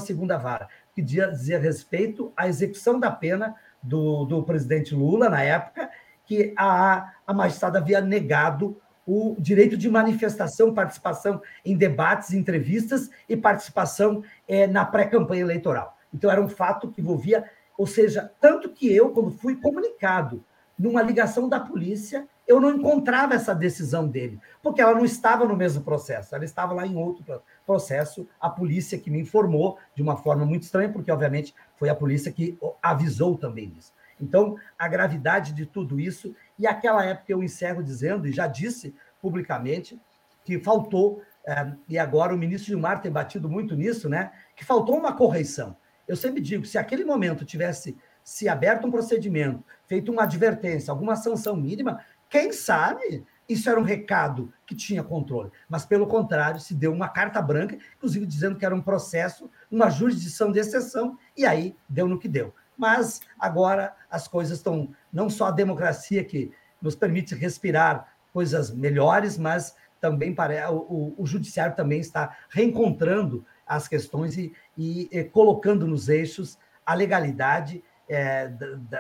Vara, 0.40 0.68
que 0.94 1.02
dizia 1.02 1.58
respeito 1.58 2.32
à 2.36 2.46
execução 2.46 3.00
da 3.00 3.10
pena 3.10 3.54
do, 3.82 4.24
do 4.24 4.42
presidente 4.42 4.94
Lula, 4.94 5.28
na 5.28 5.42
época, 5.42 5.90
que 6.24 6.54
a, 6.56 7.12
a 7.26 7.34
magistrada 7.34 7.78
havia 7.78 8.00
negado 8.00 8.80
o 9.06 9.34
direito 9.38 9.76
de 9.76 9.88
manifestação, 9.88 10.74
participação 10.74 11.40
em 11.64 11.76
debates, 11.76 12.32
entrevistas 12.32 13.10
e 13.28 13.36
participação 13.36 14.22
é, 14.46 14.66
na 14.66 14.84
pré-campanha 14.84 15.40
eleitoral. 15.40 15.96
Então, 16.12 16.30
era 16.30 16.40
um 16.40 16.48
fato 16.48 16.90
que 16.90 17.00
envolvia, 17.00 17.44
ou 17.76 17.86
seja, 17.86 18.30
tanto 18.40 18.68
que 18.68 18.94
eu, 18.94 19.10
quando 19.10 19.30
fui 19.30 19.56
comunicado 19.56 20.44
numa 20.78 21.02
ligação 21.02 21.48
da 21.48 21.58
polícia, 21.58 22.28
eu 22.48 22.58
não 22.58 22.70
encontrava 22.70 23.34
essa 23.34 23.54
decisão 23.54 24.08
dele, 24.08 24.40
porque 24.62 24.80
ela 24.80 24.94
não 24.94 25.04
estava 25.04 25.44
no 25.44 25.54
mesmo 25.54 25.84
processo, 25.84 26.34
ela 26.34 26.46
estava 26.46 26.72
lá 26.72 26.86
em 26.86 26.96
outro 26.96 27.42
processo, 27.66 28.26
a 28.40 28.48
polícia 28.48 28.98
que 28.98 29.10
me 29.10 29.20
informou 29.20 29.78
de 29.94 30.02
uma 30.02 30.16
forma 30.16 30.46
muito 30.46 30.62
estranha, 30.62 30.88
porque, 30.88 31.12
obviamente, 31.12 31.54
foi 31.76 31.90
a 31.90 31.94
polícia 31.94 32.32
que 32.32 32.58
avisou 32.82 33.36
também 33.36 33.74
isso. 33.78 33.92
Então, 34.18 34.56
a 34.78 34.88
gravidade 34.88 35.52
de 35.52 35.66
tudo 35.66 36.00
isso, 36.00 36.34
e 36.58 36.66
aquela 36.66 37.04
época 37.04 37.30
eu 37.30 37.42
encerro 37.42 37.82
dizendo, 37.82 38.26
e 38.26 38.32
já 38.32 38.46
disse 38.46 38.94
publicamente, 39.20 40.00
que 40.42 40.58
faltou, 40.58 41.22
é, 41.46 41.70
e 41.86 41.98
agora 41.98 42.34
o 42.34 42.38
ministro 42.38 42.68
Gilmar 42.68 43.02
tem 43.02 43.12
batido 43.12 43.48
muito 43.48 43.76
nisso, 43.76 44.08
né? 44.08 44.32
Que 44.56 44.64
faltou 44.64 44.98
uma 44.98 45.12
correção. 45.12 45.76
Eu 46.06 46.16
sempre 46.16 46.40
digo, 46.40 46.64
se 46.64 46.78
aquele 46.78 47.04
momento 47.04 47.44
tivesse 47.44 47.96
se 48.24 48.48
aberto 48.48 48.86
um 48.86 48.90
procedimento, 48.90 49.64
feito 49.86 50.12
uma 50.12 50.24
advertência, 50.24 50.90
alguma 50.90 51.16
sanção 51.16 51.56
mínima, 51.56 52.04
quem 52.28 52.52
sabe 52.52 53.24
isso 53.48 53.70
era 53.70 53.80
um 53.80 53.84
recado 53.84 54.52
que 54.66 54.74
tinha 54.74 55.02
controle, 55.02 55.50
mas 55.68 55.86
pelo 55.86 56.06
contrário, 56.06 56.60
se 56.60 56.74
deu 56.74 56.92
uma 56.92 57.08
carta 57.08 57.40
branca, 57.40 57.78
inclusive 57.96 58.26
dizendo 58.26 58.56
que 58.56 58.66
era 58.66 58.74
um 58.74 58.82
processo, 58.82 59.50
uma 59.70 59.88
jurisdição 59.88 60.52
de 60.52 60.58
exceção, 60.58 61.18
e 61.34 61.46
aí 61.46 61.74
deu 61.88 62.06
no 62.06 62.18
que 62.18 62.28
deu. 62.28 62.54
mas 62.76 63.22
agora 63.40 63.94
as 64.10 64.28
coisas 64.28 64.58
estão, 64.58 64.94
não 65.12 65.28
só 65.28 65.46
a 65.46 65.50
democracia 65.50 66.22
que 66.22 66.52
nos 66.80 66.94
permite 66.94 67.34
respirar 67.34 68.14
coisas 68.32 68.70
melhores, 68.70 69.36
mas 69.36 69.74
também 70.00 70.34
para 70.34 70.70
o, 70.70 71.14
o 71.18 71.26
judiciário 71.26 71.74
também 71.74 71.98
está 71.98 72.36
reencontrando 72.50 73.44
as 73.66 73.88
questões 73.88 74.36
e, 74.36 74.52
e, 74.76 75.08
e 75.10 75.24
colocando 75.24 75.86
nos 75.86 76.08
eixos 76.08 76.58
a 76.86 76.94
legalidade 76.94 77.82
é, 78.08 78.48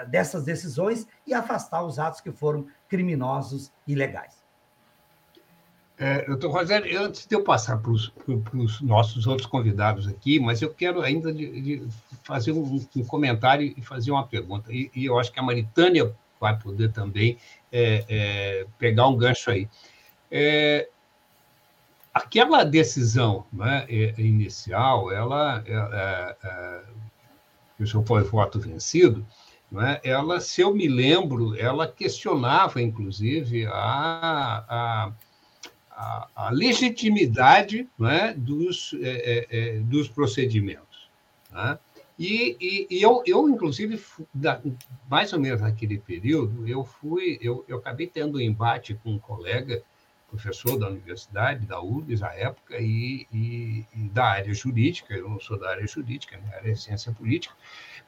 dessas 0.08 0.44
decisões 0.44 1.06
e 1.26 1.32
afastar 1.32 1.82
os 1.82 1.98
atos 1.98 2.20
que 2.20 2.30
foram 2.30 2.66
criminosos 2.88 3.72
e 3.86 3.92
ilegais. 3.92 4.38
É, 6.00 6.24
doutor 6.26 6.52
Rogério, 6.52 7.02
antes 7.02 7.26
de 7.26 7.34
eu 7.34 7.42
passar 7.42 7.76
para 7.78 7.90
os 7.90 8.12
nossos 8.80 9.26
outros 9.26 9.48
convidados 9.48 10.06
aqui, 10.06 10.38
mas 10.38 10.62
eu 10.62 10.72
quero 10.72 11.02
ainda 11.02 11.32
de, 11.32 11.60
de 11.60 11.88
fazer 12.22 12.52
um, 12.52 12.86
um, 12.96 13.04
comentário 13.04 13.74
e 13.76 13.82
fazer 13.82 14.12
uma 14.12 14.24
pergunta. 14.24 14.72
E, 14.72 14.88
e, 14.94 15.06
eu 15.06 15.18
acho 15.18 15.32
que 15.32 15.40
a 15.40 15.42
Maritânia 15.42 16.14
vai 16.40 16.56
poder 16.56 16.92
também 16.92 17.36
é, 17.72 18.04
é, 18.08 18.66
pegar 18.78 19.08
um 19.08 19.16
gancho 19.16 19.50
aí. 19.50 19.68
É, 20.30 20.88
aquela 22.14 22.62
decisão 22.62 23.44
né, 23.52 23.84
é, 23.88 24.14
inicial, 24.18 25.10
ela, 25.10 25.64
é, 25.66 26.82
que 27.78 27.84
o 27.84 27.86
senhor 27.86 28.04
foi 28.04 28.22
voto 28.24 28.60
vencido, 28.60 29.24
né, 29.72 29.98
ela, 30.04 30.40
se 30.40 30.60
eu 30.60 30.74
me 30.74 30.88
lembro, 30.88 31.58
ela 31.58 31.86
questionava, 31.88 32.82
inclusive, 32.82 33.66
a, 33.66 34.64
a 34.68 35.12
a, 35.98 36.28
a 36.36 36.50
legitimidade 36.50 37.88
né, 37.98 38.32
dos, 38.36 38.94
é, 39.02 39.08
é, 39.08 39.46
é, 39.50 39.80
dos 39.80 40.08
procedimentos. 40.08 41.10
Né? 41.50 41.76
E, 42.16 42.56
e, 42.60 42.86
e, 42.88 43.02
eu, 43.02 43.22
eu, 43.26 43.48
inclusive, 43.48 44.00
da, 44.32 44.60
mais 45.10 45.32
ou 45.32 45.40
menos 45.40 45.60
naquele 45.60 45.98
período, 45.98 46.68
eu 46.68 46.84
fui, 46.84 47.38
eu, 47.40 47.64
eu 47.66 47.78
acabei 47.78 48.06
tendo 48.06 48.38
um 48.38 48.40
embate 48.40 48.94
com 48.94 49.10
um 49.10 49.18
colega, 49.18 49.82
professor 50.28 50.78
da 50.78 50.88
universidade, 50.88 51.66
da 51.66 51.80
URGS 51.80 52.22
à 52.22 52.34
época, 52.34 52.76
e, 52.78 53.26
e, 53.32 53.86
e, 53.94 54.08
da 54.10 54.26
área 54.26 54.52
jurídica, 54.52 55.14
eu 55.14 55.28
não 55.28 55.40
sou 55.40 55.58
da 55.58 55.70
área 55.70 55.86
jurídica, 55.86 56.38
minha 56.38 56.54
área 56.54 56.70
é 56.70 56.74
ciência 56.74 57.12
política, 57.12 57.54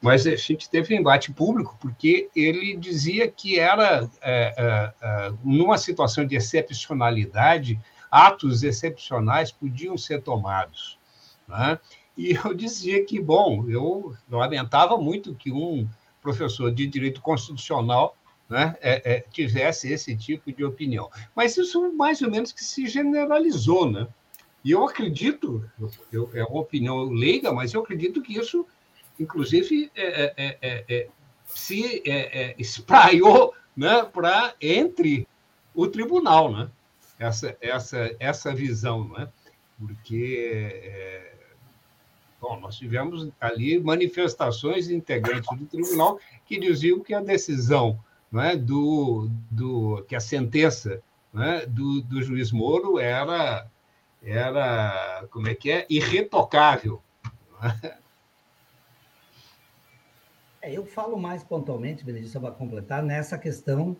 mas 0.01 0.25
a 0.25 0.35
gente 0.35 0.69
teve 0.69 0.95
um 0.95 0.99
embate 0.99 1.31
público 1.31 1.77
porque 1.79 2.29
ele 2.35 2.75
dizia 2.77 3.27
que 3.27 3.59
era, 3.59 4.09
é, 4.21 4.53
é, 4.57 4.93
é, 5.01 5.33
numa 5.43 5.77
situação 5.77 6.25
de 6.25 6.35
excepcionalidade, 6.35 7.79
atos 8.09 8.63
excepcionais 8.63 9.51
podiam 9.51 9.97
ser 9.97 10.21
tomados. 10.21 10.99
Né? 11.47 11.79
E 12.17 12.33
eu 12.33 12.53
dizia 12.53 13.03
que, 13.05 13.19
bom, 13.19 13.67
eu 13.69 14.15
lamentava 14.29 14.97
muito 14.97 15.33
que 15.33 15.51
um 15.51 15.87
professor 16.21 16.71
de 16.71 16.85
direito 16.85 17.21
constitucional 17.21 18.15
né, 18.51 18.75
é, 18.81 19.13
é, 19.13 19.19
tivesse 19.31 19.89
esse 19.89 20.13
tipo 20.13 20.51
de 20.51 20.65
opinião. 20.65 21.09
Mas 21.33 21.55
isso 21.55 21.93
mais 21.93 22.21
ou 22.21 22.29
menos 22.29 22.51
que 22.51 22.61
se 22.61 22.85
generalizou. 22.85 23.89
Né? 23.89 24.05
E 24.61 24.71
eu 24.71 24.83
acredito, 24.83 25.63
eu, 26.11 26.29
é 26.33 26.43
uma 26.43 26.59
opinião 26.59 27.03
leiga, 27.03 27.53
mas 27.53 27.73
eu 27.73 27.81
acredito 27.81 28.21
que 28.21 28.37
isso 28.37 28.67
inclusive 29.17 29.89
é, 29.95 30.33
é, 30.35 30.57
é, 30.61 30.85
é 30.89 31.07
se 31.45 32.03
espraiou 32.57 33.53
né, 33.75 34.03
para 34.03 34.53
entre 34.59 35.27
o 35.73 35.87
tribunal, 35.87 36.51
né? 36.51 36.69
essa, 37.19 37.55
essa, 37.61 38.15
essa 38.19 38.53
visão, 38.53 39.07
né? 39.09 39.29
porque 39.77 41.29
bom, 42.41 42.59
nós 42.59 42.77
tivemos 42.77 43.29
ali 43.39 43.79
manifestações 43.79 44.89
integrantes 44.89 45.57
do 45.57 45.65
tribunal 45.65 46.19
que 46.45 46.59
diziam 46.59 46.99
que 46.99 47.13
a 47.13 47.21
decisão 47.21 47.99
né, 48.31 48.55
do, 48.55 49.29
do 49.49 50.03
que 50.07 50.15
a 50.15 50.19
sentença 50.19 51.01
né, 51.33 51.65
do, 51.65 52.01
do 52.01 52.21
juiz 52.21 52.51
Moro 52.51 52.99
era 52.99 53.67
era 54.23 55.27
como 55.31 55.47
é 55.47 55.55
que 55.55 55.71
é 55.71 55.85
irretocável? 55.89 57.01
É, 60.61 60.71
eu 60.71 60.85
falo 60.85 61.17
mais 61.17 61.43
pontualmente, 61.43 62.05
Benedito, 62.05 62.31
só 62.31 62.39
para 62.39 62.51
completar, 62.51 63.01
nessa 63.01 63.35
questão 63.35 63.97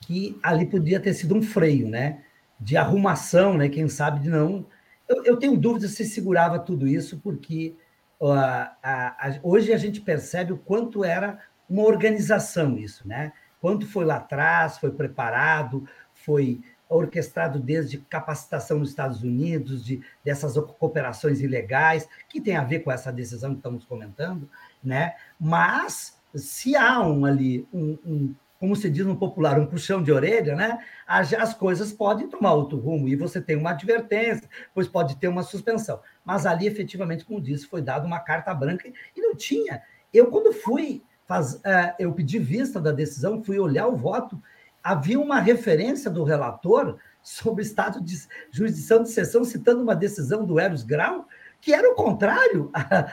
que 0.00 0.38
ali 0.42 0.64
podia 0.64 1.00
ter 1.00 1.12
sido 1.12 1.34
um 1.34 1.42
freio, 1.42 1.88
né? 1.88 2.22
De 2.60 2.76
arrumação, 2.76 3.56
né? 3.58 3.68
Quem 3.68 3.88
sabe 3.88 4.20
de 4.20 4.28
não. 4.28 4.64
Eu, 5.08 5.24
eu 5.24 5.36
tenho 5.36 5.56
dúvidas 5.56 5.90
se 5.90 6.04
segurava 6.04 6.58
tudo 6.60 6.86
isso, 6.86 7.18
porque 7.18 7.74
uh, 8.20 8.30
a, 8.30 8.76
a, 8.82 9.40
hoje 9.42 9.72
a 9.72 9.76
gente 9.76 10.00
percebe 10.00 10.52
o 10.52 10.58
quanto 10.58 11.02
era 11.02 11.40
uma 11.68 11.82
organização 11.82 12.78
isso, 12.78 13.06
né? 13.08 13.32
Quanto 13.64 13.86
foi 13.86 14.04
lá 14.04 14.16
atrás, 14.16 14.76
foi 14.76 14.90
preparado, 14.90 15.88
foi 16.12 16.60
orquestrado 16.86 17.58
desde 17.58 17.96
capacitação 17.96 18.78
nos 18.78 18.90
Estados 18.90 19.22
Unidos, 19.22 19.82
de, 19.82 20.02
dessas 20.22 20.52
cooperações 20.78 21.40
ilegais, 21.40 22.06
que 22.28 22.42
tem 22.42 22.56
a 22.56 22.62
ver 22.62 22.80
com 22.80 22.92
essa 22.92 23.10
decisão 23.10 23.52
que 23.52 23.60
estamos 23.60 23.86
comentando, 23.86 24.50
né? 24.82 25.14
Mas 25.40 26.20
se 26.34 26.76
há 26.76 27.00
um 27.00 27.24
ali, 27.24 27.66
um, 27.72 27.98
um, 28.04 28.34
como 28.60 28.76
se 28.76 28.90
diz 28.90 29.06
no 29.06 29.16
popular, 29.16 29.58
um 29.58 29.64
puxão 29.64 30.02
de 30.02 30.12
orelha, 30.12 30.54
né? 30.54 30.78
As 31.06 31.54
coisas 31.54 31.90
podem 31.90 32.28
tomar 32.28 32.52
outro 32.52 32.78
rumo 32.78 33.08
e 33.08 33.16
você 33.16 33.40
tem 33.40 33.56
uma 33.56 33.70
advertência, 33.70 34.46
pois 34.74 34.86
pode 34.86 35.16
ter 35.16 35.28
uma 35.28 35.42
suspensão. 35.42 36.02
Mas 36.22 36.44
ali, 36.44 36.66
efetivamente, 36.66 37.24
como 37.24 37.40
disse, 37.40 37.66
foi 37.66 37.80
dada 37.80 38.06
uma 38.06 38.20
carta 38.20 38.52
branca 38.52 38.86
e 39.16 39.20
não 39.22 39.34
tinha. 39.34 39.82
Eu, 40.12 40.26
quando 40.26 40.52
fui, 40.52 41.02
faz, 41.26 41.54
uh, 41.54 41.94
eu 41.98 42.12
pedi 42.12 42.38
vista 42.38 42.80
da 42.80 42.92
decisão, 42.92 43.42
fui 43.42 43.58
olhar 43.58 43.86
o 43.86 43.96
voto, 43.96 44.40
havia 44.82 45.18
uma 45.18 45.40
referência 45.40 46.10
do 46.10 46.24
relator 46.24 46.98
sobre 47.22 47.62
estado 47.62 48.02
de 48.02 48.14
jurisdição 48.50 49.02
de 49.02 49.10
sessão, 49.10 49.44
citando 49.44 49.82
uma 49.82 49.96
decisão 49.96 50.44
do 50.44 50.60
Eros 50.60 50.82
Grau, 50.82 51.26
que 51.60 51.72
era 51.72 51.90
o 51.90 51.94
contrário, 51.94 52.70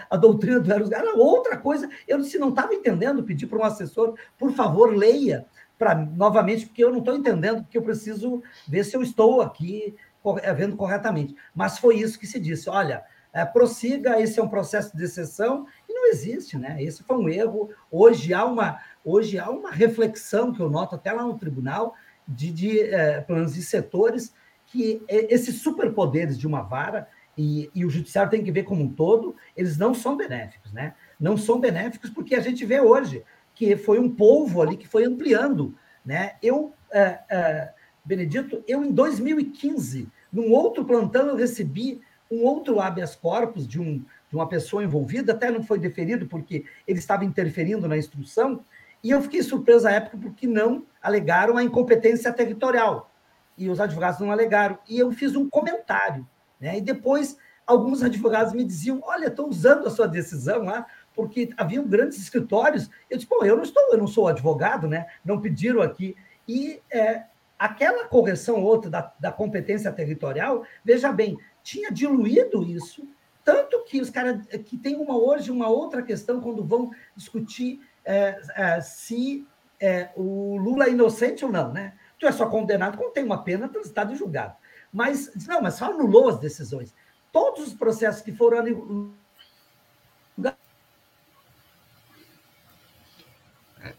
a 0.09 0.17
doutrina 0.17 0.59
do 0.59 0.71
Eros 0.71 0.91
era 0.91 1.15
outra 1.15 1.55
coisa. 1.57 1.89
Eu 2.05 2.19
disse, 2.19 2.37
não 2.37 2.49
estava 2.49 2.73
entendendo, 2.73 3.23
pedi 3.23 3.47
para 3.47 3.57
um 3.57 3.63
assessor, 3.63 4.15
por 4.37 4.51
favor, 4.51 4.93
leia, 4.93 5.45
para 5.79 5.95
novamente, 5.95 6.65
porque 6.65 6.83
eu 6.83 6.91
não 6.91 6.99
estou 6.99 7.15
entendendo, 7.15 7.63
porque 7.63 7.77
eu 7.77 7.81
preciso 7.81 8.43
ver 8.67 8.83
se 8.83 8.95
eu 8.95 9.01
estou 9.01 9.41
aqui 9.41 9.95
eh, 10.43 10.53
vendo 10.53 10.75
corretamente. 10.75 11.33
Mas 11.55 11.79
foi 11.79 11.95
isso 11.95 12.19
que 12.19 12.27
se 12.27 12.39
disse: 12.39 12.69
olha, 12.69 13.03
é, 13.33 13.45
prossiga, 13.45 14.19
esse 14.19 14.39
é 14.39 14.43
um 14.43 14.49
processo 14.49 14.95
de 14.95 15.05
exceção, 15.05 15.65
existe, 16.11 16.57
né? 16.57 16.81
Esse 16.81 17.03
foi 17.03 17.17
um 17.17 17.29
erro. 17.29 17.69
Hoje 17.89 18.33
há 18.33 18.45
uma, 18.45 18.79
hoje 19.03 19.39
há 19.39 19.49
uma 19.49 19.71
reflexão 19.71 20.53
que 20.53 20.59
eu 20.59 20.69
noto 20.69 20.95
até 20.95 21.11
lá 21.11 21.23
no 21.23 21.37
tribunal 21.37 21.95
de, 22.27 22.51
de 22.51 22.79
é, 22.81 23.21
planos 23.21 23.53
de 23.53 23.61
setores 23.61 24.33
que 24.67 25.03
esses 25.09 25.61
superpoderes 25.61 26.37
de 26.37 26.47
uma 26.47 26.61
vara 26.61 27.07
e, 27.37 27.69
e, 27.73 27.85
o 27.85 27.89
judiciário 27.89 28.31
tem 28.31 28.43
que 28.43 28.51
ver 28.51 28.63
como 28.63 28.83
um 28.83 28.93
todo, 28.93 29.35
eles 29.55 29.77
não 29.77 29.93
são 29.93 30.15
benéficos, 30.15 30.71
né? 30.71 30.93
Não 31.19 31.37
são 31.37 31.59
benéficos 31.59 32.09
porque 32.09 32.35
a 32.35 32.39
gente 32.39 32.65
vê 32.65 32.79
hoje 32.79 33.23
que 33.53 33.75
foi 33.75 33.99
um 33.99 34.09
povo 34.09 34.61
ali 34.61 34.77
que 34.77 34.87
foi 34.87 35.05
ampliando, 35.05 35.75
né? 36.05 36.35
Eu, 36.41 36.73
é, 36.91 37.19
é, 37.29 37.73
Benedito, 38.03 38.63
eu 38.67 38.83
em 38.83 38.91
2015, 38.91 40.09
num 40.31 40.51
outro 40.51 40.85
plantão, 40.85 41.27
eu 41.27 41.35
recebi 41.35 42.01
um 42.29 42.43
outro 42.43 42.79
habeas 42.79 43.15
corpus 43.15 43.67
de, 43.67 43.79
um, 43.79 44.03
de 44.31 44.35
uma 44.37 44.47
pessoa 44.47 44.81
envolvida, 44.81 45.33
até 45.33 45.51
não 45.51 45.61
foi 45.61 45.77
deferido 45.77 46.25
porque 46.25 46.63
ele 46.87 46.99
estava 46.99 47.25
interferindo 47.25 47.85
na 47.85 47.97
instrução, 47.97 48.63
e 49.03 49.11
eu 49.11 49.21
fiquei 49.21 49.43
surpreso 49.43 49.87
à 49.87 49.91
época 49.91 50.17
porque 50.17 50.47
não 50.47 50.85
alegaram 51.01 51.57
a 51.57 51.63
incompetência 51.63 52.31
territorial, 52.31 53.11
e 53.57 53.69
os 53.69 53.81
advogados 53.81 54.21
não 54.21 54.31
alegaram, 54.31 54.79
e 54.87 54.97
eu 54.97 55.11
fiz 55.11 55.35
um 55.35 55.49
comentário, 55.49 56.25
né? 56.59 56.77
E 56.77 56.81
depois, 56.81 57.37
alguns 57.67 58.01
advogados 58.01 58.53
me 58.53 58.63
diziam: 58.63 59.01
olha, 59.03 59.27
estou 59.27 59.49
usando 59.49 59.87
a 59.87 59.89
sua 59.89 60.07
decisão 60.07 60.63
lá, 60.63 60.85
porque 61.13 61.49
haviam 61.57 61.85
grandes 61.85 62.17
escritórios. 62.17 62.89
Eu 63.09 63.17
disse: 63.17 63.29
bom, 63.29 63.43
eu 63.43 63.57
não 63.57 63.63
estou, 63.63 63.83
eu 63.91 63.97
não 63.97 64.07
sou 64.07 64.29
advogado, 64.29 64.87
né? 64.87 65.07
não 65.25 65.41
pediram 65.41 65.81
aqui. 65.81 66.15
E 66.47 66.79
é, 66.89 67.23
aquela 67.59 68.07
correção 68.07 68.63
outra 68.63 68.89
da, 68.89 69.13
da 69.19 69.31
competência 69.31 69.91
territorial, 69.91 70.63
veja 70.85 71.11
bem, 71.11 71.37
tinha 71.61 71.91
diluído 71.91 72.63
isso, 72.63 73.05
tanto 73.43 73.83
que 73.83 74.01
os 74.01 74.09
caras 74.09 74.45
que 74.65 74.77
tem 74.77 74.95
uma 74.95 75.17
hoje 75.17 75.51
uma 75.51 75.67
outra 75.67 76.01
questão 76.01 76.39
quando 76.39 76.63
vão 76.63 76.91
discutir 77.15 77.81
é, 78.05 78.39
é, 78.55 78.81
se 78.81 79.45
é, 79.79 80.09
o 80.15 80.57
Lula 80.57 80.85
é 80.85 80.91
inocente 80.91 81.43
ou 81.43 81.51
não, 81.51 81.71
né? 81.71 81.93
Tu 82.19 82.27
é 82.27 82.31
só 82.31 82.47
condenado 82.47 82.97
quando 82.97 83.13
tem 83.13 83.23
uma 83.23 83.43
pena 83.43 83.67
transitada 83.67 84.13
e 84.13 84.15
julgado. 84.15 84.55
Mas, 84.93 85.31
não, 85.47 85.61
mas 85.61 85.75
só 85.75 85.85
anulou 85.85 86.29
as 86.29 86.39
decisões. 86.39 86.93
Todos 87.31 87.67
os 87.67 87.73
processos 87.73 88.21
que 88.21 88.31
foram 88.31 89.13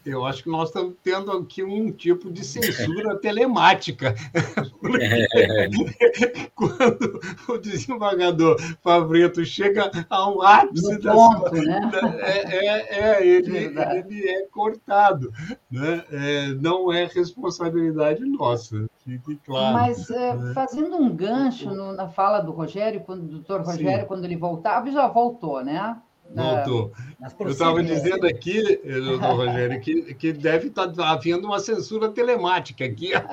eu 0.05 0.25
acho 0.25 0.43
que 0.43 0.49
nós 0.49 0.69
estamos 0.69 0.95
tendo 1.03 1.31
aqui 1.31 1.63
um 1.63 1.91
tipo 1.91 2.31
de 2.31 2.43
censura 2.43 3.15
telemática. 3.19 4.15
quando 6.55 7.21
o 7.47 7.57
desembargador 7.57 8.59
Favreto 8.81 9.45
chega 9.45 9.89
ao 10.09 10.41
ápice 10.41 10.99
da 10.99 11.13
ponto, 11.13 11.49
sua, 11.49 11.63
né? 11.63 11.91
é, 12.19 12.55
é, 12.55 12.99
é 12.99 13.27
ele, 13.27 13.57
ele, 13.57 14.29
é 14.29 14.45
cortado. 14.47 15.31
Né? 15.71 16.03
É, 16.11 16.47
não 16.55 16.91
é 16.91 17.05
responsabilidade 17.05 18.25
nossa, 18.25 18.89
fique 19.03 19.39
claro. 19.45 19.73
Mas 19.73 20.09
é, 20.09 20.35
né? 20.35 20.53
fazendo 20.53 20.97
um 20.97 21.15
gancho 21.15 21.73
no, 21.73 21.93
na 21.93 22.09
fala 22.09 22.39
do 22.39 22.51
Rogério, 22.51 23.01
quando, 23.01 23.23
do 23.23 23.33
doutor 23.33 23.61
Rogério, 23.61 24.01
Sim. 24.01 24.07
quando 24.07 24.25
ele 24.25 24.35
voltava, 24.35 24.91
já 24.91 25.07
voltou, 25.07 25.63
né? 25.63 25.95
Voltou. 26.33 26.91
Eu 27.39 27.49
estava 27.49 27.83
dizendo 27.83 28.25
aqui, 28.25 28.81
Rogério, 29.19 29.79
que, 29.79 30.13
que 30.13 30.33
deve 30.33 30.67
estar 30.67 30.87
tá 30.87 31.11
havendo 31.11 31.45
uma 31.45 31.59
censura 31.59 32.09
telemática 32.09 32.83
aqui. 32.85 33.11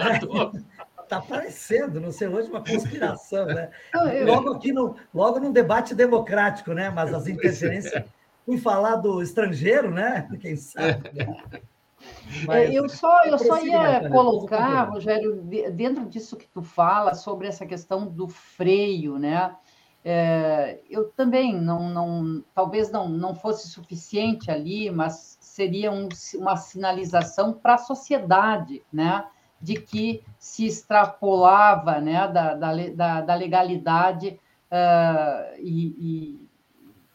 Está 1.11 1.21
parecendo, 1.21 2.01
não 2.01 2.13
sei, 2.13 2.29
hoje 2.29 2.49
uma 2.49 2.61
conspiração, 2.61 3.45
né? 3.47 3.71
Logo 4.25 4.53
aqui 4.53 4.73
no, 4.73 4.95
logo 5.13 5.41
num 5.41 5.51
debate 5.51 5.93
democrático, 5.93 6.73
né? 6.73 6.89
Mas 6.89 7.13
as 7.13 7.27
interferências. 7.29 8.05
Fui 8.47 8.59
falar 8.59 8.95
do 8.95 9.21
estrangeiro, 9.21 9.91
né? 9.91 10.29
Quem 10.41 10.55
sabe. 10.55 11.11
Né? 11.13 11.61
Mas, 12.47 12.73
eu 12.73 12.89
só, 12.89 13.25
eu 13.25 13.37
só 13.39 13.61
ia 13.61 14.09
colocar, 14.09 14.85
Rogério, 14.85 15.43
dentro 15.73 16.07
disso 16.07 16.37
que 16.37 16.47
tu 16.47 16.63
fala 16.63 17.15
sobre 17.15 17.49
essa 17.49 17.67
questão 17.67 18.07
do 18.07 18.29
freio, 18.29 19.19
né? 19.19 19.53
É, 20.03 20.81
eu 20.89 21.11
também 21.11 21.55
não, 21.61 21.91
não, 21.91 22.45
talvez 22.55 22.91
não, 22.91 23.09
não 23.09 23.35
fosse 23.35 23.69
suficiente 23.69 24.51
ali, 24.51 24.91
mas 24.91 25.37
seria 25.41 25.93
um, 25.93 26.09
uma 26.37 26.57
sinalização 26.57 27.53
para 27.53 27.75
a 27.75 27.79
sociedade, 27.79 28.83
né, 28.91 29.27
de 29.61 29.75
que 29.75 30.23
se 30.39 30.65
extrapolava, 30.65 32.01
né, 32.01 32.27
da, 32.29 32.55
da, 32.55 33.21
da 33.21 33.35
legalidade 33.35 34.41
uh, 34.71 35.59
e, 35.59 35.87
e, 35.99 36.49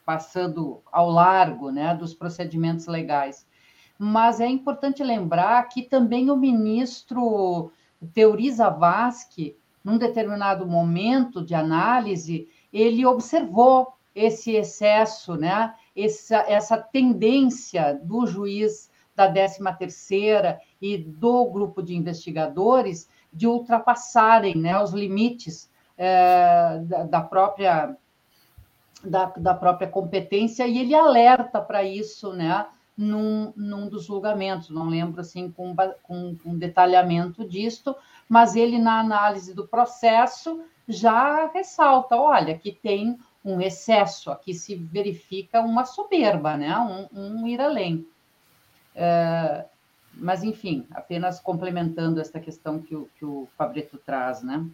passando 0.05 0.81
ao 0.91 1.09
largo, 1.09 1.71
né, 1.71 1.95
dos 1.95 2.13
procedimentos 2.13 2.86
legais. 2.86 3.47
Mas 3.97 4.39
é 4.39 4.47
importante 4.47 5.03
lembrar 5.03 5.63
que 5.69 5.81
também 5.81 6.29
o 6.29 6.36
ministro 6.36 7.71
Teori 8.13 8.51
Zavascki, 8.51 9.57
num 9.83 9.97
determinado 9.97 10.67
momento 10.67 11.43
de 11.43 11.55
análise, 11.55 12.47
ele 12.76 13.05
observou 13.05 13.93
esse 14.13 14.51
excesso, 14.51 15.36
né? 15.36 15.73
essa, 15.95 16.38
essa 16.47 16.78
tendência 16.78 17.97
do 18.03 18.28
juiz 18.28 18.91
da 19.15 19.32
13ª 19.34 20.59
e 20.82 20.97
do 20.97 21.45
grupo 21.45 21.82
de 21.82 21.95
investigadores 21.95 23.07
de 23.32 23.47
ultrapassarem 23.47 24.55
né, 24.55 24.78
os 24.78 24.91
limites 24.91 25.69
é, 25.97 26.80
da, 27.09 27.21
própria 27.21 27.95
da, 29.01 29.26
da, 29.38 29.53
própria 29.53 29.88
competência 29.88 30.67
e 30.67 30.80
ele 30.80 30.93
alerta 30.93 31.61
para 31.61 31.82
isso, 31.84 32.34
né, 32.34 32.65
num, 32.97 33.53
num 33.55 33.88
dos 33.88 34.03
julgamentos, 34.03 34.69
não 34.69 34.89
lembro 34.89 35.21
assim 35.21 35.49
com, 35.49 35.73
com, 36.03 36.36
com 36.36 36.57
detalhamento 36.57 37.47
disto, 37.47 37.95
mas 38.28 38.55
ele 38.55 38.78
na 38.78 38.99
análise 38.99 39.53
do 39.53 39.65
processo 39.65 40.61
já 40.88 41.47
ressalta: 41.47 42.15
olha, 42.15 42.57
que 42.57 42.71
tem 42.71 43.17
um 43.43 43.61
excesso, 43.61 44.31
aqui 44.31 44.53
se 44.53 44.75
verifica 44.75 45.61
uma 45.61 45.86
soberba, 45.86 46.57
né? 46.57 46.75
um, 46.77 47.07
um 47.13 47.47
ir 47.47 47.61
além. 47.61 48.07
É, 48.95 49.65
mas, 50.13 50.43
enfim, 50.43 50.88
apenas 50.91 51.39
complementando 51.39 52.19
esta 52.19 52.39
questão 52.39 52.81
que 52.81 52.95
o, 52.95 53.09
que 53.17 53.25
o 53.25 53.47
Fabreto 53.57 53.97
traz, 53.97 54.41
né? 54.41 54.65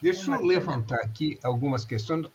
Deixa 0.00 0.30
eu 0.30 0.42
levantar 0.42 1.00
aqui 1.00 1.38
algumas 1.42 1.84
questões. 1.84 2.28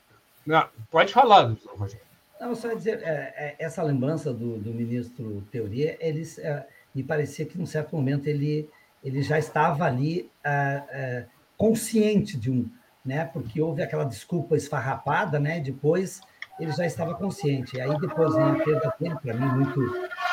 Não, 0.45 0.67
pode 0.89 1.13
falar, 1.13 1.55
Rogério. 1.77 2.05
Não, 2.39 2.55
só 2.55 2.73
dizer, 2.73 3.03
é, 3.03 3.33
é, 3.37 3.55
essa 3.59 3.83
lembrança 3.83 4.33
do, 4.33 4.57
do 4.57 4.73
ministro 4.73 5.43
Teoria, 5.51 5.95
eles, 5.99 6.39
é, 6.39 6.67
me 6.93 7.03
parecia 7.03 7.45
que, 7.45 7.55
num 7.55 7.67
certo 7.67 7.95
momento, 7.95 8.25
ele 8.25 8.67
ele 9.03 9.21
já 9.21 9.39
estava 9.39 9.85
ali 9.85 10.29
ah, 10.43 10.83
ah, 10.89 11.23
consciente 11.57 12.37
de 12.37 12.51
um, 12.51 12.69
né? 13.03 13.25
Porque 13.25 13.61
houve 13.61 13.81
aquela 13.81 14.03
desculpa 14.03 14.55
esfarrapada, 14.55 15.39
né? 15.39 15.59
Depois 15.59 16.21
ele 16.59 16.71
já 16.71 16.85
estava 16.85 17.15
consciente. 17.15 17.77
E 17.77 17.81
aí 17.81 17.99
depois 17.99 18.35
vem 18.35 18.43
a 18.43 18.55
perda 18.55 18.93
dele, 18.99 19.15
para 19.21 19.33
mim 19.33 19.45
muito, 19.45 19.79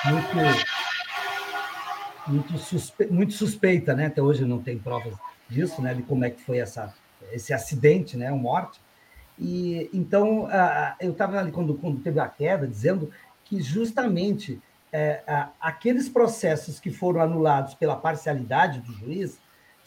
muito, 0.04 0.66
muito, 2.26 2.58
suspe, 2.58 3.06
muito 3.06 3.32
suspeita, 3.32 3.94
né? 3.94 4.06
Até 4.06 4.20
hoje 4.20 4.44
não 4.44 4.62
tem 4.62 4.78
provas 4.78 5.14
disso, 5.48 5.80
né? 5.80 5.94
De 5.94 6.02
como 6.02 6.24
é 6.24 6.30
que 6.30 6.42
foi 6.42 6.58
essa 6.58 6.94
esse 7.32 7.52
acidente, 7.52 8.16
né? 8.16 8.28
A 8.28 8.34
morte. 8.34 8.80
E 9.38 9.88
então 9.92 10.44
uh, 10.44 10.94
eu 11.00 11.12
estava 11.12 11.38
ali 11.38 11.52
quando, 11.52 11.74
quando 11.74 12.00
teve 12.00 12.20
a 12.20 12.28
queda, 12.28 12.66
dizendo 12.66 13.10
que 13.44 13.60
justamente 13.60 14.60
é, 14.92 15.22
aqueles 15.60 16.08
processos 16.08 16.80
que 16.80 16.90
foram 16.90 17.20
anulados 17.20 17.74
pela 17.74 17.96
parcialidade 17.96 18.80
do 18.80 18.92
juiz, 18.92 19.38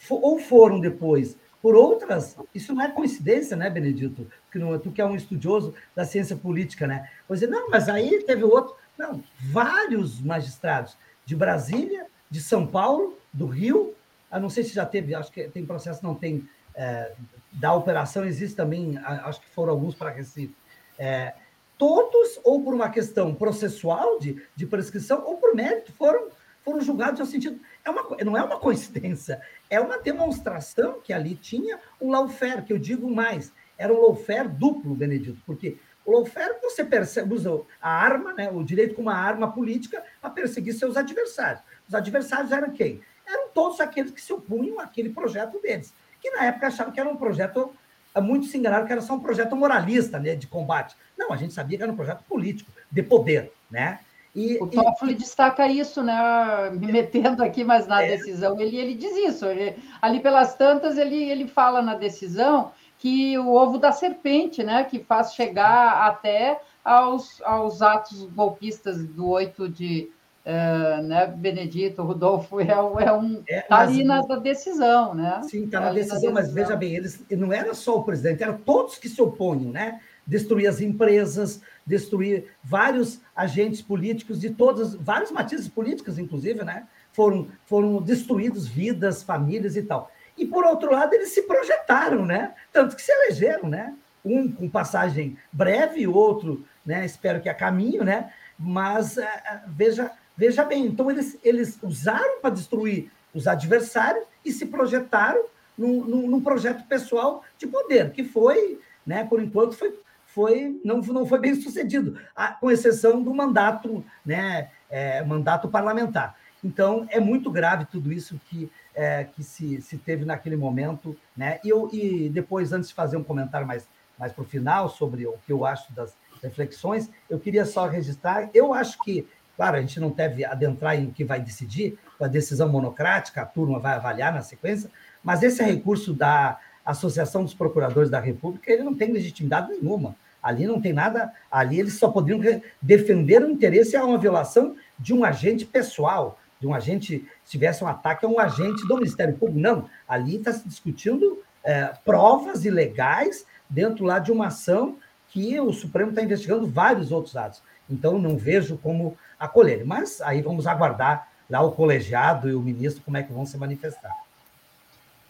ou 0.08 0.38
foram 0.38 0.80
depois 0.80 1.36
por 1.62 1.76
outras. 1.76 2.36
Isso 2.52 2.74
não 2.74 2.82
é 2.82 2.90
coincidência, 2.90 3.56
né, 3.56 3.70
Benedito? 3.70 4.26
Que 4.50 4.58
não, 4.58 4.76
tu 4.78 4.90
que 4.90 5.00
é 5.00 5.06
um 5.06 5.14
estudioso 5.14 5.72
da 5.94 6.04
ciência 6.04 6.36
política, 6.36 6.86
né? 6.86 7.08
Você 7.28 7.46
não, 7.46 7.70
mas 7.70 7.88
aí 7.88 8.22
teve 8.24 8.42
outro. 8.42 8.74
Não, 8.98 9.22
vários 9.38 10.20
magistrados 10.20 10.96
de 11.24 11.36
Brasília, 11.36 12.06
de 12.28 12.40
São 12.40 12.66
Paulo, 12.66 13.16
do 13.32 13.46
Rio. 13.46 13.94
a 14.30 14.40
não 14.40 14.50
sei 14.50 14.64
se 14.64 14.74
já 14.74 14.84
teve, 14.84 15.14
acho 15.14 15.30
que 15.30 15.44
tem 15.48 15.64
processo, 15.64 16.02
não 16.02 16.14
tem. 16.14 16.46
É, 16.74 17.12
da 17.52 17.74
operação 17.74 18.24
existe 18.24 18.56
também, 18.56 18.98
acho 18.98 19.40
que 19.40 19.48
foram 19.50 19.72
alguns 19.72 19.94
para 19.94 20.10
Recife. 20.10 20.56
É, 20.98 21.34
todos, 21.78 22.40
ou 22.44 22.62
por 22.62 22.74
uma 22.74 22.90
questão 22.90 23.34
processual 23.34 24.18
de, 24.18 24.42
de 24.54 24.66
prescrição, 24.66 25.24
ou 25.24 25.36
por 25.36 25.54
mérito, 25.54 25.92
foram, 25.92 26.28
foram 26.64 26.80
julgados 26.80 27.20
no 27.20 27.26
sentido. 27.26 27.60
É 27.84 27.90
uma, 27.90 28.16
não 28.24 28.36
é 28.36 28.42
uma 28.42 28.58
coincidência, 28.60 29.40
é 29.68 29.80
uma 29.80 29.98
demonstração 29.98 31.00
que 31.00 31.12
ali 31.12 31.34
tinha 31.34 31.78
o 31.98 32.10
lawfare, 32.10 32.62
que 32.62 32.72
eu 32.72 32.78
digo 32.78 33.10
mais, 33.10 33.52
era 33.76 33.92
um 33.92 34.00
lawfare 34.00 34.48
duplo, 34.48 34.94
Benedito, 34.94 35.40
porque 35.44 35.76
o 36.04 36.12
lawfare 36.12 36.58
você 36.60 36.84
percebe, 36.84 37.34
usa 37.34 37.62
a 37.80 37.90
arma, 37.90 38.32
né, 38.32 38.50
o 38.50 38.62
direito 38.62 38.94
como 38.94 39.08
uma 39.08 39.16
arma 39.16 39.52
política 39.52 40.02
para 40.20 40.30
perseguir 40.30 40.74
seus 40.74 40.96
adversários. 40.96 41.62
Os 41.88 41.94
adversários 41.94 42.50
eram 42.52 42.70
quem? 42.70 43.00
Eram 43.26 43.48
todos 43.50 43.80
aqueles 43.80 44.10
que 44.10 44.20
se 44.20 44.32
opunham 44.32 44.80
àquele 44.80 45.10
projeto 45.10 45.60
deles, 45.60 45.94
que 46.20 46.30
na 46.30 46.44
época 46.44 46.66
achavam 46.66 46.92
que 46.92 47.00
era 47.00 47.08
um 47.08 47.16
projeto 47.16 47.72
muitos 48.20 48.50
se 48.50 48.58
enganaram 48.58 48.86
que 48.86 48.92
era 48.92 49.00
só 49.00 49.14
um 49.14 49.20
projeto 49.20 49.56
moralista 49.56 50.18
né, 50.18 50.34
de 50.34 50.46
combate. 50.46 50.96
Não, 51.16 51.32
a 51.32 51.36
gente 51.36 51.54
sabia 51.54 51.78
que 51.78 51.82
era 51.82 51.92
um 51.92 51.96
projeto 51.96 52.22
político, 52.24 52.70
de 52.90 53.02
poder. 53.02 53.52
Né? 53.70 53.98
E, 54.34 54.58
o 54.60 54.66
Toffoli 54.66 55.12
e... 55.12 55.16
destaca 55.16 55.66
isso, 55.68 56.02
né? 56.02 56.70
Me 56.72 56.90
metendo 56.90 57.42
aqui, 57.42 57.64
mas 57.64 57.86
na 57.86 58.02
é. 58.02 58.08
decisão 58.16 58.60
ele, 58.60 58.76
ele 58.76 58.94
diz 58.94 59.12
isso. 59.16 59.46
Ele, 59.46 59.76
ali 60.00 60.20
pelas 60.20 60.54
tantas, 60.54 60.96
ele, 60.96 61.16
ele 61.16 61.46
fala 61.46 61.82
na 61.82 61.94
decisão 61.94 62.72
que 62.98 63.36
o 63.38 63.54
ovo 63.54 63.78
da 63.78 63.92
serpente, 63.92 64.62
né? 64.62 64.84
Que 64.84 64.98
faz 65.00 65.34
chegar 65.34 66.06
até 66.06 66.60
aos, 66.84 67.40
aos 67.42 67.82
atos 67.82 68.24
golpistas 68.24 69.04
do 69.04 69.28
8 69.28 69.68
de, 69.68 70.10
uh, 70.46 71.02
né, 71.02 71.26
Benedito, 71.26 72.02
Rodolfo, 72.02 72.60
é, 72.60 72.68
é 72.68 73.12
um. 73.12 73.42
É, 73.48 73.60
tá 73.62 73.80
ali 73.80 74.04
na 74.04 74.20
decisão, 74.20 75.14
né? 75.14 75.40
Sim, 75.44 75.64
está 75.64 75.80
tá 75.80 75.86
na, 75.86 75.92
decisão, 75.92 76.16
decisão, 76.16 76.34
mas 76.34 76.52
veja 76.52 76.76
bem, 76.76 76.94
eles 76.94 77.24
não 77.30 77.52
era 77.52 77.74
só 77.74 77.98
o 77.98 78.04
presidente, 78.04 78.42
eram 78.42 78.58
todos 78.58 78.98
que 78.98 79.08
se 79.08 79.20
oponham, 79.20 79.70
né? 79.70 80.00
Destruir 80.26 80.68
as 80.68 80.80
empresas, 80.80 81.60
destruir 81.86 82.46
vários 82.62 83.20
agentes 83.34 83.82
políticos 83.82 84.40
de 84.40 84.50
todas, 84.50 84.94
vários 84.94 85.30
matizes 85.30 85.68
políticos, 85.68 86.18
inclusive, 86.18 86.64
né? 86.64 86.86
Foram, 87.12 87.48
foram 87.66 88.00
destruídos 88.00 88.66
vidas, 88.66 89.22
famílias 89.22 89.76
e 89.76 89.82
tal. 89.82 90.10
E, 90.36 90.46
por 90.46 90.64
outro 90.64 90.92
lado, 90.92 91.12
eles 91.12 91.30
se 91.30 91.42
projetaram, 91.42 92.24
né? 92.24 92.54
Tanto 92.72 92.96
que 92.96 93.02
se 93.02 93.12
elegeram, 93.12 93.68
né? 93.68 93.94
Um 94.24 94.50
com 94.50 94.68
passagem 94.68 95.36
breve, 95.52 96.06
o 96.06 96.14
outro, 96.14 96.64
né? 96.86 97.04
Espero 97.04 97.40
que 97.40 97.48
a 97.48 97.54
caminho, 97.54 98.04
né? 98.04 98.32
Mas 98.58 99.16
uh, 99.16 99.22
veja 99.66 100.10
Veja 100.36 100.64
bem, 100.64 100.86
então 100.86 101.10
eles, 101.10 101.38
eles 101.44 101.78
usaram 101.82 102.40
para 102.40 102.50
destruir 102.50 103.10
os 103.34 103.46
adversários 103.46 104.24
e 104.44 104.52
se 104.52 104.66
projetaram 104.66 105.44
num, 105.76 106.04
num, 106.04 106.26
num, 106.28 106.40
projeto 106.40 106.86
pessoal 106.86 107.44
de 107.58 107.66
poder, 107.66 108.12
que 108.12 108.24
foi, 108.24 108.78
né, 109.06 109.24
por 109.24 109.42
enquanto, 109.42 109.74
foi, 109.74 109.98
foi, 110.26 110.80
não, 110.84 110.98
não 110.98 111.26
foi 111.26 111.38
bem 111.38 111.54
sucedido, 111.54 112.18
com 112.60 112.70
exceção 112.70 113.22
do 113.22 113.34
mandato, 113.34 114.04
né, 114.24 114.70
é, 114.90 115.22
mandato 115.24 115.68
parlamentar. 115.68 116.36
Então, 116.64 117.06
é 117.10 117.18
muito 117.18 117.50
grave 117.50 117.84
tudo 117.86 118.12
isso 118.12 118.40
que, 118.48 118.70
é, 118.94 119.24
que 119.24 119.42
se, 119.42 119.80
se 119.82 119.98
teve 119.98 120.24
naquele 120.24 120.56
momento. 120.56 121.16
Né? 121.36 121.58
E, 121.64 121.68
eu, 121.68 121.90
e 121.92 122.28
depois, 122.28 122.72
antes 122.72 122.90
de 122.90 122.94
fazer 122.94 123.16
um 123.16 123.24
comentário 123.24 123.66
mais, 123.66 123.88
mais 124.16 124.32
para 124.32 124.42
o 124.42 124.46
final 124.46 124.88
sobre 124.88 125.26
o 125.26 125.34
que 125.44 125.52
eu 125.52 125.66
acho 125.66 125.92
das 125.92 126.14
reflexões. 126.42 127.10
Eu 127.28 127.38
queria 127.38 127.64
só 127.64 127.86
registrar, 127.86 128.50
eu 128.52 128.74
acho 128.74 128.98
que, 129.02 129.26
claro, 129.62 129.76
a 129.76 129.80
gente 129.80 130.00
não 130.00 130.10
deve 130.10 130.44
adentrar 130.44 130.98
em 130.98 131.06
o 131.06 131.12
que 131.12 131.22
vai 131.22 131.38
decidir, 131.38 131.96
a 132.20 132.26
decisão 132.26 132.68
monocrática, 132.68 133.42
a 133.42 133.46
turma 133.46 133.78
vai 133.78 133.94
avaliar 133.94 134.34
na 134.34 134.42
sequência, 134.42 134.90
mas 135.22 135.40
esse 135.40 135.62
recurso 135.62 136.12
da 136.12 136.58
Associação 136.84 137.44
dos 137.44 137.54
Procuradores 137.54 138.10
da 138.10 138.18
República, 138.18 138.72
ele 138.72 138.82
não 138.82 138.92
tem 138.92 139.12
legitimidade 139.12 139.70
nenhuma. 139.70 140.16
Ali 140.42 140.66
não 140.66 140.80
tem 140.80 140.92
nada, 140.92 141.32
ali 141.48 141.78
eles 141.78 141.96
só 141.96 142.08
poderiam 142.08 142.60
defender 142.80 143.44
o 143.44 143.50
interesse 143.52 143.96
a 143.96 144.04
uma 144.04 144.18
violação 144.18 144.74
de 144.98 145.14
um 145.14 145.24
agente 145.24 145.64
pessoal, 145.64 146.40
de 146.58 146.66
um 146.66 146.74
agente, 146.74 147.24
se 147.44 147.50
tivesse 147.52 147.84
um 147.84 147.86
ataque 147.86 148.26
a 148.26 148.28
um 148.28 148.40
agente 148.40 148.84
do 148.88 148.96
Ministério 148.96 149.34
Público. 149.34 149.60
Não, 149.60 149.88
ali 150.08 150.38
está 150.38 150.52
se 150.52 150.66
discutindo 150.66 151.40
é, 151.62 151.92
provas 152.04 152.64
ilegais 152.64 153.46
dentro 153.70 154.04
lá 154.04 154.18
de 154.18 154.32
uma 154.32 154.48
ação 154.48 154.96
que 155.28 155.60
o 155.60 155.72
Supremo 155.72 156.10
está 156.10 156.20
investigando 156.20 156.66
vários 156.66 157.12
outros 157.12 157.36
atos. 157.36 157.62
Então, 157.88 158.18
não 158.18 158.36
vejo 158.36 158.76
como 158.78 159.16
acolher. 159.42 159.84
Mas 159.84 160.20
aí 160.20 160.40
vamos 160.40 160.66
aguardar 160.66 161.28
lá 161.50 161.60
o 161.60 161.72
colegiado 161.72 162.48
e 162.48 162.54
o 162.54 162.60
ministro 162.60 163.02
como 163.04 163.16
é 163.16 163.22
que 163.22 163.32
vão 163.32 163.44
se 163.44 163.58
manifestar. 163.58 164.14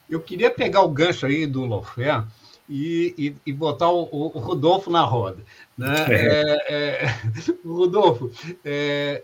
Eu 0.08 0.20
queria 0.20 0.50
pegar 0.50 0.82
o 0.82 0.88
gancho 0.88 1.26
aí 1.26 1.46
do 1.46 1.64
Lofé 1.64 2.22
e, 2.68 3.14
e, 3.16 3.36
e 3.50 3.52
botar 3.52 3.90
o, 3.90 4.02
o, 4.12 4.38
Rodolfo 4.38 4.90
na 4.90 5.02
roda. 5.02 5.42
Né? 5.76 5.94
É, 6.10 6.74
é, 6.74 7.06
Rodolfo, 7.64 8.30
é, 8.64 9.22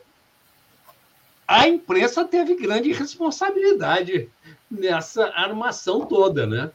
a 1.46 1.68
imprensa 1.68 2.24
teve 2.24 2.56
grande 2.56 2.92
responsabilidade 2.92 4.28
nessa 4.70 5.26
armação 5.28 6.04
toda, 6.06 6.46
né? 6.46 6.70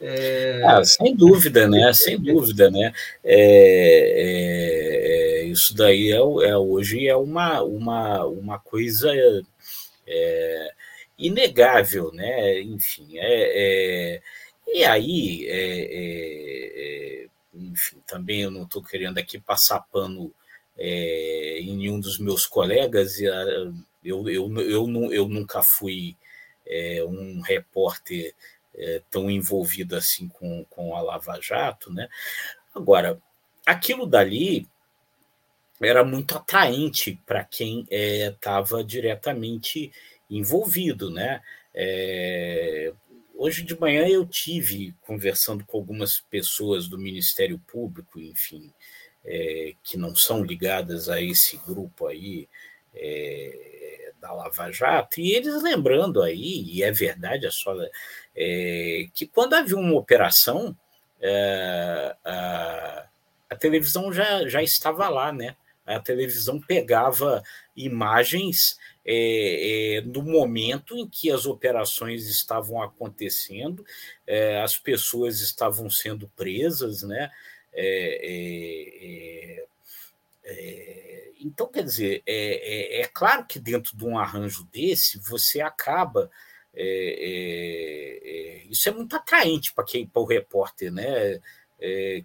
É... 0.00 0.62
Ah, 0.64 0.84
sem 0.84 1.14
dúvida, 1.14 1.66
né? 1.66 1.92
Sem 1.92 2.20
dúvida, 2.20 2.70
né? 2.70 2.92
É, 3.24 4.14
é, 4.16 5.17
isso 5.58 5.74
daí 5.74 6.12
é, 6.12 6.16
é, 6.16 6.56
hoje 6.56 7.08
é 7.08 7.16
uma, 7.16 7.60
uma, 7.62 8.24
uma 8.24 8.58
coisa 8.60 9.12
é, 10.06 10.74
inegável, 11.18 12.12
né? 12.12 12.60
Enfim, 12.60 13.18
é, 13.18 14.14
é 14.14 14.22
e 14.68 14.84
aí, 14.84 15.46
é, 15.48 17.26
enfim, 17.52 18.00
também 18.06 18.42
eu 18.42 18.50
não 18.50 18.62
estou 18.62 18.82
querendo 18.82 19.18
aqui 19.18 19.40
passar 19.40 19.80
pano 19.80 20.32
em 20.76 21.76
nenhum 21.76 21.98
dos 21.98 22.18
meus 22.20 22.46
colegas, 22.46 23.18
eu, 23.20 23.74
eu, 24.04 24.28
eu, 24.28 24.60
eu, 24.60 25.12
eu 25.12 25.28
nunca 25.28 25.60
fui 25.60 26.16
um 27.08 27.40
repórter 27.40 28.32
tão 29.10 29.28
envolvido 29.28 29.96
assim 29.96 30.28
com, 30.28 30.64
com 30.70 30.94
a 30.94 31.00
Lava 31.00 31.40
Jato, 31.40 31.92
né? 31.92 32.08
Agora, 32.74 33.20
aquilo 33.66 34.06
dali 34.06 34.68
era 35.80 36.04
muito 36.04 36.36
atraente 36.36 37.20
para 37.24 37.44
quem 37.44 37.86
estava 37.90 38.80
é, 38.80 38.84
diretamente 38.84 39.92
envolvido, 40.28 41.10
né? 41.10 41.40
É, 41.74 42.92
hoje 43.36 43.62
de 43.62 43.78
manhã 43.78 44.06
eu 44.08 44.26
tive 44.26 44.94
conversando 45.02 45.64
com 45.64 45.78
algumas 45.78 46.20
pessoas 46.20 46.88
do 46.88 46.98
Ministério 46.98 47.58
Público, 47.70 48.18
enfim, 48.18 48.72
é, 49.24 49.74
que 49.84 49.96
não 49.96 50.16
são 50.16 50.42
ligadas 50.42 51.08
a 51.08 51.20
esse 51.20 51.56
grupo 51.58 52.06
aí 52.06 52.48
da 54.20 54.32
Lava 54.32 54.72
Jato, 54.72 55.20
e 55.20 55.30
eles 55.30 55.62
lembrando 55.62 56.20
aí, 56.20 56.64
e 56.66 56.82
é 56.82 56.90
verdade, 56.90 57.46
é 57.46 57.50
só 57.50 57.72
que 58.34 59.30
quando 59.32 59.54
havia 59.54 59.76
uma 59.76 59.94
operação, 59.94 60.76
a, 62.24 63.06
a 63.48 63.56
televisão 63.56 64.12
já, 64.12 64.48
já 64.48 64.60
estava 64.62 65.08
lá, 65.08 65.32
né? 65.32 65.54
A 65.96 66.00
televisão 66.00 66.60
pegava 66.60 67.42
imagens 67.76 68.78
é, 69.10 69.96
é, 69.96 70.00
no 70.02 70.22
momento 70.22 70.94
em 70.94 71.08
que 71.08 71.30
as 71.30 71.46
operações 71.46 72.28
estavam 72.28 72.82
acontecendo, 72.82 73.82
é, 74.26 74.60
as 74.60 74.76
pessoas 74.76 75.40
estavam 75.40 75.88
sendo 75.88 76.28
presas, 76.36 77.02
né? 77.02 77.30
É, 77.72 78.20
é, 78.22 79.66
é, 80.44 81.30
então, 81.40 81.66
quer 81.68 81.84
dizer, 81.84 82.22
é, 82.26 83.08
claro 83.14 83.46
que 83.46 83.58
dentro 83.58 83.96
de 83.96 84.04
um 84.04 84.18
arranjo 84.18 84.68
desse, 84.70 85.18
você 85.18 85.62
acaba. 85.62 86.30
isso 88.68 88.88
é 88.90 88.92
muito 88.92 89.16
atraente 89.16 89.72
para 89.72 89.84
quem 89.84 90.10
o 90.12 90.24
repórter, 90.24 90.92
né? 90.92 91.40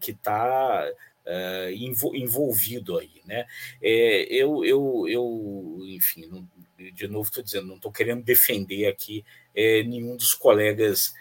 que 0.02 0.12
está 0.12 0.86
uh, 1.26 2.16
envolvido 2.16 2.98
aí, 2.98 3.22
né? 3.26 3.46
É, 3.82 4.24
eu, 4.30 4.64
eu, 4.66 5.06
eu, 5.08 5.80
enfim, 5.84 6.28
não, 6.28 6.48
de 6.78 7.08
novo 7.08 7.28
estou 7.28 7.44
dizendo, 7.44 7.68
não 7.68 7.76
estou 7.76 7.92
querendo 7.92 8.24
defender 8.24 8.88
aqui 8.88 9.24
é, 9.56 9.84
nenhum 9.84 10.16
dos 10.16 10.34
colegas 10.34 11.14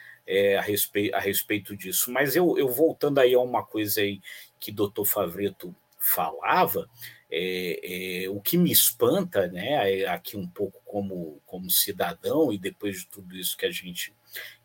a, 0.59 0.63
respeito, 0.63 1.15
a 1.15 1.19
respeito 1.19 1.77
disso, 1.77 2.11
mas 2.11 2.37
eu, 2.37 2.57
eu 2.57 2.69
voltando 2.69 3.19
aí 3.19 3.35
a 3.35 3.41
uma 3.41 3.63
coisa 3.63 4.01
aí 4.01 4.21
que 4.59 4.71
o 4.71 4.75
doutor 4.75 5.05
Favreto 5.05 5.75
falava, 5.99 6.89
é, 7.35 8.25
é, 8.25 8.29
o 8.29 8.43
que 8.43 8.59
me 8.59 8.71
espanta, 8.71 9.47
né, 9.47 10.05
aqui 10.05 10.37
um 10.37 10.47
pouco 10.47 10.79
como, 10.85 11.41
como 11.47 11.71
cidadão 11.71 12.53
e 12.53 12.59
depois 12.59 13.01
de 13.01 13.07
tudo 13.07 13.35
isso 13.35 13.57
que 13.57 13.65
a 13.65 13.71
gente 13.71 14.15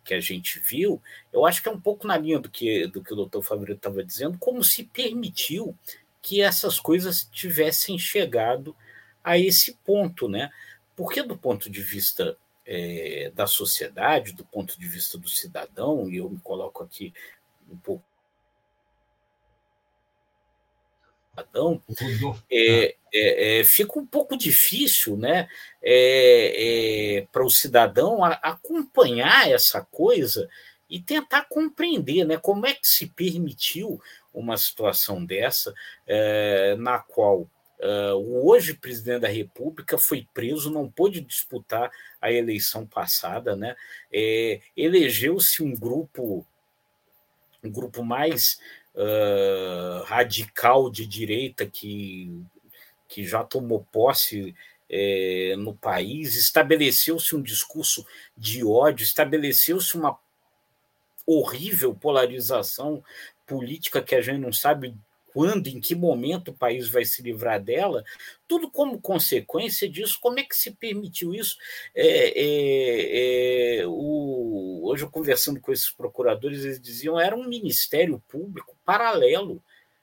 que 0.04 0.14
a 0.14 0.20
gente 0.22 0.60
viu, 0.60 1.02
eu 1.34 1.46
acho 1.46 1.62
que 1.62 1.68
é 1.68 1.72
um 1.72 1.80
pouco 1.80 2.08
na 2.08 2.18
linha 2.18 2.40
do 2.40 2.50
que, 2.50 2.88
do 2.88 3.04
que 3.04 3.12
o 3.12 3.16
doutor 3.16 3.44
Fabrício 3.44 3.76
estava 3.76 4.02
dizendo, 4.02 4.38
como 4.38 4.64
se 4.64 4.86
permitiu 4.86 5.78
que 6.22 6.42
essas 6.42 6.80
coisas 6.80 7.28
tivessem 7.30 8.00
chegado 8.00 8.74
a 9.22 9.38
esse 9.38 9.76
ponto, 9.84 10.30
né? 10.30 10.50
Porque 10.96 11.22
do 11.22 11.38
ponto 11.38 11.70
de 11.70 11.82
vista 11.82 12.38
é, 12.66 13.34
da 13.36 13.46
sociedade, 13.48 14.32
do 14.32 14.46
ponto 14.46 14.80
de 14.80 14.88
vista 14.88 15.18
do 15.18 15.28
cidadão, 15.28 16.10
e 16.10 16.18
eu 16.18 16.30
me 16.30 16.40
coloco 16.40 16.82
aqui 16.82 17.14
um 17.70 17.76
pouco 17.76 18.06
cidadão, 21.38 21.82
é, 22.50 22.96
é, 23.14 23.60
é, 23.60 23.64
fica 23.64 24.00
um 24.00 24.06
pouco 24.06 24.36
difícil 24.36 25.18
né, 25.18 25.48
é, 25.84 27.18
é, 27.18 27.28
para 27.32 27.46
o 27.46 27.50
cidadão 27.50 28.24
a, 28.24 28.34
acompanhar 28.34 29.50
essa 29.50 29.82
coisa 29.82 30.50
e 30.90 31.00
tentar 31.00 31.46
compreender 31.50 32.26
né, 32.26 32.38
como 32.38 32.66
é 32.66 32.74
que 32.74 32.88
se 32.88 33.08
permitiu 33.08 34.02
uma 34.34 34.58
situação 34.58 35.24
dessa, 35.24 35.74
é, 36.06 36.76
na 36.78 37.00
qual 37.00 37.48
o 38.16 38.50
hoje 38.50 38.74
presidente 38.74 39.22
da 39.22 39.28
República 39.28 40.00
foi 40.00 40.28
preso, 40.34 40.72
não 40.72 40.90
pôde 40.90 41.22
disputar 41.22 41.92
a 42.20 42.32
eleição 42.32 42.88
passada, 42.88 43.56
né? 43.56 43.76
elegeu-se 44.76 45.62
um 45.62 45.76
grupo 45.76 46.44
um 47.64 47.70
grupo 47.70 48.04
mais 48.04 48.60
radical 50.06 50.90
de 50.90 51.06
direita 51.06 51.66
que, 51.66 52.44
que 53.08 53.26
já 53.26 53.44
tomou 53.44 53.86
posse 53.92 54.56
é, 54.90 55.56
no 55.58 55.76
país, 55.76 56.36
estabeleceu-se 56.36 57.36
um 57.36 57.42
discurso 57.42 58.06
de 58.36 58.64
ódio, 58.64 59.04
estabeleceu-se 59.04 59.96
uma 59.96 60.18
horrível 61.26 61.94
polarização 61.94 63.04
política 63.46 64.02
que 64.02 64.16
a 64.16 64.22
gente 64.22 64.40
não 64.40 64.54
sabe 64.54 64.96
quando, 65.38 65.68
em 65.68 65.80
que 65.80 65.94
momento 65.94 66.48
o 66.48 66.54
país 66.56 66.90
vai 66.90 67.06
se 67.06 67.22
livrar 67.22 67.62
dela, 67.62 68.04
tudo 68.48 68.72
como 68.72 69.00
consequência 69.00 69.88
disso, 69.88 70.18
como 70.20 70.40
é 70.40 70.44
que 70.44 70.58
se 70.58 70.72
permitiu 70.72 71.32
isso? 71.32 71.56
É, 71.94 72.34
é, 72.42 73.82
é, 73.82 73.86
o, 73.86 74.82
hoje, 74.86 75.04
eu 75.04 75.12
conversando 75.12 75.62
com 75.62 75.72
esses 75.72 75.92
procuradores, 75.92 76.66
eles 76.66 76.82
diziam 76.82 77.20
era 77.20 77.36
um 77.36 77.48
ministério 77.48 78.20
público 78.28 78.76
paralelo. 78.84 79.62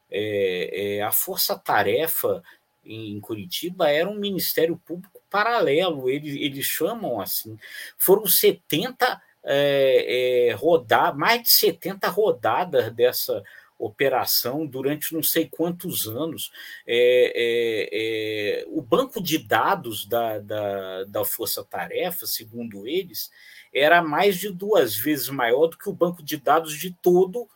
É, 0.09 0.99
é, 0.99 1.03
a 1.03 1.11
força-tarefa 1.11 2.41
em 2.85 3.19
Curitiba 3.19 3.91
era 3.91 4.09
um 4.09 4.15
ministério 4.15 4.81
público 4.87 5.21
paralelo, 5.29 6.09
eles, 6.09 6.37
eles 6.37 6.65
chamam 6.65 7.21
assim. 7.21 7.59
Foram 7.99 8.25
70 8.25 9.21
é, 9.43 10.51
é, 10.51 10.53
rodar, 10.53 11.19
mais 11.19 11.43
de 11.43 11.51
70 11.51 12.09
rodadas 12.09 12.93
dessa 12.95 13.43
operação 13.87 14.67
durante 14.67 15.13
não 15.13 15.23
sei 15.23 15.47
quantos 15.47 16.07
anos. 16.07 16.51
É, 16.87 17.33
é, 17.35 18.63
é, 18.63 18.65
o 18.69 18.81
banco 18.81 19.23
de 19.23 19.39
dados 19.39 20.07
da, 20.07 20.39
da, 20.39 21.05
da 21.05 21.25
Força 21.25 21.65
Tarefa, 21.65 22.27
segundo 22.27 22.87
eles, 22.87 23.31
era 23.73 24.03
mais 24.03 24.37
de 24.37 24.51
duas 24.51 24.97
vezes 24.97 25.29
maior 25.29 25.69
do 25.69 25.79
que 25.79 25.89
o 25.89 25.93
banco 25.93 26.23
de 26.23 26.37
dados 26.37 26.79
de 26.79 26.91
todo 26.91 27.49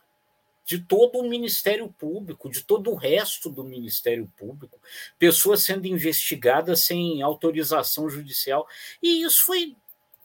de 0.65 0.77
todo 0.77 1.17
o 1.17 1.27
Ministério 1.27 1.91
Público, 1.97 2.47
de 2.47 2.61
todo 2.61 2.91
o 2.91 2.95
resto 2.95 3.49
do 3.49 3.63
Ministério 3.63 4.31
Público, 4.37 4.79
pessoas 5.17 5.63
sendo 5.63 5.87
investigadas 5.87 6.85
sem 6.85 7.23
autorização 7.23 8.07
judicial. 8.07 8.67
E 9.01 9.23
isso 9.23 9.43
foi, 9.47 9.75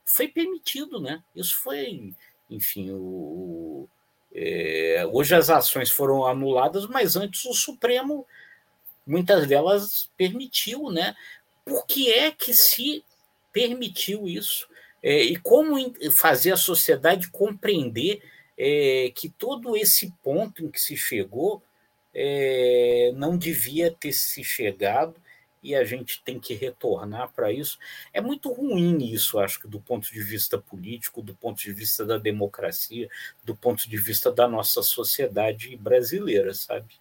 foi 0.04 0.28
permitido, 0.28 1.00
né? 1.00 1.24
Isso 1.34 1.56
foi, 1.56 2.12
enfim, 2.50 2.90
o, 2.90 3.88
é, 4.34 5.06
hoje 5.12 5.34
as 5.34 5.48
ações 5.48 5.90
foram 5.90 6.26
anuladas, 6.26 6.86
mas 6.86 7.14
antes 7.14 7.44
o 7.44 7.54
Supremo 7.54 8.26
muitas 9.06 9.46
delas 9.46 10.10
permitiu, 10.16 10.90
né? 10.90 11.14
Por 11.64 11.86
que 11.86 12.10
é 12.10 12.30
que 12.30 12.52
se 12.52 13.04
permitiu 13.52 14.26
isso? 14.26 14.66
É, 15.02 15.22
e 15.22 15.36
como 15.36 15.76
fazer 16.16 16.52
a 16.52 16.56
sociedade 16.56 17.30
compreender 17.30 18.22
é, 18.58 19.12
que 19.14 19.28
todo 19.28 19.76
esse 19.76 20.12
ponto 20.22 20.64
em 20.64 20.70
que 20.70 20.80
se 20.80 20.96
chegou 20.96 21.62
é, 22.14 23.12
não 23.14 23.36
devia 23.36 23.90
ter 23.90 24.12
se 24.12 24.42
chegado 24.42 25.14
e 25.64 25.74
a 25.74 25.82
gente 25.82 26.22
tem 26.22 26.38
que 26.38 26.52
retornar 26.52 27.32
para 27.32 27.50
isso. 27.50 27.78
É 28.12 28.20
muito 28.20 28.52
ruim 28.52 29.02
isso, 29.02 29.38
acho 29.38 29.58
que, 29.58 29.66
do 29.66 29.80
ponto 29.80 30.12
de 30.12 30.22
vista 30.22 30.58
político, 30.58 31.22
do 31.22 31.34
ponto 31.34 31.58
de 31.58 31.72
vista 31.72 32.04
da 32.04 32.18
democracia, 32.18 33.08
do 33.42 33.56
ponto 33.56 33.88
de 33.88 33.96
vista 33.96 34.30
da 34.30 34.46
nossa 34.46 34.82
sociedade 34.82 35.74
brasileira, 35.78 36.52
sabe? 36.52 36.94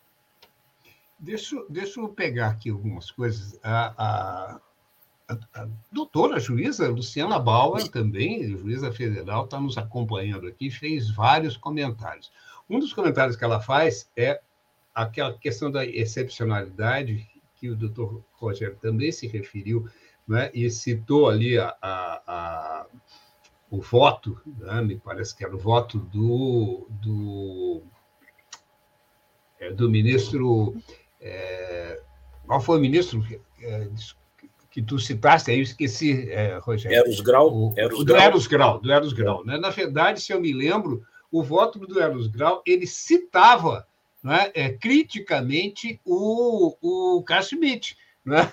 Deixa, 1.19 1.57
deixa 1.69 1.99
eu 1.99 2.07
pegar 2.07 2.47
aqui 2.47 2.69
algumas 2.69 3.11
coisas. 3.11 3.59
A, 3.61 3.93
a, 3.97 4.61
a, 5.27 5.61
a 5.61 5.67
doutora 5.91 6.39
juíza 6.39 6.87
Luciana 6.87 7.37
Bauer, 7.39 7.89
também, 7.89 8.47
juíza 8.47 8.93
federal, 8.93 9.43
está 9.43 9.59
nos 9.59 9.77
acompanhando 9.77 10.47
aqui, 10.47 10.71
fez 10.71 11.11
vários 11.11 11.57
comentários. 11.57 12.31
Um 12.69 12.79
dos 12.79 12.93
comentários 12.93 13.35
que 13.35 13.43
ela 13.43 13.59
faz 13.59 14.09
é 14.15 14.41
aquela 14.95 15.37
questão 15.37 15.69
da 15.69 15.85
excepcionalidade 15.85 17.32
que 17.63 17.69
o 17.69 17.77
doutor 17.77 18.21
Rogério 18.33 18.75
também 18.81 19.09
se 19.09 19.25
referiu, 19.25 19.87
né, 20.27 20.51
e 20.53 20.69
citou 20.69 21.29
ali 21.29 21.57
a, 21.57 21.73
a, 21.81 22.21
a 22.27 22.85
o 23.71 23.79
voto, 23.79 24.37
né, 24.57 24.81
me 24.81 24.99
parece 24.99 25.33
que 25.33 25.45
era 25.45 25.55
o 25.55 25.57
voto 25.57 25.97
do, 25.97 26.85
do, 26.89 27.81
é, 29.61 29.71
do 29.71 29.89
ministro. 29.89 30.75
É, 31.21 32.01
qual 32.45 32.59
foi 32.59 32.79
o 32.79 32.81
ministro 32.81 33.25
é, 33.61 33.87
que 34.69 34.81
tu 34.81 34.99
citaste? 34.99 35.49
Aí 35.49 35.59
eu 35.59 35.63
esqueci, 35.63 36.29
é, 36.29 36.57
Rogério. 36.57 36.97
Eros 36.97 37.21
Grau. 37.21 37.47
O, 37.49 37.73
Eros 37.77 38.03
do 38.03 38.13
Eros 38.13 38.45
Grau. 38.45 38.79
Do 38.79 38.91
Eros 38.91 39.13
Grau 39.13 39.45
né? 39.45 39.57
Na 39.57 39.69
verdade, 39.69 40.19
se 40.19 40.33
eu 40.33 40.41
me 40.41 40.51
lembro, 40.51 41.01
o 41.31 41.41
voto 41.41 41.79
do 41.79 41.97
Eros 41.97 42.27
Grau 42.27 42.61
ele 42.67 42.85
citava 42.85 43.87
né, 44.23 44.51
é, 44.53 44.69
criticamente 44.69 45.99
o, 46.05 46.77
o 46.81 47.23
Carl 47.23 47.43
Schmitt. 47.43 47.97
Né? 48.25 48.37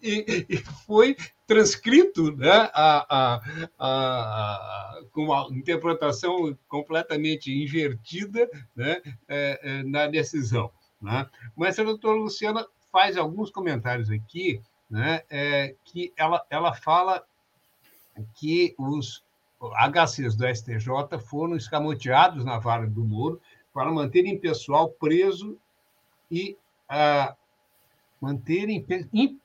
E, 0.00 0.46
e, 0.48 0.56
foi 0.86 1.16
transcrito 1.46 2.34
né, 2.36 2.70
a, 2.72 3.06
a, 3.08 3.40
a, 3.78 5.00
com 5.12 5.24
uma 5.24 5.48
interpretação 5.50 6.56
completamente 6.68 7.52
invertida 7.52 8.48
né, 8.74 9.00
é, 9.28 9.60
é, 9.62 9.82
na 9.82 10.06
decisão. 10.06 10.70
Né? 11.00 11.28
Mas 11.56 11.78
a 11.78 11.84
doutora 11.84 12.16
Luciana 12.16 12.66
faz 12.90 13.16
alguns 13.16 13.50
comentários 13.50 14.10
aqui 14.10 14.60
né, 14.90 15.22
é, 15.30 15.74
que 15.84 16.12
ela, 16.16 16.44
ela 16.50 16.74
fala 16.74 17.24
que 18.34 18.74
os 18.78 19.22
HCs 19.60 20.36
do 20.36 20.46
STJ 20.46 21.18
foram 21.28 21.56
escamoteados 21.56 22.44
na 22.44 22.58
vara 22.58 22.86
do 22.86 23.04
Moro 23.04 23.40
para 23.78 23.92
manterem 23.92 24.36
pessoal 24.36 24.88
preso 24.88 25.56
e 26.28 26.58
ah, 26.88 27.36
manterem 28.20 28.84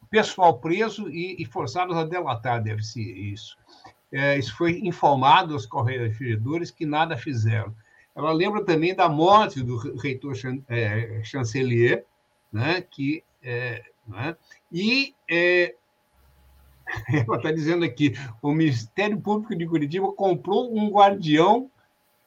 pessoal 0.10 0.58
preso 0.58 1.08
e, 1.08 1.36
e, 1.38 1.46
forçados 1.46 1.96
a 1.96 2.04
delatar, 2.04 2.60
deve 2.60 2.82
ser 2.82 3.04
isso. 3.04 3.56
É, 4.12 4.36
isso 4.36 4.58
foi 4.58 4.80
informado 4.80 5.54
aos 5.54 5.68
corregedores 5.68 6.72
que 6.72 6.84
nada 6.84 7.16
fizeram. 7.16 7.76
Ela 8.16 8.32
lembra 8.32 8.66
também 8.66 8.96
da 8.96 9.08
morte 9.08 9.62
do 9.62 9.78
reitor 10.00 10.34
chan, 10.34 10.58
é, 10.68 11.22
chancelier, 11.24 12.04
né, 12.52 12.82
que, 12.82 13.24
é, 13.44 13.84
né, 14.08 14.36
e 14.72 15.14
é, 15.30 15.76
ela 17.28 17.38
está 17.38 17.52
dizendo 17.52 17.86
aqui, 17.86 18.16
o 18.42 18.52
Ministério 18.52 19.22
Público 19.22 19.56
de 19.56 19.68
Curitiba 19.68 20.12
comprou 20.12 20.76
um 20.76 20.90
guardião 20.90 21.70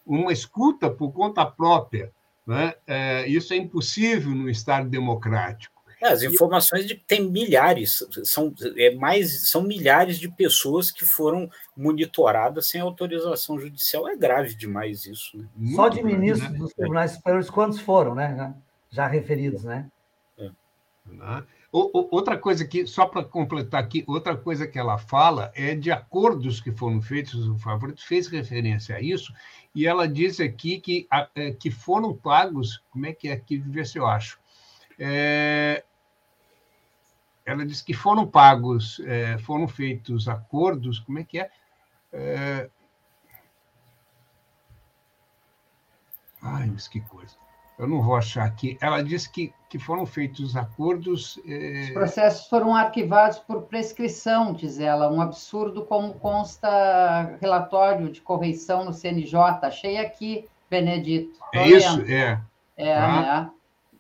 uma 0.07 0.33
escuta 0.33 0.89
por 0.89 1.13
conta 1.13 1.45
própria. 1.45 2.13
Né? 2.47 2.75
É, 2.87 3.27
isso 3.27 3.53
é 3.53 3.57
impossível 3.57 4.31
no 4.31 4.49
Estado 4.49 4.89
democrático. 4.89 5.77
É, 6.01 6.09
as 6.09 6.23
informações 6.23 6.87
de 6.87 6.95
tem 6.95 7.29
milhares, 7.29 8.05
são, 8.23 8.55
é 8.77 8.95
mais, 8.95 9.49
são 9.49 9.63
milhares 9.63 10.19
de 10.19 10.29
pessoas 10.29 10.91
que 10.91 11.07
foram 11.07 11.51
monitoradas 11.75 12.69
sem 12.69 12.81
autorização 12.81 13.59
judicial. 13.59 14.07
É 14.07 14.15
grave 14.15 14.55
demais 14.55 15.07
isso. 15.07 15.39
Né? 15.57 15.75
Só 15.75 15.89
de 15.89 16.03
ministros 16.03 16.53
né? 16.53 16.59
dos 16.59 16.75
tribunais 16.75 17.13
superiores, 17.13 17.49
quantos 17.49 17.81
foram, 17.81 18.15
né? 18.15 18.55
Já 18.91 19.07
referidos, 19.07 19.65
né? 19.65 19.91
É. 20.39 20.51
Outra 21.73 22.39
coisa 22.39 22.65
que, 22.65 22.87
só 22.87 23.07
para 23.07 23.25
completar 23.25 23.83
aqui, 23.83 24.05
outra 24.07 24.37
coisa 24.37 24.67
que 24.67 24.79
ela 24.79 24.99
fala 24.99 25.53
é 25.55 25.75
de 25.75 25.91
acordos 25.91 26.61
que 26.61 26.71
foram 26.71 27.03
feitos, 27.03 27.49
o 27.49 27.59
Favorito 27.59 28.05
fez 28.07 28.29
referência 28.29 28.97
a 28.97 29.01
isso, 29.01 29.35
e 29.75 29.87
ela 29.87 30.09
diz 30.09 30.41
aqui 30.41 30.81
que, 30.81 31.09
é, 31.35 31.51
que 31.53 31.71
foram 31.71 32.17
pagos, 32.17 32.83
como 32.91 33.07
é 33.07 33.13
que 33.13 33.29
é 33.29 33.33
aqui, 33.33 33.59
ver 33.59 33.87
se 33.87 33.99
eu 33.99 34.07
acho. 34.07 34.39
É, 34.99 35.85
ela 37.45 37.67
diz 37.67 37.83
que 37.83 37.93
foram 37.93 38.27
pagos, 38.27 39.01
é, 39.01 39.37
foram 39.39 39.69
feitos 39.69 40.29
acordos, 40.29 41.01
como 41.01 41.19
é 41.19 41.25
que 41.25 41.41
é? 41.41 41.51
é 42.13 42.71
ai, 46.41 46.71
mas 46.71 46.89
que 46.89 47.01
coisa 47.01 47.46
eu 47.79 47.87
não 47.87 48.01
vou 48.01 48.17
achar 48.17 48.45
aqui, 48.45 48.79
ela 48.81 49.03
disse 49.03 49.31
que, 49.31 49.53
que 49.69 49.79
foram 49.79 50.07
feitos 50.07 50.57
acordos. 50.57 51.39
Eh... 51.47 51.85
Os 51.85 51.91
processos 51.91 52.49
foram 52.49 52.75
arquivados 52.75 53.39
por 53.39 53.63
prescrição, 53.63 54.53
diz 54.53 54.81
ela, 54.81 55.11
um 55.11 55.21
absurdo 55.21 55.85
como 55.85 56.15
consta 56.15 57.37
relatório 57.41 58.11
de 58.11 58.21
correição 58.21 58.85
no 58.85 58.93
CNJ. 58.93 59.39
Achei 59.63 59.99
aqui, 59.99 60.49
Benedito. 60.71 61.39
Tô 61.53 61.59
é 61.59 61.69
isso? 61.69 62.01
É. 62.03 62.41
É, 62.77 62.97
ah. 62.97 63.21
né? 63.21 63.51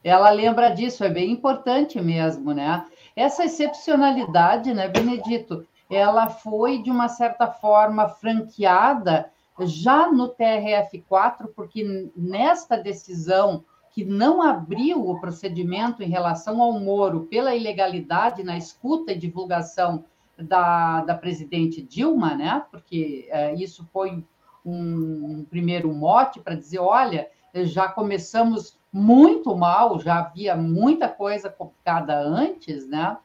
Ela 0.03 0.31
lembra 0.31 0.70
disso, 0.70 1.03
é 1.03 1.09
bem 1.09 1.33
importante 1.33 2.01
mesmo, 2.01 2.53
né? 2.53 2.85
Essa 3.16 3.45
excepcionalidade, 3.45 4.72
né, 4.72 4.89
Benedito, 4.89 5.66
ela 5.91 6.29
foi, 6.29 6.83
de 6.83 6.91
uma 6.91 7.09
certa 7.09 7.49
forma, 7.49 8.09
franqueada 8.09 9.31
já 9.61 10.11
no 10.11 10.35
TRF4, 10.35 11.49
porque 11.55 12.11
nesta 12.17 12.77
decisão 12.77 13.65
que 13.91 14.05
não 14.05 14.43
abriu 14.43 15.09
o 15.09 15.19
procedimento 15.19 16.03
em 16.03 16.09
relação 16.09 16.61
ao 16.61 16.79
Moro 16.79 17.27
pela 17.31 17.55
ilegalidade 17.55 18.43
na 18.43 18.59
escuta 18.59 19.13
e 19.13 19.19
divulgação 19.19 20.05
da, 20.39 21.01
da 21.01 21.15
presidente 21.15 21.81
Dilma, 21.81 22.35
né? 22.35 22.63
Porque 22.71 23.27
é, 23.31 23.55
isso 23.55 23.89
foi 23.91 24.23
um, 24.65 25.39
um 25.41 25.47
primeiro 25.49 25.93
mote 25.95 26.41
para 26.41 26.55
dizer, 26.55 26.79
olha, 26.79 27.27
já 27.55 27.89
começamos 27.89 28.79
muito 28.93 29.57
mal, 29.57 29.99
já 29.99 30.19
havia 30.19 30.55
muita 30.55 31.09
coisa 31.09 31.49
complicada 31.49 32.19
antes, 32.19 32.87
né? 32.89 33.17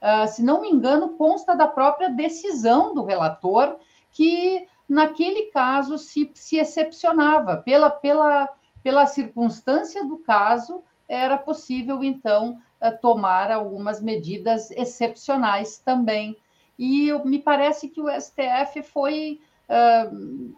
Uh, 0.00 0.26
se 0.28 0.42
não 0.42 0.60
me 0.60 0.68
engano, 0.68 1.10
consta 1.10 1.54
da 1.54 1.66
própria 1.66 2.08
decisão 2.08 2.94
do 2.94 3.04
relator 3.04 3.76
que 4.10 4.66
naquele 4.88 5.50
caso 5.50 5.98
se, 5.98 6.30
se 6.34 6.56
excepcionava. 6.56 7.56
Pela, 7.58 7.90
pela, 7.90 8.48
pela 8.82 9.06
circunstância 9.06 10.04
do 10.04 10.18
caso, 10.18 10.82
era 11.08 11.36
possível, 11.36 12.02
então, 12.02 12.58
eh, 12.80 12.90
tomar 12.90 13.50
algumas 13.50 14.00
medidas 14.00 14.70
excepcionais 14.70 15.78
também. 15.78 16.36
E 16.78 17.12
me 17.24 17.38
parece 17.38 17.88
que 17.88 18.00
o 18.00 18.08
STF 18.08 18.82
foi, 18.82 19.40
uh, 19.68 20.54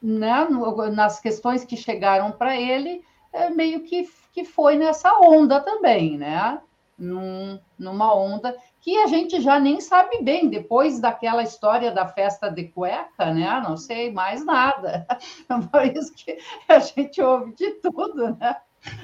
né, 0.00 0.48
nas 0.92 1.20
questões 1.20 1.64
que 1.64 1.76
chegaram 1.76 2.32
para 2.32 2.56
ele, 2.56 3.04
é, 3.32 3.50
meio 3.50 3.82
que, 3.82 4.08
que 4.32 4.44
foi 4.44 4.76
nessa 4.76 5.12
onda 5.20 5.60
também, 5.60 6.16
né? 6.16 6.60
Num, 6.96 7.60
numa 7.78 8.14
onda 8.14 8.56
que 8.86 8.96
a 8.98 9.08
gente 9.08 9.40
já 9.40 9.58
nem 9.58 9.80
sabe 9.80 10.22
bem, 10.22 10.48
depois 10.48 11.00
daquela 11.00 11.42
história 11.42 11.90
da 11.90 12.06
festa 12.06 12.48
de 12.48 12.68
cueca, 12.68 13.34
né? 13.34 13.60
Não 13.66 13.76
sei 13.76 14.12
mais 14.12 14.44
nada. 14.44 15.04
Por 15.72 15.84
isso 15.86 16.14
que 16.14 16.38
a 16.68 16.78
gente 16.78 17.20
ouve 17.20 17.52
de 17.56 17.72
tudo, 17.80 18.36
né? 18.38 18.56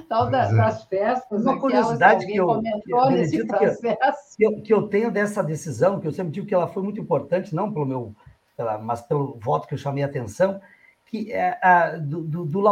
Tal 0.08 0.30
da, 0.30 0.44
é. 0.44 0.54
das 0.54 0.84
festas. 0.84 1.42
Uma 1.42 1.58
curiosidade 1.58 2.24
que, 2.24 2.36
eu, 2.36 2.62
nesse 3.10 3.44
processo. 3.44 4.36
Que, 4.36 4.46
eu, 4.46 4.62
que 4.62 4.72
eu 4.72 4.86
tenho 4.86 5.10
dessa 5.10 5.42
decisão, 5.42 5.98
que 5.98 6.06
eu 6.06 6.12
sempre 6.12 6.30
digo 6.30 6.46
que 6.46 6.54
ela 6.54 6.68
foi 6.68 6.84
muito 6.84 7.00
importante, 7.00 7.52
não 7.52 7.72
pelo 7.72 7.84
meu, 7.84 8.14
pela, 8.56 8.78
mas 8.78 9.00
pelo 9.00 9.36
voto 9.42 9.66
que 9.66 9.74
eu 9.74 9.78
chamei 9.78 10.04
a 10.04 10.06
atenção, 10.06 10.60
que 11.06 11.32
é 11.32 11.58
a, 11.60 11.96
do, 11.96 12.22
do, 12.22 12.44
do 12.44 12.62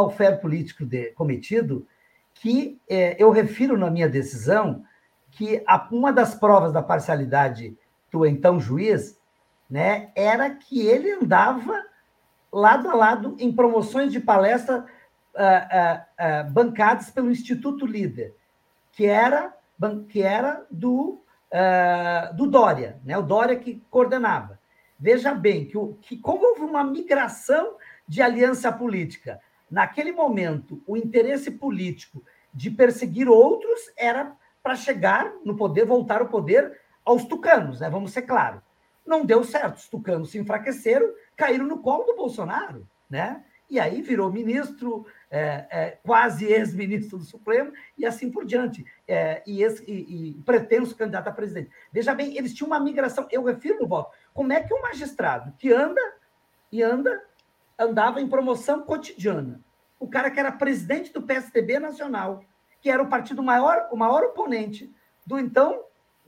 político 0.41 0.85
de, 0.85 1.07
cometido, 1.11 1.85
que 2.35 2.79
é, 2.89 3.21
eu 3.21 3.31
refiro 3.31 3.77
na 3.77 3.91
minha 3.91 4.07
decisão 4.07 4.85
que 5.31 5.63
a, 5.67 5.87
uma 5.91 6.11
das 6.11 6.35
provas 6.35 6.71
da 6.71 6.81
parcialidade 6.81 7.77
do 8.11 8.25
então 8.25 8.59
juiz 8.59 9.19
né, 9.69 10.11
era 10.15 10.49
que 10.49 10.85
ele 10.85 11.11
andava 11.11 11.83
lado 12.51 12.89
a 12.89 12.93
lado 12.93 13.35
em 13.39 13.51
promoções 13.51 14.11
de 14.11 14.19
palestra 14.19 14.85
uh, 15.33 15.39
uh, 15.39 16.47
uh, 16.47 16.51
bancadas 16.51 17.09
pelo 17.09 17.31
Instituto 17.31 17.85
Líder, 17.85 18.35
que 18.91 19.05
era 19.05 19.53
que 20.09 20.21
era 20.21 20.63
do, 20.69 21.23
do 22.35 22.45
Dória, 22.45 22.99
né? 23.03 23.17
o 23.17 23.23
Dória 23.23 23.55
que 23.55 23.81
coordenava. 23.89 24.59
Veja 24.99 25.33
bem 25.33 25.65
que, 25.65 25.75
que 26.03 26.17
como 26.17 26.45
houve 26.45 26.61
uma 26.61 26.83
migração 26.83 27.77
de 28.07 28.21
aliança 28.21 28.71
política, 28.71 29.41
naquele 29.71 30.11
momento, 30.11 30.83
o 30.85 30.95
interesse 30.95 31.49
político 31.49 32.23
de 32.53 32.69
perseguir 32.69 33.27
outros 33.27 33.79
era 33.97 34.35
para 34.61 34.75
chegar 34.75 35.33
no 35.43 35.55
poder, 35.55 35.85
voltar 35.85 36.21
ao 36.21 36.27
poder 36.27 36.79
aos 37.03 37.25
tucanos, 37.25 37.79
né? 37.79 37.89
vamos 37.89 38.11
ser 38.11 38.23
claros. 38.23 38.61
Não 39.05 39.25
deu 39.25 39.43
certo, 39.43 39.77
os 39.77 39.89
tucanos 39.89 40.31
se 40.31 40.37
enfraqueceram, 40.37 41.11
caíram 41.35 41.65
no 41.65 41.79
colo 41.79 42.03
do 42.03 42.15
Bolsonaro, 42.15 42.87
né? 43.09 43.43
E 43.71 43.79
aí 43.79 44.01
virou 44.01 44.29
ministro, 44.29 45.05
é, 45.29 45.65
é, 45.71 45.99
quase 46.03 46.45
ex-ministro 46.45 47.17
do 47.17 47.23
Supremo, 47.23 47.71
e 47.97 48.05
assim 48.05 48.29
por 48.29 48.45
diante. 48.45 48.85
É, 49.07 49.41
e, 49.47 49.63
esse, 49.63 49.81
e, 49.89 50.31
e 50.31 50.33
pretenso 50.43 50.93
candidato 50.93 51.29
a 51.29 51.31
presidente. 51.31 51.71
Veja 51.91 52.13
bem, 52.13 52.37
eles 52.37 52.53
tinham 52.53 52.67
uma 52.67 52.81
migração, 52.81 53.25
eu 53.31 53.43
refiro 53.43 53.87
voto. 53.87 54.11
Como 54.33 54.51
é 54.51 54.61
que 54.61 54.73
um 54.73 54.81
magistrado 54.81 55.53
que 55.57 55.71
anda 55.71 56.01
e 56.69 56.83
anda, 56.83 57.23
andava 57.79 58.19
em 58.19 58.27
promoção 58.27 58.81
cotidiana, 58.81 59.61
o 59.97 60.07
cara 60.07 60.29
que 60.29 60.39
era 60.39 60.51
presidente 60.51 61.13
do 61.13 61.21
PSDB 61.21 61.79
nacional, 61.79 62.43
que 62.81 62.89
era 62.89 63.01
o 63.01 63.07
partido 63.07 63.43
maior, 63.43 63.87
o 63.91 63.95
maior 63.95 64.23
oponente 64.23 64.91
do 65.25 65.39
então 65.39 65.83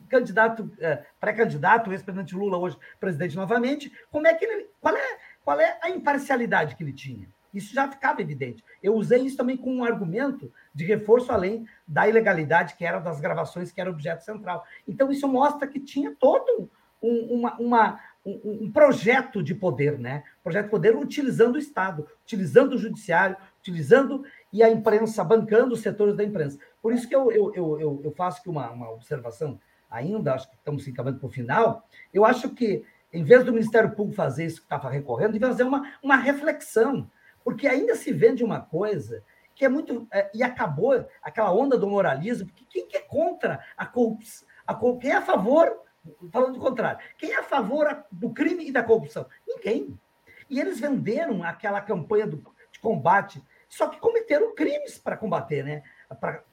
candidato, 0.08 0.72
é, 0.80 1.04
pré-candidato, 1.20 1.92
ex-presidente 1.92 2.36
Lula, 2.36 2.58
hoje 2.58 2.78
presidente 3.00 3.36
novamente, 3.36 3.92
como 4.12 4.28
é 4.28 4.34
que 4.34 4.46
ele. 4.46 4.70
Qual 4.80 4.96
é, 4.96 5.18
qual 5.44 5.60
é 5.60 5.80
a 5.82 5.90
imparcialidade 5.90 6.76
que 6.76 6.84
ele 6.84 6.94
tinha? 6.94 7.28
Isso 7.54 7.74
já 7.74 7.88
ficava 7.88 8.22
evidente. 8.22 8.64
Eu 8.82 8.96
usei 8.96 9.22
isso 9.22 9.38
também 9.38 9.56
como 9.56 9.76
um 9.76 9.84
argumento 9.84 10.52
de 10.74 10.84
reforço 10.86 11.32
além 11.32 11.68
da 11.88 12.08
ilegalidade 12.08 12.76
que 12.76 12.84
era 12.84 13.00
das 13.00 13.20
gravações, 13.20 13.72
que 13.72 13.80
era 13.80 13.90
objeto 13.90 14.24
central. 14.24 14.66
Então, 14.88 15.12
isso 15.12 15.28
mostra 15.28 15.68
que 15.68 15.80
tinha 15.80 16.16
todo 16.20 16.70
um, 17.02 17.36
uma, 17.36 17.56
uma, 17.60 18.00
um, 18.26 18.64
um, 18.64 18.72
projeto 18.72 19.44
de 19.44 19.54
poder, 19.54 20.00
né? 20.00 20.24
Projeto 20.42 20.66
de 20.66 20.72
poder 20.72 20.96
utilizando 20.96 21.56
o 21.56 21.60
Estado, 21.60 22.08
utilizando 22.24 22.74
o 22.74 22.78
judiciário, 22.78 23.38
utilizando 23.64 24.24
e 24.52 24.62
a 24.62 24.70
imprensa, 24.70 25.24
bancando 25.24 25.74
os 25.74 25.82
setores 25.82 26.16
da 26.16 26.24
imprensa. 26.24 26.60
Por 26.82 26.94
isso 26.94 27.08
que 27.08 27.16
eu, 27.16 27.32
eu, 27.32 27.54
eu, 27.56 28.02
eu 28.04 28.12
faço 28.12 28.42
aqui 28.42 28.50
uma, 28.50 28.70
uma 28.70 28.92
observação 28.92 29.60
ainda, 29.90 30.34
acho 30.34 30.50
que 30.50 30.56
estamos 30.56 30.84
se 30.84 30.92
encaminhando 30.92 31.20
para 31.20 31.28
o 31.28 31.32
final. 31.32 31.88
Eu 32.14 32.26
acho 32.26 32.50
que, 32.50 32.84
em 33.12 33.24
vez 33.24 33.44
do 33.44 33.54
Ministério 33.54 33.92
Público 33.92 34.16
fazer 34.16 34.46
isso 34.46 34.58
que 34.58 34.66
estava 34.66 34.90
recorrendo, 34.90 35.34
devia 35.34 35.48
fazer 35.48 35.64
uma, 35.64 35.94
uma 36.04 36.18
reflexão 36.18 37.10
porque 37.44 37.68
ainda 37.68 37.96
se 37.96 38.12
vende 38.12 38.44
uma 38.44 38.62
coisa 38.62 39.24
que 39.56 39.66
é 39.66 39.70
muito. 39.70 40.08
É, 40.12 40.32
e 40.34 40.42
acabou 40.42 41.06
aquela 41.22 41.54
onda 41.54 41.78
do 41.78 41.88
moralismo, 41.88 42.48
porque 42.48 42.66
quem 42.70 42.88
que 42.88 42.98
é 42.98 43.02
contra 43.02 43.64
a 43.78 43.86
corrupção? 43.86 44.48
A, 44.66 44.74
quem 45.00 45.12
é 45.12 45.16
a 45.16 45.22
favor, 45.22 45.82
falando 46.32 46.54
do 46.54 46.60
contrário, 46.60 47.00
quem 47.18 47.34
é 47.34 47.40
a 47.40 47.44
favor 47.44 48.06
do 48.12 48.32
crime 48.32 48.68
e 48.68 48.72
da 48.72 48.82
corrupção? 48.82 49.28
Ninguém. 49.48 50.00
E 50.50 50.60
eles 50.60 50.80
venderam 50.80 51.44
aquela 51.44 51.82
campanha 51.82 52.26
do, 52.26 52.38
de 52.72 52.80
combate, 52.80 53.44
só 53.74 53.88
que 53.88 54.00
cometeram 54.00 54.54
crimes 54.54 55.00
para 55.00 55.18
combater, 55.18 55.64
né? 55.64 55.84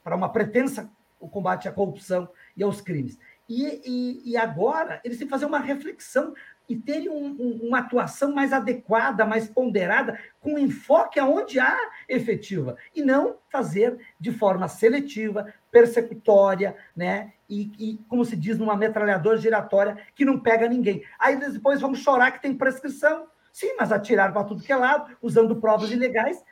Para 0.03 0.16
uma 0.16 0.33
pretensa 0.33 0.91
o 1.18 1.29
combate 1.29 1.68
à 1.68 1.73
corrupção 1.73 2.27
e 2.57 2.62
aos 2.62 2.81
crimes. 2.81 3.18
E, 3.47 3.83
e, 3.85 4.31
e, 4.31 4.37
agora 4.39 5.03
eles 5.05 5.18
têm 5.18 5.27
que 5.27 5.31
fazer 5.31 5.45
uma 5.45 5.59
reflexão 5.59 6.33
e 6.66 6.77
terem 6.77 7.11
um, 7.11 7.27
um, 7.27 7.68
uma 7.68 7.81
atuação 7.81 8.33
mais 8.33 8.55
adequada, 8.55 9.27
mais 9.27 9.47
ponderada, 9.49 10.18
com 10.41 10.59
enfoque 10.59 11.21
aonde 11.21 11.61
há 11.61 11.77
efetiva, 12.09 12.77
e 12.95 13.03
não 13.03 13.37
fazer 13.51 13.99
de 14.18 14.33
forma 14.33 14.66
seletiva, 14.66 15.53
persecutória, 15.71 16.75
né? 16.97 17.35
E, 17.49 17.71
e 17.79 17.99
como 18.09 18.25
se 18.25 18.35
diz, 18.35 18.57
numa 18.57 18.77
metralhadora 18.77 19.37
giratória 19.37 19.99
que 20.14 20.25
não 20.25 20.41
pega 20.41 20.68
ninguém. 20.68 21.05
Aí 21.18 21.37
depois 21.37 21.83
vamos 21.83 21.99
chorar 21.99 22.31
que 22.31 22.41
tem 22.41 22.57
prescrição. 22.57 23.27
Sim, 23.53 23.75
mas 23.77 23.91
atiraram 23.91 24.33
para 24.33 24.45
tudo 24.45 24.62
que 24.62 24.73
é 24.73 24.77
lado, 24.77 25.16
usando 25.21 25.57
provas 25.57 25.91
ilegais, 25.91 26.43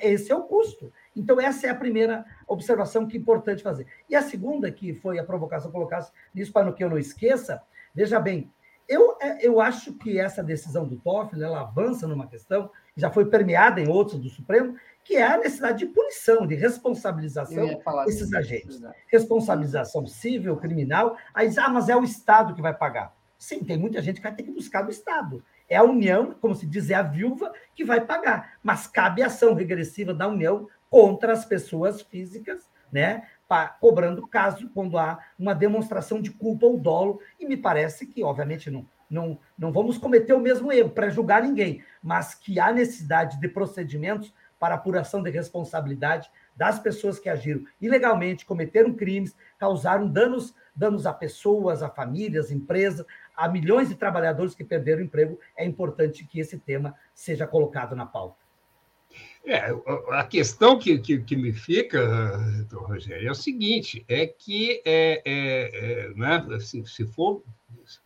esse 0.00 0.30
é 0.30 0.34
o 0.34 0.42
custo. 0.42 0.92
Então, 1.14 1.40
essa 1.40 1.66
é 1.66 1.70
a 1.70 1.74
primeira 1.74 2.24
observação 2.46 3.06
que 3.06 3.16
é 3.16 3.20
importante 3.20 3.62
fazer. 3.62 3.86
E 4.08 4.14
a 4.14 4.22
segunda, 4.22 4.70
que 4.70 4.94
foi 4.94 5.18
a 5.18 5.24
provocação 5.24 5.70
colocasse 5.70 6.12
nisso 6.34 6.52
para 6.52 6.72
que 6.72 6.84
eu 6.84 6.90
não 6.90 6.98
esqueça, 6.98 7.62
veja 7.94 8.20
bem, 8.20 8.52
eu, 8.88 9.16
é, 9.20 9.44
eu 9.46 9.60
acho 9.60 9.92
que 9.94 10.18
essa 10.18 10.42
decisão 10.42 10.86
do 10.86 10.96
Toffoli 10.96 11.42
ela 11.42 11.60
avança 11.60 12.06
numa 12.06 12.28
questão 12.28 12.70
que 12.94 13.00
já 13.00 13.10
foi 13.10 13.26
permeada 13.26 13.80
em 13.80 13.88
outros 13.88 14.18
do 14.18 14.28
Supremo, 14.28 14.76
que 15.02 15.16
é 15.16 15.22
a 15.24 15.36
necessidade 15.36 15.78
de 15.78 15.86
punição, 15.86 16.46
de 16.46 16.54
responsabilização 16.54 17.80
desses 18.04 18.32
agentes. 18.32 18.80
Responsabilização 19.08 20.06
civil, 20.06 20.56
criminal. 20.56 21.16
Aí 21.34 21.48
diz, 21.48 21.58
ah, 21.58 21.68
mas 21.68 21.88
é 21.88 21.96
o 21.96 22.04
Estado 22.04 22.54
que 22.54 22.62
vai 22.62 22.74
pagar. 22.74 23.14
Sim, 23.38 23.62
tem 23.62 23.76
muita 23.76 24.00
gente 24.00 24.16
que 24.16 24.22
vai 24.22 24.34
ter 24.34 24.42
que 24.42 24.50
buscar 24.50 24.82
do 24.82 24.90
Estado. 24.90 25.44
É 25.68 25.76
a 25.76 25.82
União, 25.82 26.34
como 26.40 26.54
se 26.54 26.66
diz, 26.66 26.90
é 26.90 26.94
a 26.94 27.02
viúva 27.02 27.52
que 27.74 27.84
vai 27.84 28.00
pagar. 28.00 28.58
Mas 28.62 28.86
cabe 28.86 29.22
ação 29.22 29.54
regressiva 29.54 30.14
da 30.14 30.28
União 30.28 30.68
contra 30.88 31.32
as 31.32 31.44
pessoas 31.44 32.00
físicas, 32.02 32.68
né? 32.92 33.22
cobrando 33.80 34.26
caso 34.26 34.68
quando 34.74 34.98
há 34.98 35.18
uma 35.38 35.54
demonstração 35.54 36.20
de 36.20 36.30
culpa 36.30 36.66
ou 36.66 36.78
dolo, 36.78 37.20
e 37.38 37.46
me 37.46 37.56
parece 37.56 38.06
que, 38.06 38.22
obviamente, 38.22 38.70
não, 38.70 38.86
não, 39.08 39.38
não 39.56 39.72
vamos 39.72 39.98
cometer 39.98 40.32
o 40.32 40.40
mesmo 40.40 40.72
erro 40.72 40.90
para 40.90 41.08
julgar 41.08 41.42
ninguém, 41.42 41.82
mas 42.02 42.34
que 42.34 42.58
há 42.58 42.72
necessidade 42.72 43.40
de 43.40 43.48
procedimentos 43.48 44.32
para 44.58 44.74
apuração 44.74 45.22
de 45.22 45.30
responsabilidade 45.30 46.30
das 46.56 46.78
pessoas 46.78 47.18
que 47.18 47.28
agiram 47.28 47.64
ilegalmente, 47.80 48.46
cometeram 48.46 48.94
crimes, 48.94 49.36
causaram 49.58 50.08
danos, 50.08 50.54
danos 50.74 51.06
a 51.06 51.12
pessoas, 51.12 51.82
a 51.82 51.90
famílias, 51.90 52.50
empresas, 52.50 53.06
a 53.36 53.48
milhões 53.48 53.88
de 53.88 53.94
trabalhadores 53.94 54.54
que 54.54 54.64
perderam 54.64 55.02
o 55.02 55.04
emprego. 55.04 55.38
É 55.56 55.64
importante 55.64 56.24
que 56.24 56.40
esse 56.40 56.58
tema 56.58 56.94
seja 57.14 57.46
colocado 57.46 57.94
na 57.94 58.06
pauta. 58.06 58.46
É, 59.44 59.72
a 60.10 60.24
questão 60.24 60.78
que, 60.78 60.98
que, 60.98 61.20
que 61.20 61.36
me 61.36 61.52
fica, 61.52 62.36
Rogério, 62.72 63.28
é 63.28 63.30
o 63.30 63.34
seguinte: 63.34 64.04
é 64.08 64.26
que 64.26 64.82
é, 64.84 65.22
é, 65.24 66.04
é 66.04 66.14
né, 66.14 66.46
assim, 66.54 66.84
se 66.84 67.06
for 67.06 67.42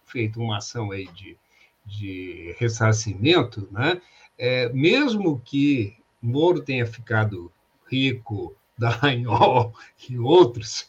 feita 0.04 0.38
uma 0.38 0.58
ação 0.58 0.90
aí 0.90 1.06
de, 1.06 1.38
de 1.86 2.54
ressarcimento, 2.58 3.66
né, 3.72 4.00
é, 4.36 4.68
mesmo 4.70 5.40
que 5.40 5.96
Moro 6.20 6.60
tenha 6.60 6.86
ficado 6.86 7.50
rico, 7.90 8.54
Dallagnol 8.80 9.74
e 10.08 10.18
outros, 10.18 10.88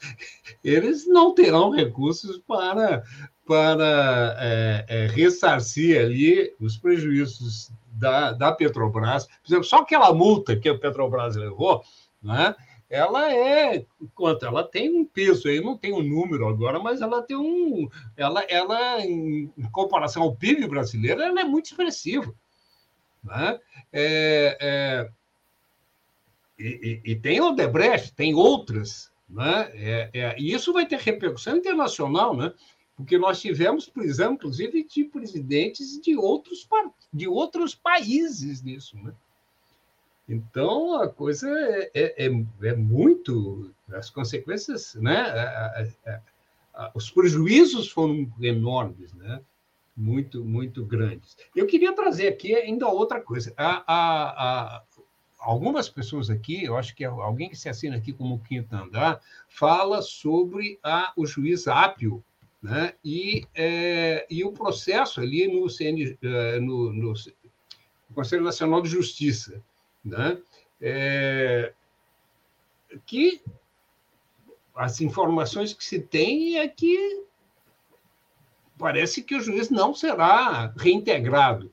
eles 0.64 1.06
não 1.06 1.36
terão 1.36 1.72
recursos 1.72 2.38
para, 2.40 3.04
para 3.46 4.38
é, 4.40 4.86
é, 4.88 5.08
ressarcir 5.08 6.00
ali 6.00 6.56
os 6.60 6.78
prejuízos 6.78 7.72
da, 7.92 8.32
da 8.32 8.52
Petrobras. 8.54 9.26
Por 9.26 9.48
exemplo, 9.48 9.66
só 9.66 9.80
aquela 9.80 10.14
multa 10.14 10.56
que 10.56 10.70
a 10.70 10.78
Petrobras 10.78 11.36
levou, 11.36 11.84
né? 12.24 12.56
ela 12.90 13.34
é 13.34 13.86
quanto 14.14 14.46
ela 14.46 14.66
tem 14.66 14.90
um 14.94 15.06
peso 15.06 15.48
aí 15.48 15.62
não 15.62 15.78
tem 15.78 15.94
um 15.94 16.04
número 16.04 16.46
agora 16.46 16.78
mas 16.78 17.02
ela 17.02 17.24
tem 17.24 17.38
um 17.38 17.88
ela 18.18 18.44
ela 18.50 19.00
em 19.00 19.50
comparação 19.72 20.24
ao 20.24 20.36
PIB 20.36 20.68
brasileiro 20.68 21.22
ela 21.22 21.40
é 21.40 21.44
muito 21.46 21.68
expressiva 21.68 22.36
né? 23.24 23.58
é, 23.94 24.58
é, 24.60 25.10
e, 27.04 27.16
tem 27.16 27.42
Odebrecht 27.42 28.14
tem 28.14 28.34
outras 28.34 29.12
né? 29.30 29.72
É, 29.74 30.10
é, 30.14 30.36
e 30.38 30.54
isso 30.54 30.74
vai 30.74 30.86
ter 30.86 31.00
repercussão 31.00 31.56
internacional 31.56 32.36
né? 32.36 32.54
porque 33.02 33.18
nós 33.18 33.42
tivemos 33.42 33.90
prisão, 33.90 34.34
inclusive, 34.34 34.84
de 34.84 35.06
presidentes 35.06 36.00
de 36.00 36.16
outros, 36.16 36.68
de 37.12 37.28
outros 37.28 37.74
países 37.74 38.62
nisso. 38.62 38.96
Né? 38.98 39.14
Então, 40.30 41.02
a 41.02 41.10
coisa 41.10 41.50
é, 41.50 41.92
é, 41.94 42.28
é, 42.28 42.46
é 42.64 42.76
muito. 42.76 43.74
As 43.92 44.10
consequências, 44.10 44.96
né? 44.96 45.20
A, 45.20 45.86
a, 46.06 46.22
a, 46.76 46.92
os 46.94 47.10
prejuízos 47.10 47.90
foram 47.90 48.32
enormes, 48.40 49.14
né? 49.14 49.42
muito, 49.96 50.46
muito 50.46 50.86
grandes. 50.86 51.36
Eu 51.56 51.68
queria 51.68 51.94
trazer 51.94 52.28
aqui 52.28 52.56
ainda 52.56 52.88
outra 52.88 53.20
coisa. 53.20 53.54
Algumas 55.42 55.90
pessoas 55.90 56.30
aqui, 56.30 56.64
eu 56.64 56.78
acho 56.78 56.96
que 56.96 57.04
alguém 57.04 57.50
que 57.50 57.58
se 57.58 57.68
assina 57.68 57.98
aqui 57.98 58.14
como 58.14 58.40
quinto 58.40 58.74
andar, 58.76 59.20
fala 59.50 60.02
sobre 60.02 60.80
o 61.18 61.26
juiz 61.26 61.68
Apio, 61.68 62.24
né? 62.62 62.94
e, 63.04 63.46
é, 63.56 64.26
e 64.30 64.44
o 64.44 64.52
processo 64.52 65.20
ali 65.20 65.48
no, 65.48 65.68
CN, 65.68 66.18
é, 66.22 66.60
no, 66.60 66.94
no 66.94 67.14
Conselho 68.14 68.44
Nacional 68.44 68.82
de 68.82 68.90
Justiça, 68.90 69.62
né? 70.06 70.38
É, 70.80 71.74
que 73.06 73.42
as 74.76 75.02
informações 75.02 75.74
que 75.74 75.84
se 75.84 76.00
tem 76.00 76.60
é 76.60 76.68
que 76.68 77.24
parece 78.78 79.22
que 79.22 79.36
o 79.36 79.42
juiz 79.42 79.70
não 79.70 79.94
será 79.94 80.74
reintegrado 80.76 81.72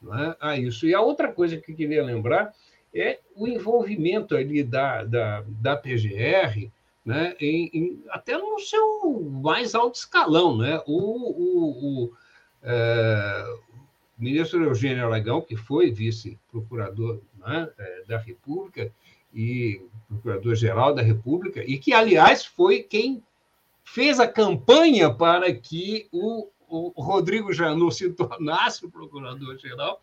né, 0.00 0.36
a 0.40 0.56
isso. 0.56 0.86
E 0.86 0.94
a 0.94 1.00
outra 1.00 1.32
coisa 1.32 1.56
que 1.56 1.72
eu 1.72 1.76
queria 1.76 2.04
lembrar 2.04 2.54
é 2.94 3.20
o 3.36 3.46
envolvimento 3.46 4.36
ali 4.36 4.62
da, 4.62 5.04
da, 5.04 5.44
da 5.46 5.76
PGR 5.76 6.70
né, 7.04 7.34
em, 7.40 7.70
em, 7.72 8.04
até 8.10 8.36
no 8.36 8.58
seu 8.58 9.20
mais 9.42 9.74
alto 9.74 9.96
escalão. 9.96 10.56
Né? 10.56 10.80
O, 10.86 10.98
o, 10.98 12.04
o 12.04 12.12
é, 12.62 13.56
ministro 14.18 14.64
Eugênio 14.64 15.06
Aragão, 15.06 15.40
que 15.40 15.56
foi 15.56 15.90
vice-procurador 15.90 17.20
né, 17.38 17.68
é, 17.78 18.04
da 18.06 18.18
República 18.18 18.92
e 19.32 19.80
procurador-geral 20.08 20.94
da 20.94 21.02
República, 21.02 21.62
e 21.64 21.78
que, 21.78 21.92
aliás, 21.92 22.44
foi 22.44 22.82
quem 22.82 23.22
fez 23.84 24.20
a 24.20 24.26
campanha 24.26 25.12
para 25.12 25.52
que 25.54 26.08
o 26.12 26.48
o 26.70 27.02
Rodrigo 27.02 27.52
Janot 27.52 27.94
se 27.94 28.10
tornasse 28.10 28.86
o 28.86 28.90
procurador-geral, 28.90 30.00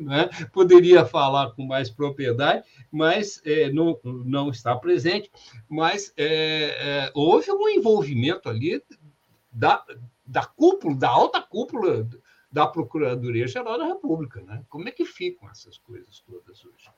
né? 0.00 0.30
poderia 0.52 1.04
falar 1.04 1.50
com 1.52 1.64
mais 1.64 1.90
propriedade, 1.90 2.64
mas 2.90 3.40
é, 3.44 3.70
não, 3.70 3.98
não 4.02 4.50
está 4.50 4.74
presente. 4.74 5.30
Mas 5.68 6.12
é, 6.16 6.26
é, 6.26 7.10
houve 7.14 7.50
um 7.52 7.68
envolvimento 7.68 8.48
ali 8.48 8.82
da, 9.52 9.84
da 10.26 10.44
cúpula, 10.44 10.96
da 10.96 11.08
alta 11.08 11.42
cúpula 11.42 12.08
da 12.50 12.66
Procuradoria-Geral 12.66 13.78
da 13.78 13.86
República. 13.86 14.40
Né? 14.40 14.64
Como 14.68 14.88
é 14.88 14.92
que 14.92 15.04
ficam 15.04 15.50
essas 15.50 15.76
coisas 15.78 16.20
todas 16.20 16.64
hoje? 16.64 16.90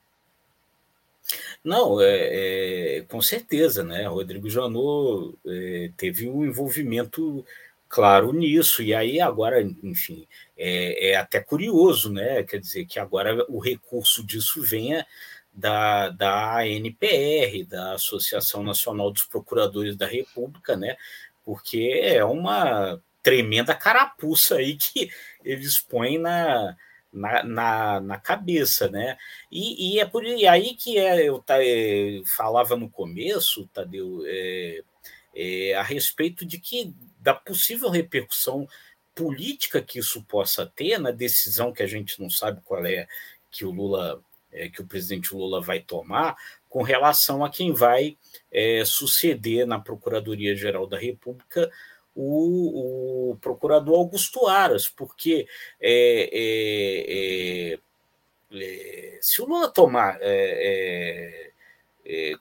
Não, 1.62 2.01
é, 2.01 2.99
é, 2.99 3.03
com 3.03 3.21
certeza, 3.21 3.85
né? 3.85 4.07
Rodrigo 4.07 4.49
Janot 4.49 5.37
é, 5.47 5.91
teve 5.97 6.29
um 6.29 6.45
envolvimento 6.45 7.45
claro 7.89 8.32
nisso. 8.32 8.82
E 8.82 8.95
aí, 8.95 9.20
agora, 9.20 9.62
enfim, 9.82 10.26
é, 10.57 11.11
é, 11.11 11.16
até 11.16 11.41
curioso, 11.41 12.12
né? 12.12 12.43
Quer 12.45 12.59
dizer, 12.61 12.86
que 12.86 12.99
agora 12.99 13.45
o 13.49 13.59
recurso 13.59 14.24
disso 14.24 14.62
venha 14.62 15.07
da, 15.53 16.11
da 16.11 16.59
ANPR, 16.59 17.64
da 17.66 17.95
Associação 17.95 18.62
Nacional 18.62 19.11
dos 19.11 19.24
Procuradores 19.24 19.97
da 19.97 20.07
República, 20.07 20.76
né? 20.76 20.97
Porque 21.45 22.01
é 22.03 22.24
uma 22.24 23.01
tremenda 23.22 23.74
carapuça 23.74 24.57
aí 24.57 24.76
que 24.76 25.11
eles 25.45 25.78
põem 25.78 26.18
na, 26.18 26.76
na, 27.12 27.43
na, 27.43 28.01
na, 28.01 28.18
cabeça, 28.18 28.89
né? 28.89 29.16
E, 29.51 29.97
e, 29.97 30.01
é 30.01 30.07
por 30.07 30.24
e 30.24 30.47
aí 30.47 30.74
que 30.74 30.99
é, 30.99 31.28
eu 31.28 31.39
tá, 31.41 31.57
é, 31.61 32.20
falava 32.36 32.76
no 32.76 32.89
começo, 32.89 33.68
Tadeu, 33.72 34.22
é, 34.26 34.82
é, 35.34 35.74
a 35.74 35.82
respeito 35.82 36.47
de 36.47 36.59
que 36.59 36.95
da 37.29 37.35
possível 37.35 37.91
repercussão 37.91 38.66
política 39.14 39.83
que 39.83 39.99
isso 39.99 40.22
possa 40.22 40.64
ter 40.64 40.97
na 40.97 41.11
decisão 41.11 41.74
que 41.74 41.83
a 41.83 41.87
gente 41.87 42.18
não 42.18 42.31
sabe 42.31 42.62
qual 42.64 42.87
é 42.87 43.07
que 43.51 43.66
o 43.66 43.70
Lula, 43.70 44.22
é, 44.51 44.70
que 44.70 44.81
o 44.81 44.87
presidente 44.87 45.35
Lula 45.35 45.61
vai 45.61 45.79
tomar 45.81 46.39
com 46.70 46.83
relação 46.83 47.45
a 47.45 47.51
quem 47.51 47.70
vai 47.70 48.16
é, 48.51 48.83
suceder 48.87 49.66
na 49.66 49.79
Procuradoria 49.79 50.57
Geral 50.57 50.87
da 50.87 50.99
República 50.99 51.70
o, 52.16 53.33
o 53.33 53.37
procurador 53.43 53.99
Augusto 53.99 54.47
Aras, 54.47 54.89
porque 54.89 55.47
é, 55.79 56.31
é, 56.33 57.74
é, 57.74 57.79
é 58.55 59.18
se 59.20 59.43
o 59.43 59.45
Lula 59.45 59.68
tomar. 59.68 60.18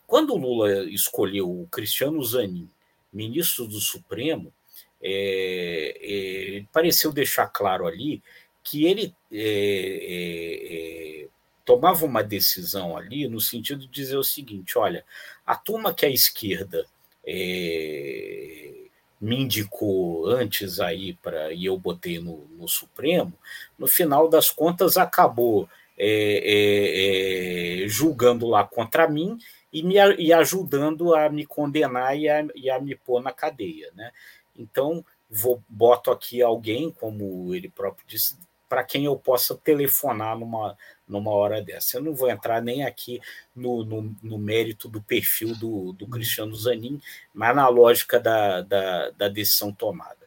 quando 0.05 0.33
o 0.33 0.37
Lula 0.37 0.85
escolheu 0.85 1.49
o 1.49 1.67
Cristiano 1.67 2.23
Zanin, 2.23 2.69
ministro 3.11 3.67
do 3.67 3.81
Supremo, 3.81 4.53
é, 5.01 5.97
é, 6.01 6.63
pareceu 6.71 7.11
deixar 7.11 7.47
claro 7.47 7.85
ali 7.85 8.21
que 8.63 8.85
ele 8.85 9.15
é, 9.31 9.39
é, 9.39 11.23
é, 11.23 11.27
tomava 11.63 12.05
uma 12.05 12.23
decisão 12.23 12.97
ali 12.97 13.27
no 13.27 13.39
sentido 13.39 13.81
de 13.81 13.87
dizer 13.87 14.17
o 14.17 14.23
seguinte: 14.23 14.77
olha, 14.77 15.05
a 15.45 15.55
turma 15.55 15.93
que 15.93 16.05
a 16.05 16.09
esquerda 16.09 16.85
é, 17.25 18.73
me 19.21 19.37
indicou 19.37 20.27
antes 20.27 20.79
aí 20.79 21.13
para 21.13 21.53
e 21.53 21.65
eu 21.65 21.77
botei 21.77 22.19
no, 22.19 22.45
no, 22.57 22.67
Supremo, 22.67 23.33
no 23.77 23.87
final 23.87 24.27
das 24.27 24.49
contas 24.49 24.97
acabou 24.97 25.69
julgando 27.87 28.47
lá 28.47 28.63
contra 28.63 29.07
mim 29.07 29.39
e 29.71 29.83
me 29.83 29.95
e 30.17 30.31
ajudando 30.31 31.15
a 31.15 31.29
me 31.29 31.45
condenar 31.45 32.17
e 32.17 32.29
a, 32.29 32.45
e 32.55 32.69
a 32.69 32.79
me 32.79 32.95
pôr 32.95 33.21
na 33.21 33.31
cadeia, 33.31 33.91
né? 33.95 34.11
Então, 34.57 35.05
vou 35.29 35.61
boto 35.69 36.11
aqui 36.11 36.41
alguém, 36.41 36.91
como 36.91 37.53
ele 37.53 37.69
próprio 37.69 38.05
disse, 38.07 38.37
para 38.67 38.83
quem 38.83 39.05
eu 39.05 39.15
possa 39.15 39.55
telefonar 39.55 40.37
numa, 40.37 40.77
numa 41.07 41.31
hora 41.31 41.61
dessa. 41.61 41.97
Eu 41.97 42.03
não 42.03 42.13
vou 42.13 42.29
entrar 42.29 42.61
nem 42.61 42.83
aqui 42.83 43.21
no, 43.55 43.83
no, 43.83 44.15
no 44.21 44.37
mérito 44.37 44.89
do 44.89 45.01
perfil 45.01 45.55
do, 45.55 45.93
do 45.93 46.07
Cristiano 46.07 46.55
Zanin, 46.55 47.01
mas 47.33 47.55
na 47.55 47.67
lógica 47.67 48.19
da, 48.19 48.61
da, 48.61 49.09
da, 49.11 49.27
decisão 49.29 49.71
tomada. 49.71 50.17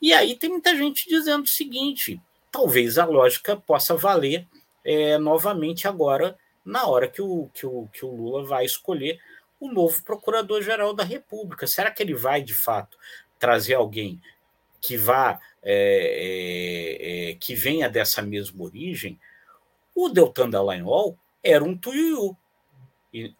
E 0.00 0.12
aí 0.12 0.34
tem 0.34 0.50
muita 0.50 0.74
gente 0.74 1.08
dizendo 1.08 1.44
o 1.44 1.48
seguinte: 1.48 2.20
talvez 2.50 2.98
a 2.98 3.04
lógica 3.04 3.56
possa 3.56 3.94
valer 3.94 4.46
é, 4.84 5.18
novamente 5.18 5.86
agora, 5.86 6.36
na 6.64 6.86
hora 6.86 7.08
que 7.08 7.20
o, 7.20 7.50
que, 7.52 7.66
o, 7.66 7.86
que 7.92 8.04
o 8.04 8.14
Lula 8.14 8.44
vai 8.44 8.64
escolher 8.64 9.20
o 9.58 9.70
novo 9.70 10.02
Procurador-Geral 10.02 10.94
da 10.94 11.04
República. 11.04 11.66
Será 11.66 11.90
que 11.90 12.02
ele 12.02 12.14
vai, 12.14 12.42
de 12.42 12.54
fato, 12.54 12.96
trazer 13.40 13.74
alguém 13.74 14.22
que 14.80 14.96
vá 14.96 15.40
é, 15.62 15.72
é, 15.72 17.30
é, 17.30 17.34
que 17.34 17.56
venha 17.56 17.88
dessa 17.88 18.22
mesma 18.22 18.62
origem, 18.62 19.18
o 19.94 20.08
Deltan 20.08 20.48
Dallagnol 20.48 21.18
era 21.42 21.64
um 21.64 21.76
tuiuiu 21.76 22.36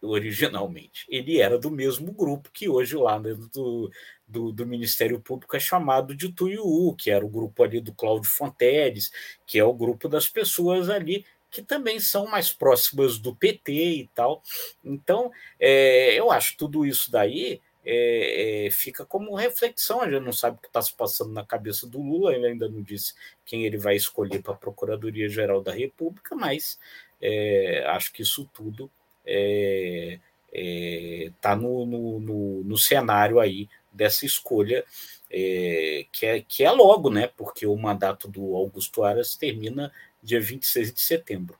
originalmente. 0.01 1.05
Ele 1.09 1.39
era 1.39 1.57
do 1.57 1.71
mesmo 1.71 2.11
grupo 2.11 2.49
que 2.51 2.67
hoje 2.67 2.95
lá 2.95 3.17
do, 3.17 3.89
do, 4.27 4.51
do 4.51 4.65
Ministério 4.65 5.19
Público 5.19 5.55
é 5.55 5.59
chamado 5.59 6.15
de 6.15 6.31
Tuiuiu, 6.31 6.95
que 6.97 7.09
era 7.09 7.25
o 7.25 7.29
grupo 7.29 7.63
ali 7.63 7.79
do 7.79 7.93
Cláudio 7.93 8.29
Fonteles, 8.29 9.11
que 9.45 9.57
é 9.57 9.63
o 9.63 9.73
grupo 9.73 10.09
das 10.09 10.27
pessoas 10.27 10.89
ali 10.89 11.25
que 11.49 11.61
também 11.61 11.99
são 11.99 12.27
mais 12.27 12.49
próximas 12.49 13.17
do 13.17 13.35
PT 13.35 13.73
e 13.73 14.09
tal. 14.15 14.41
Então, 14.83 15.31
é, 15.59 16.17
eu 16.17 16.31
acho 16.31 16.55
tudo 16.55 16.85
isso 16.85 17.11
daí 17.11 17.59
é, 17.85 18.67
é, 18.67 18.71
fica 18.71 19.05
como 19.05 19.35
reflexão. 19.35 20.01
A 20.01 20.09
gente 20.09 20.23
não 20.23 20.33
sabe 20.33 20.57
o 20.57 20.61
que 20.61 20.67
está 20.67 20.81
se 20.81 20.93
passando 20.93 21.31
na 21.31 21.45
cabeça 21.45 21.87
do 21.87 22.01
Lula, 22.01 22.33
ele 22.33 22.47
ainda 22.47 22.69
não 22.69 22.81
disse 22.81 23.13
quem 23.45 23.65
ele 23.65 23.77
vai 23.77 23.95
escolher 23.95 24.41
para 24.41 24.53
a 24.53 24.57
Procuradoria-Geral 24.57 25.61
da 25.61 25.71
República, 25.71 26.35
mas 26.35 26.79
é, 27.21 27.83
acho 27.87 28.13
que 28.13 28.21
isso 28.21 28.49
tudo 28.53 28.89
está 29.23 29.25
é, 29.25 30.19
é, 30.53 31.55
no, 31.55 31.85
no, 31.85 32.19
no, 32.19 32.63
no, 32.63 32.77
cenário 32.77 33.39
aí 33.39 33.69
dessa 33.91 34.25
escolha, 34.25 34.83
é, 35.29 36.05
que, 36.11 36.25
é, 36.25 36.41
que 36.41 36.63
é 36.63 36.71
logo, 36.71 37.09
né? 37.09 37.29
Porque 37.37 37.65
o 37.65 37.75
mandato 37.75 38.27
do 38.27 38.55
Augusto 38.55 39.03
Aras 39.03 39.35
termina 39.35 39.91
dia 40.21 40.41
26 40.41 40.93
de 40.93 41.01
setembro. 41.01 41.57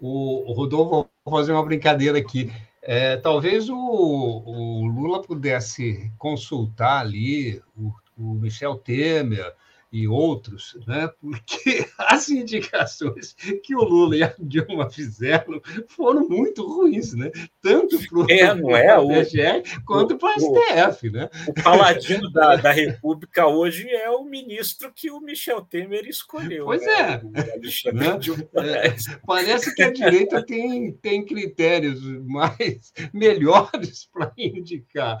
O, 0.00 0.50
o 0.50 0.52
Rodolfo, 0.52 1.08
vou 1.24 1.38
fazer 1.38 1.52
uma 1.52 1.64
brincadeira 1.64 2.18
aqui. 2.18 2.50
É, 2.86 3.16
talvez 3.16 3.70
o, 3.70 3.76
o, 3.76 4.86
Lula 4.86 5.22
pudesse 5.22 6.12
consultar 6.18 7.00
ali 7.00 7.62
o, 7.74 7.90
o 8.16 8.34
Michel 8.34 8.76
Temer, 8.76 9.54
e 9.94 10.08
outros, 10.08 10.76
né? 10.88 11.08
porque 11.20 11.86
as 11.96 12.28
indicações 12.28 13.36
que 13.62 13.76
o 13.76 13.84
Lula 13.84 14.16
e 14.16 14.24
a 14.24 14.34
Dilma 14.40 14.90
fizeram 14.90 15.62
foram 15.86 16.28
muito 16.28 16.66
ruins, 16.66 17.14
né? 17.14 17.30
tanto 17.62 17.96
para 18.08 18.18
o 18.18 18.26
é, 18.28 18.52
não 18.56 18.76
é? 18.76 18.98
o 18.98 19.84
quanto 19.86 20.18
para 20.18 20.36
o 20.36 20.40
STF. 20.40 21.10
Né? 21.10 21.30
O 21.46 21.54
paladino 21.62 22.28
da, 22.32 22.56
da 22.56 22.72
República 22.72 23.46
hoje 23.46 23.88
é 23.88 24.10
o 24.10 24.24
ministro 24.24 24.92
que 24.92 25.12
o 25.12 25.20
Michel 25.20 25.62
Temer 25.62 26.08
escolheu. 26.08 26.64
Pois 26.64 26.82
né? 26.82 26.92
é. 26.92 27.92
Né? 27.92 28.18
é. 28.64 28.96
Parece 29.24 29.72
que 29.76 29.82
a 29.84 29.92
direita 29.92 30.44
tem, 30.44 30.92
tem 30.94 31.24
critérios 31.24 32.02
mais 32.26 32.92
melhores 33.14 34.08
para 34.12 34.32
indicar 34.36 35.18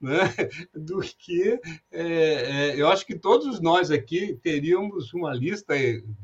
né? 0.00 0.34
do 0.74 0.98
que. 1.00 1.60
É, 1.92 2.02
é, 2.02 2.74
eu 2.76 2.88
acho 2.88 3.06
que 3.06 3.14
todos 3.14 3.60
nós 3.60 3.83
nós 3.84 3.90
aqui 3.90 4.34
teríamos 4.42 5.12
uma 5.12 5.34
lista 5.34 5.74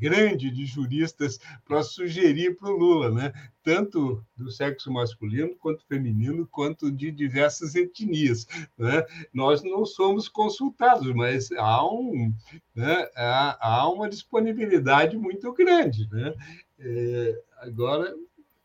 grande 0.00 0.50
de 0.50 0.64
juristas 0.64 1.38
para 1.62 1.82
sugerir 1.82 2.56
para 2.56 2.70
o 2.70 2.76
Lula, 2.76 3.10
né? 3.10 3.32
tanto 3.62 4.24
do 4.34 4.50
sexo 4.50 4.90
masculino 4.90 5.54
quanto 5.56 5.84
feminino, 5.86 6.48
quanto 6.50 6.90
de 6.90 7.10
diversas 7.10 7.74
etnias. 7.74 8.46
Né? 8.78 9.04
Nós 9.30 9.62
não 9.62 9.84
somos 9.84 10.26
consultados, 10.26 11.12
mas 11.12 11.52
há, 11.52 11.84
um, 11.84 12.32
né? 12.74 13.10
há, 13.14 13.58
há 13.60 13.88
uma 13.90 14.08
disponibilidade 14.08 15.18
muito 15.18 15.52
grande. 15.52 16.08
Né? 16.10 16.32
É, 16.78 17.42
agora, 17.58 18.14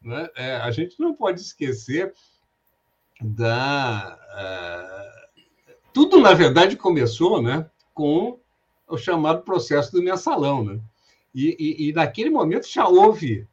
né? 0.01 0.29
É, 0.37 0.55
a 0.55 0.71
gente 0.71 0.97
não 1.01 1.13
pode 1.13 1.41
esquecer 1.41 2.13
da. 3.21 4.17
Uh, 4.31 5.25
tudo, 5.91 6.21
na 6.21 6.33
verdade, 6.33 6.77
começou 6.77 7.41
né, 7.41 7.69
com 7.93 8.39
o 8.87 8.97
chamado 8.97 9.43
processo 9.43 9.91
do 9.91 10.01
mensalão. 10.01 10.63
Né? 10.63 10.79
E, 11.33 11.55
e, 11.59 11.89
e 11.89 11.93
naquele 11.93 12.29
momento 12.29 12.67
já 12.67 12.87
houve 12.87 13.47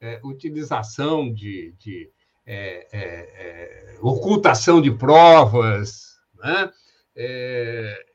é, 0.00 0.20
utilização 0.24 1.32
de, 1.32 1.74
de 1.78 2.10
é, 2.46 2.88
é, 2.92 3.94
é 3.94 3.98
ocultação 4.00 4.80
de 4.80 4.90
provas, 4.90 6.18
né? 6.38 6.72
É, 7.14 8.06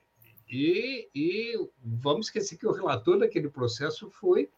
e, 0.50 1.10
e, 1.14 1.70
vamos 1.84 2.28
esquecer 2.28 2.58
que 2.58 2.68
o 2.68 2.72
relator 2.72 3.20
daquele 3.20 3.50
processo 3.50 4.10
foi 4.10 4.50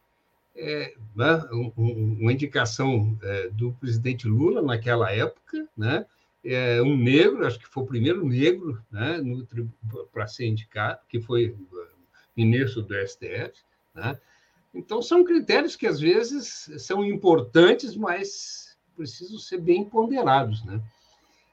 é, 0.54 0.94
né, 1.14 1.44
um, 1.52 2.16
uma 2.20 2.32
indicação 2.32 3.18
é, 3.22 3.48
do 3.48 3.72
presidente 3.74 4.26
Lula 4.26 4.60
naquela 4.62 5.10
época, 5.12 5.68
né, 5.76 6.06
é, 6.44 6.80
um 6.82 6.96
negro, 6.96 7.46
acho 7.46 7.58
que 7.58 7.68
foi 7.68 7.82
o 7.82 7.86
primeiro 7.86 8.24
negro 8.26 8.82
né, 8.90 9.20
para 10.12 10.26
ser 10.26 10.46
indicado, 10.46 11.00
que 11.08 11.20
foi 11.20 11.56
ministro 12.36 12.82
do 12.82 12.94
STF. 13.06 13.52
Né? 13.94 14.18
Então, 14.74 15.02
são 15.02 15.24
critérios 15.24 15.76
que 15.76 15.86
às 15.86 16.00
vezes 16.00 16.70
são 16.78 17.04
importantes, 17.04 17.96
mas 17.96 18.76
precisam 18.96 19.38
ser 19.38 19.58
bem 19.58 19.84
ponderados. 19.84 20.64
Né? 20.64 20.80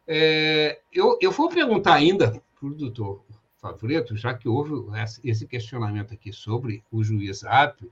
É, 0.08 0.80
eu, 0.92 1.18
eu 1.22 1.32
vou 1.32 1.50
perguntar 1.50 1.96
ainda 1.96 2.42
para 2.60 2.68
o 2.68 2.74
doutor 2.74 3.24
Favreto, 3.58 4.16
já 4.16 4.34
que 4.34 4.48
houve 4.48 4.74
esse 5.24 5.48
questionamento 5.48 6.14
aqui 6.14 6.32
sobre 6.32 6.84
o 6.92 7.04
juiz 7.04 7.44
Apio, 7.44 7.92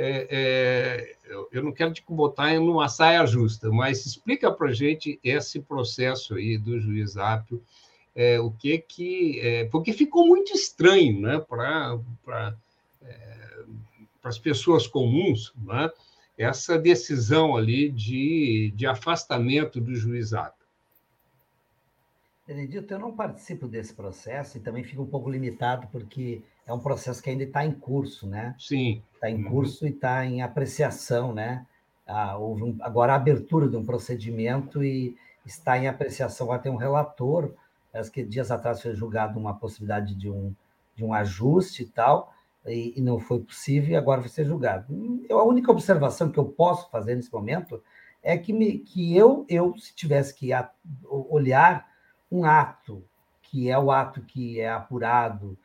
é, 0.00 0.28
é, 0.30 1.16
eu 1.50 1.62
não 1.62 1.72
quero 1.72 1.92
te 1.92 2.04
botar 2.08 2.54
em 2.54 2.58
uma 2.58 2.88
saia 2.88 3.26
justa, 3.26 3.68
mas 3.70 4.06
explica 4.06 4.50
para 4.52 4.68
a 4.68 4.72
gente 4.72 5.18
esse 5.24 5.60
processo 5.60 6.36
aí 6.36 6.56
do 6.56 6.78
juiz 6.78 7.16
Apio, 7.16 7.60
é, 8.14 8.38
o 8.38 8.52
que 8.52 8.78
que... 8.78 9.40
É, 9.40 9.64
porque 9.64 9.92
ficou 9.92 10.24
muito 10.26 10.52
estranho 10.52 11.20
né, 11.20 11.40
para 11.40 12.54
é, 13.02 13.64
as 14.22 14.38
pessoas 14.38 14.86
comuns, 14.86 15.52
né, 15.56 15.90
essa 16.36 16.78
decisão 16.78 17.56
ali 17.56 17.90
de, 17.90 18.72
de 18.76 18.86
afastamento 18.86 19.80
do 19.80 19.96
juiz 19.96 20.32
Apio. 20.32 20.58
Benedito, 22.46 22.94
eu 22.94 23.00
não 23.00 23.14
participo 23.14 23.66
desse 23.66 23.92
processo 23.92 24.56
e 24.56 24.60
também 24.60 24.84
fico 24.84 25.02
um 25.02 25.06
pouco 25.06 25.28
limitado, 25.28 25.88
porque 25.88 26.40
é 26.68 26.72
um 26.72 26.78
processo 26.78 27.22
que 27.22 27.30
ainda 27.30 27.44
está 27.44 27.64
em 27.64 27.72
curso, 27.72 28.26
né? 28.26 28.54
Sim. 28.58 29.02
Está 29.14 29.30
em 29.30 29.42
uhum. 29.42 29.50
curso 29.50 29.86
e 29.86 29.90
está 29.90 30.24
em 30.26 30.42
apreciação, 30.42 31.32
né? 31.32 31.66
Ah, 32.06 32.36
houve 32.36 32.62
um, 32.62 32.76
agora 32.82 33.14
a 33.14 33.16
abertura 33.16 33.66
de 33.66 33.76
um 33.76 33.84
procedimento 33.84 34.84
e 34.84 35.16
está 35.46 35.78
em 35.78 35.88
apreciação. 35.88 36.46
Agora 36.46 36.60
tem 36.60 36.70
um 36.70 36.76
relator, 36.76 37.54
parece 37.90 38.10
que 38.12 38.22
dias 38.22 38.50
atrás 38.50 38.82
foi 38.82 38.94
julgado 38.94 39.38
uma 39.38 39.54
possibilidade 39.54 40.14
de 40.14 40.30
um, 40.30 40.54
de 40.94 41.02
um 41.02 41.14
ajuste 41.14 41.84
e 41.84 41.86
tal, 41.86 42.34
e, 42.66 42.92
e 42.98 43.00
não 43.00 43.18
foi 43.18 43.40
possível, 43.40 43.92
e 43.92 43.96
agora 43.96 44.20
vai 44.20 44.28
ser 44.28 44.44
julgado. 44.44 44.86
Eu, 45.26 45.38
a 45.38 45.44
única 45.44 45.72
observação 45.72 46.30
que 46.30 46.38
eu 46.38 46.44
posso 46.44 46.90
fazer 46.90 47.14
nesse 47.14 47.32
momento 47.32 47.82
é 48.22 48.36
que, 48.36 48.52
me, 48.52 48.78
que 48.80 49.16
eu, 49.16 49.46
eu, 49.48 49.74
se 49.78 49.94
tivesse 49.94 50.34
que 50.34 50.50
olhar 51.08 51.88
um 52.30 52.44
ato, 52.44 53.02
que 53.40 53.70
é 53.70 53.78
o 53.78 53.90
ato 53.90 54.20
que 54.20 54.60
é 54.60 54.68
apurado, 54.68 55.56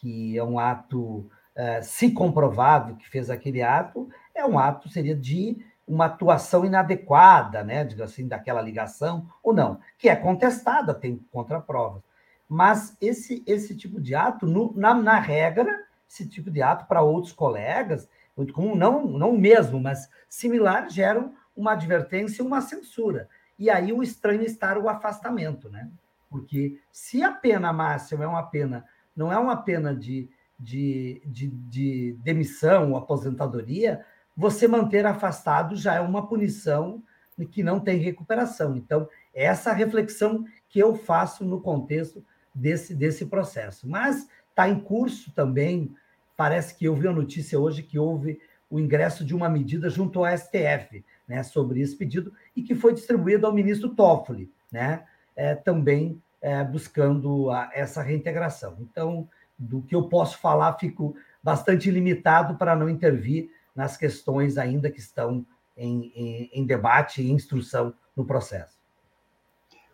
que 0.00 0.36
é 0.38 0.44
um 0.44 0.58
ato, 0.58 1.28
é, 1.54 1.82
se 1.82 2.10
comprovado 2.10 2.96
que 2.96 3.08
fez 3.08 3.30
aquele 3.30 3.62
ato, 3.62 4.08
é 4.34 4.44
um 4.44 4.58
ato, 4.58 4.88
seria 4.88 5.14
de 5.14 5.58
uma 5.86 6.06
atuação 6.06 6.64
inadequada, 6.64 7.64
né, 7.64 7.84
digo 7.84 8.02
assim, 8.02 8.28
daquela 8.28 8.60
ligação, 8.60 9.26
ou 9.42 9.54
não, 9.54 9.80
que 9.96 10.08
é 10.08 10.14
contestada, 10.14 10.92
tem 10.92 11.16
contraprovas. 11.30 12.02
Mas 12.48 12.96
esse, 13.00 13.42
esse 13.46 13.76
tipo 13.76 14.00
de 14.00 14.14
ato, 14.14 14.46
no, 14.46 14.72
na, 14.76 14.94
na 14.94 15.18
regra, 15.18 15.84
esse 16.08 16.28
tipo 16.28 16.50
de 16.50 16.62
ato 16.62 16.86
para 16.86 17.02
outros 17.02 17.32
colegas, 17.32 18.08
muito 18.36 18.52
comum, 18.52 18.74
não, 18.74 19.06
não 19.06 19.32
mesmo, 19.36 19.80
mas 19.80 20.08
similar, 20.28 20.88
geram 20.88 21.34
uma 21.56 21.72
advertência 21.72 22.42
e 22.42 22.46
uma 22.46 22.60
censura. 22.60 23.28
E 23.58 23.68
aí 23.68 23.92
o 23.92 24.02
estranho 24.02 24.42
estar 24.42 24.78
o 24.78 24.88
afastamento, 24.88 25.68
né? 25.68 25.90
Porque 26.30 26.78
se 26.92 27.22
a 27.22 27.32
pena 27.32 27.72
máxima 27.72 28.24
é 28.24 28.26
uma 28.26 28.44
pena, 28.44 28.84
não 29.18 29.32
é 29.32 29.38
uma 29.38 29.56
pena 29.56 29.92
de, 29.94 30.30
de, 30.58 31.20
de, 31.26 31.48
de 31.48 32.16
demissão 32.22 32.92
ou 32.92 32.96
aposentadoria, 32.96 34.04
você 34.36 34.68
manter 34.68 35.04
afastado 35.04 35.74
já 35.74 35.94
é 35.94 36.00
uma 36.00 36.28
punição 36.28 37.02
que 37.50 37.62
não 37.62 37.80
tem 37.80 37.98
recuperação. 37.98 38.76
Então, 38.76 39.08
essa 39.34 39.72
reflexão 39.72 40.44
que 40.68 40.78
eu 40.78 40.94
faço 40.94 41.44
no 41.44 41.60
contexto 41.60 42.24
desse, 42.54 42.94
desse 42.94 43.26
processo. 43.26 43.88
Mas 43.88 44.28
está 44.50 44.68
em 44.68 44.78
curso 44.78 45.32
também, 45.34 45.92
parece 46.36 46.76
que 46.76 46.84
eu 46.84 46.94
vi 46.94 47.08
a 47.08 47.12
notícia 47.12 47.58
hoje 47.58 47.82
que 47.82 47.98
houve 47.98 48.40
o 48.70 48.78
ingresso 48.78 49.24
de 49.24 49.34
uma 49.34 49.48
medida 49.48 49.90
junto 49.90 50.24
ao 50.24 50.38
STF 50.38 51.04
né, 51.26 51.42
sobre 51.42 51.80
esse 51.80 51.96
pedido 51.96 52.32
e 52.54 52.62
que 52.62 52.74
foi 52.74 52.94
distribuído 52.94 53.46
ao 53.46 53.52
ministro 53.52 53.94
Toffoli. 53.94 54.50
Né? 54.70 55.04
é, 55.38 55.54
também 55.54 56.20
é, 56.40 56.62
buscando 56.64 57.50
a, 57.50 57.70
essa 57.72 58.02
reintegração. 58.02 58.76
Então, 58.80 59.28
do 59.58 59.82
que 59.82 59.94
eu 59.94 60.08
posso 60.08 60.38
falar, 60.38 60.78
fico 60.78 61.16
bastante 61.42 61.90
limitado 61.90 62.56
para 62.56 62.76
não 62.76 62.88
intervir 62.88 63.50
nas 63.74 63.96
questões 63.96 64.56
ainda 64.56 64.90
que 64.90 65.00
estão 65.00 65.44
em, 65.76 66.12
em, 66.14 66.50
em 66.52 66.66
debate 66.66 67.22
e 67.22 67.30
instrução 67.30 67.94
no 68.16 68.24
processo. 68.24 68.78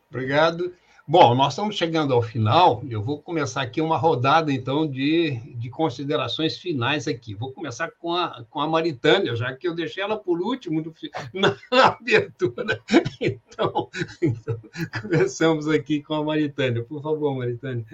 Obrigado. 0.08 0.74
Bom, 1.06 1.34
nós 1.34 1.52
estamos 1.52 1.76
chegando 1.76 2.14
ao 2.14 2.22
final. 2.22 2.82
Eu 2.88 3.02
vou 3.02 3.20
começar 3.20 3.60
aqui 3.60 3.78
uma 3.78 3.98
rodada, 3.98 4.50
então, 4.50 4.86
de, 4.86 5.32
de 5.54 5.68
considerações 5.68 6.56
finais 6.56 7.06
aqui. 7.06 7.34
Vou 7.34 7.52
começar 7.52 7.90
com 7.90 8.14
a, 8.14 8.42
com 8.48 8.58
a 8.58 8.66
Maritânia, 8.66 9.36
já 9.36 9.54
que 9.54 9.68
eu 9.68 9.74
deixei 9.74 10.02
ela 10.02 10.16
por 10.16 10.40
último 10.40 10.80
no, 10.80 10.94
na, 11.70 11.86
abertura. 11.88 12.80
Então, 13.20 13.90
então, 14.22 14.58
começamos 15.02 15.68
aqui 15.68 16.02
com 16.02 16.14
a 16.14 16.24
Maritânia. 16.24 16.82
Por 16.82 17.02
favor, 17.02 17.36
Maritânia. 17.36 17.84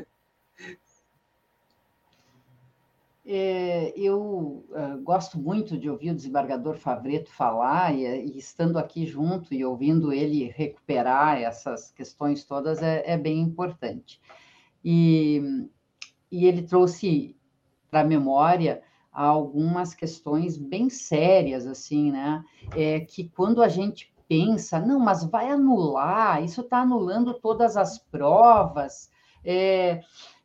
É, 3.25 3.93
eu 3.97 4.65
uh, 4.71 4.99
gosto 5.03 5.39
muito 5.39 5.79
de 5.79 5.91
ouvir 5.91 6.11
o 6.11 6.15
desembargador 6.15 6.77
Favreto 6.77 7.31
falar, 7.31 7.95
e, 7.95 8.05
e, 8.05 8.39
estando 8.39 8.79
aqui 8.79 9.07
junto 9.07 9.53
e 9.53 9.65
ouvindo 9.65 10.13
ele 10.13 10.49
recuperar 10.49 11.39
essas 11.39 11.91
questões 11.91 12.45
todas 12.45 12.83
é, 12.83 13.03
é 13.05 13.19
bem 13.19 13.41
importante. 13.41 14.21
E, 14.85 15.69
e 16.31 16.47
ele 16.47 16.63
trouxe 16.63 17.37
para 17.91 18.01
a 18.01 18.05
memória 18.05 18.83
algumas 19.13 19.95
questões 19.95 20.57
bem 20.57 20.89
sérias, 20.89 21.67
assim, 21.67 22.11
né? 22.13 22.45
É 22.75 23.01
que 23.01 23.29
quando 23.29 23.63
a 23.63 23.69
gente 23.69 24.15
pensa, 24.29 24.79
não, 24.79 25.01
mas 25.01 25.25
vai 25.25 25.51
anular, 25.51 26.43
isso 26.43 26.61
está 26.61 26.79
anulando 26.79 27.35
todas 27.35 27.77
as 27.77 27.99
provas. 27.99 29.11
É, 29.45 30.03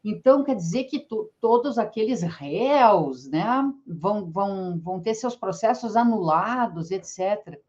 então, 0.08 0.44
quer 0.44 0.56
dizer 0.56 0.84
que 0.84 1.08
todos 1.42 1.80
aqueles 1.80 2.22
réus 2.22 3.28
né, 3.28 3.74
vão, 3.88 4.30
vão, 4.30 4.80
vão 4.80 5.00
ter 5.02 5.16
seus 5.16 5.36
processos 5.36 5.96
anulados, 5.96 6.92
etc. 6.92 7.60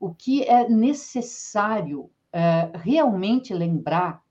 O 0.00 0.12
que 0.12 0.42
é 0.42 0.68
necessário 0.68 2.10
é, 2.32 2.72
realmente 2.74 3.54
lembrar 3.54 4.24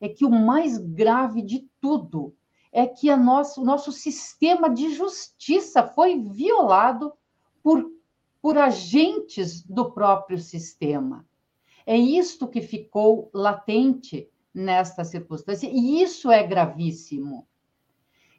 é 0.00 0.08
que 0.08 0.24
o 0.24 0.30
mais 0.30 0.78
grave 0.78 1.42
de 1.42 1.68
tudo 1.78 2.34
é 2.72 2.86
que 2.86 3.10
a 3.10 3.18
nosso, 3.18 3.60
o 3.60 3.64
nosso 3.66 3.92
sistema 3.92 4.70
de 4.70 4.94
justiça 4.94 5.86
foi 5.86 6.18
violado 6.22 7.12
por, 7.62 7.84
por 8.40 8.56
agentes 8.56 9.62
do 9.62 9.92
próprio 9.92 10.38
sistema. 10.38 11.28
É 11.84 11.98
isto 11.98 12.48
que 12.48 12.62
ficou 12.62 13.28
latente 13.34 14.31
nesta 14.54 15.04
circunstância, 15.04 15.68
e 15.70 16.02
isso 16.02 16.30
é 16.30 16.42
gravíssimo. 16.42 17.46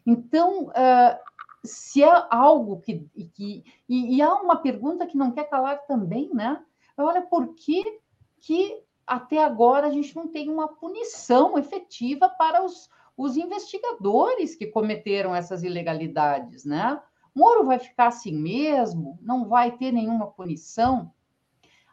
Então, 0.06 0.68
uh, 0.68 1.18
se 1.64 2.04
é 2.04 2.28
algo 2.30 2.82
que. 2.82 3.08
que 3.34 3.64
e, 3.88 4.18
e, 4.18 4.22
há 4.22 4.34
uma 4.36 4.58
pergunta 4.58 5.08
que 5.08 5.18
não 5.18 5.32
quer 5.32 5.50
calar 5.50 5.86
também, 5.88 6.30
né? 6.34 6.62
Olha, 6.98 7.22
por 7.22 7.56
que, 7.56 8.00
que 8.40 8.84
até 9.08 9.44
agora 9.44 9.88
a 9.88 9.92
gente 9.92 10.16
não 10.16 10.28
tem 10.28 10.50
uma 10.50 10.68
punição 10.68 11.58
efetiva 11.58 12.30
para 12.30 12.64
os, 12.64 12.90
os 13.18 13.38
investigadores 13.38 14.56
que 14.56 14.68
cometeram 14.68 15.34
essas 15.34 15.64
ilegalidades, 15.64 16.66
né? 16.66 17.02
Moro 17.34 17.66
vai 17.66 17.80
ficar 17.80 18.08
assim 18.08 18.36
mesmo? 18.36 19.18
Não 19.22 19.48
vai 19.48 19.76
ter 19.76 19.92
nenhuma 19.92 20.28
punição? 20.28 21.12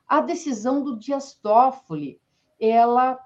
A 0.07 0.21
decisão 0.21 0.83
do 0.83 0.99
Dias 0.99 1.35
Toffoli, 1.35 2.21
ela 2.59 3.19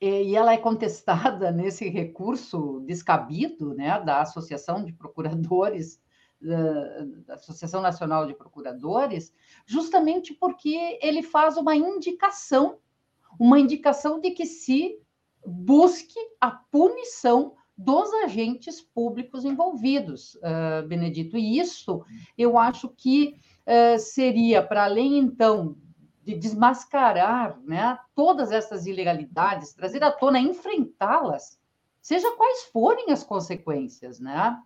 e 0.00 0.36
ela 0.36 0.52
é 0.52 0.56
contestada 0.56 1.50
nesse 1.52 1.88
recurso 1.88 2.80
descabido 2.86 3.74
né, 3.74 4.00
da 4.00 4.22
Associação 4.22 4.84
de 4.84 4.92
Procuradores, 4.92 6.00
da 6.40 7.34
Associação 7.34 7.80
Nacional 7.80 8.26
de 8.26 8.34
Procuradores, 8.34 9.34
justamente 9.66 10.32
porque 10.32 10.98
ele 11.02 11.22
faz 11.22 11.56
uma 11.56 11.74
indicação, 11.74 12.78
uma 13.40 13.58
indicação 13.58 14.20
de 14.20 14.30
que 14.30 14.46
se 14.46 15.00
busque 15.44 16.18
a 16.40 16.50
punição 16.50 17.54
dos 17.76 18.12
agentes 18.24 18.80
públicos 18.80 19.44
envolvidos, 19.44 20.38
Benedito. 20.88 21.36
E 21.36 21.58
isso 21.58 22.04
eu 22.36 22.56
acho 22.56 22.88
que 22.88 23.36
seria, 23.98 24.62
para 24.62 24.84
além, 24.84 25.18
então, 25.18 25.76
de 26.28 26.34
desmascarar 26.34 27.58
né, 27.64 27.98
todas 28.14 28.52
essas 28.52 28.84
ilegalidades, 28.84 29.72
trazer 29.72 30.04
à 30.04 30.12
tona, 30.12 30.38
enfrentá-las, 30.38 31.58
seja 32.02 32.30
quais 32.36 32.64
forem 32.64 33.10
as 33.10 33.24
consequências, 33.24 34.20
né? 34.20 34.60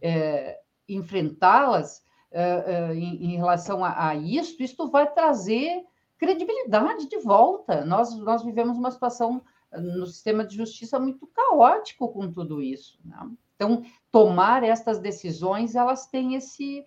É, 0.00 0.58
enfrentá-las 0.88 2.02
é, 2.30 2.40
é, 2.42 2.94
em, 2.94 3.26
em, 3.26 3.36
relação 3.36 3.84
a, 3.84 4.08
a 4.08 4.14
isso, 4.14 4.62
isto 4.62 4.88
vai 4.88 5.12
trazer 5.12 5.84
credibilidade 6.16 7.06
de 7.10 7.18
volta. 7.18 7.84
Nós, 7.84 8.16
nós 8.16 8.42
vivemos 8.42 8.78
uma 8.78 8.90
situação 8.90 9.42
no 9.70 10.06
sistema 10.06 10.46
de 10.46 10.56
justiça 10.56 10.98
muito 10.98 11.26
caótico 11.26 12.08
com 12.08 12.32
tudo 12.32 12.62
isso. 12.62 12.98
Né? 13.04 13.18
Então, 13.54 13.84
tomar 14.10 14.62
estas 14.62 14.98
decisões, 14.98 15.74
elas 15.74 16.06
têm 16.06 16.36
esse. 16.36 16.86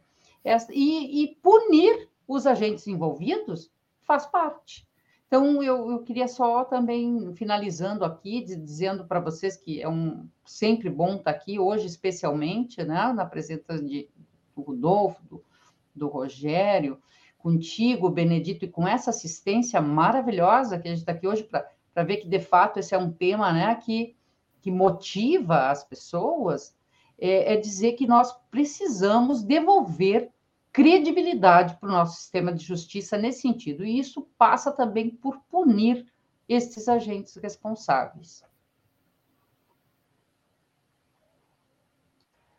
E, 0.71 1.23
e 1.23 1.35
punir 1.43 2.09
os 2.27 2.47
agentes 2.47 2.87
envolvidos 2.87 3.69
faz 4.09 4.25
parte. 4.25 4.89
Então, 5.27 5.61
eu, 5.61 5.91
eu 5.91 5.99
queria 5.99 6.27
só 6.27 6.65
também, 6.65 7.31
finalizando 7.35 8.03
aqui, 8.03 8.43
dizendo 8.43 9.05
para 9.05 9.19
vocês 9.19 9.55
que 9.55 9.79
é 9.79 9.87
um 9.87 10.27
sempre 10.43 10.89
bom 10.89 11.17
estar 11.17 11.29
aqui, 11.29 11.59
hoje 11.59 11.85
especialmente, 11.85 12.83
né, 12.83 13.13
na 13.13 13.23
presença 13.23 13.79
de, 13.79 14.09
do 14.55 14.63
Rodolfo, 14.63 15.21
do, 15.29 15.45
do 15.95 16.07
Rogério, 16.07 16.99
contigo, 17.37 18.09
Benedito, 18.09 18.65
e 18.65 18.67
com 18.67 18.87
essa 18.87 19.11
assistência 19.11 19.79
maravilhosa 19.79 20.79
que 20.79 20.87
a 20.87 20.91
gente 20.91 21.01
está 21.01 21.11
aqui 21.11 21.27
hoje 21.27 21.43
para 21.43 22.03
ver 22.03 22.17
que, 22.17 22.27
de 22.27 22.39
fato, 22.39 22.79
esse 22.79 22.95
é 22.95 22.97
um 22.97 23.11
tema 23.11 23.53
né, 23.53 23.75
que, 23.75 24.15
que 24.59 24.71
motiva 24.71 25.69
as 25.69 25.83
pessoas, 25.83 26.75
é, 27.19 27.53
é 27.53 27.55
dizer 27.55 27.93
que 27.93 28.07
nós 28.07 28.35
precisamos 28.49 29.43
devolver 29.43 30.31
credibilidade 30.71 31.77
para 31.79 31.89
o 31.89 31.91
nosso 31.91 32.17
sistema 32.17 32.53
de 32.53 32.63
justiça 32.63 33.17
nesse 33.17 33.41
sentido. 33.41 33.85
E 33.85 33.99
isso 33.99 34.27
passa 34.37 34.71
também 34.71 35.09
por 35.09 35.39
punir 35.49 36.05
esses 36.47 36.87
agentes 36.87 37.35
responsáveis. 37.35 38.43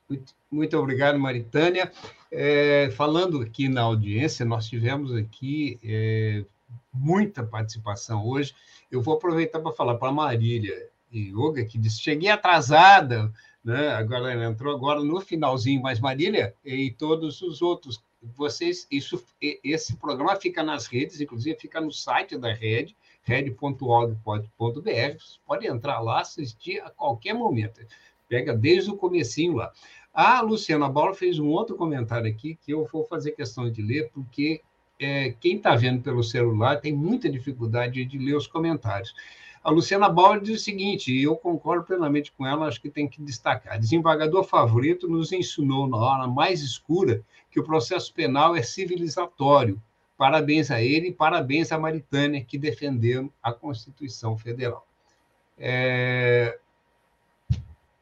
Muito, 0.08 0.34
muito 0.50 0.76
obrigado, 0.76 1.18
Maritânia. 1.18 1.92
É, 2.32 2.90
falando 2.96 3.40
aqui 3.40 3.68
na 3.68 3.82
audiência, 3.82 4.44
nós 4.44 4.66
tivemos 4.66 5.14
aqui 5.14 5.78
é, 5.84 6.44
muita 6.92 7.44
participação 7.44 8.26
hoje. 8.26 8.54
Eu 8.90 9.00
vou 9.00 9.14
aproveitar 9.14 9.60
para 9.60 9.72
falar 9.72 9.94
para 9.96 10.08
a 10.08 10.12
Marília 10.12 10.88
e 11.12 11.30
Yoga, 11.30 11.64
que 11.64 11.78
disse: 11.78 12.00
cheguei 12.00 12.28
atrasada, 12.28 13.32
né? 13.64 13.90
agora 13.90 14.32
ela 14.32 14.44
entrou 14.44 14.74
agora 14.74 15.02
no 15.02 15.20
finalzinho, 15.20 15.82
mas 15.82 16.00
Marília 16.00 16.54
e 16.64 16.90
todos 16.90 17.42
os 17.42 17.62
outros, 17.62 18.02
vocês, 18.22 18.86
isso, 18.90 19.22
esse 19.40 19.96
programa 19.96 20.36
fica 20.36 20.62
nas 20.62 20.86
redes, 20.86 21.20
inclusive 21.20 21.58
fica 21.58 21.80
no 21.80 21.92
site 21.92 22.36
da 22.36 22.52
rede, 22.52 22.96
rede.org.br, 23.22 24.16
podem 25.46 25.68
entrar 25.68 26.00
lá, 26.00 26.20
assistir 26.20 26.80
a 26.80 26.90
qualquer 26.90 27.34
momento, 27.34 27.80
pega 28.28 28.54
desde 28.54 28.90
o 28.90 28.96
comecinho 28.96 29.54
lá. 29.54 29.72
A 30.12 30.40
Luciana 30.40 30.88
Bola 30.88 31.14
fez 31.14 31.38
um 31.38 31.48
outro 31.48 31.76
comentário 31.76 32.28
aqui 32.28 32.56
que 32.56 32.72
eu 32.72 32.84
vou 32.92 33.04
fazer 33.04 33.32
questão 33.32 33.70
de 33.70 33.80
ler, 33.80 34.10
porque 34.12 34.60
é, 34.98 35.30
quem 35.40 35.56
está 35.56 35.74
vendo 35.74 36.02
pelo 36.02 36.22
celular 36.22 36.80
tem 36.80 36.92
muita 36.92 37.30
dificuldade 37.30 38.04
de 38.04 38.18
ler 38.18 38.36
os 38.36 38.46
comentários. 38.46 39.14
A 39.62 39.70
Luciana 39.70 40.08
Bauer 40.08 40.40
diz 40.40 40.60
o 40.60 40.64
seguinte, 40.64 41.12
e 41.12 41.22
eu 41.22 41.36
concordo 41.36 41.84
plenamente 41.84 42.32
com 42.32 42.46
ela, 42.46 42.66
acho 42.66 42.80
que 42.80 42.88
tem 42.88 43.06
que 43.06 43.20
destacar. 43.20 43.78
Desembargador 43.78 44.42
Favorito 44.42 45.06
nos 45.06 45.32
ensinou 45.32 45.86
na 45.86 45.98
hora 45.98 46.26
mais 46.26 46.62
escura 46.62 47.22
que 47.50 47.60
o 47.60 47.64
processo 47.64 48.12
penal 48.14 48.56
é 48.56 48.62
civilizatório. 48.62 49.80
Parabéns 50.16 50.70
a 50.70 50.82
ele 50.82 51.08
e 51.08 51.12
parabéns 51.12 51.72
à 51.72 51.78
Maritânia, 51.78 52.42
que 52.42 52.56
defenderam 52.56 53.30
a 53.42 53.52
Constituição 53.52 54.36
Federal. 54.36 54.86
É... 55.58 56.58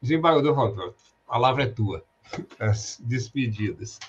Desembargador 0.01 0.55
Favorito, 0.55 0.95
a 1.27 1.33
palavra 1.33 1.63
é 1.63 1.67
tua. 1.67 2.05
As 2.57 3.01
despedidas. 3.03 3.99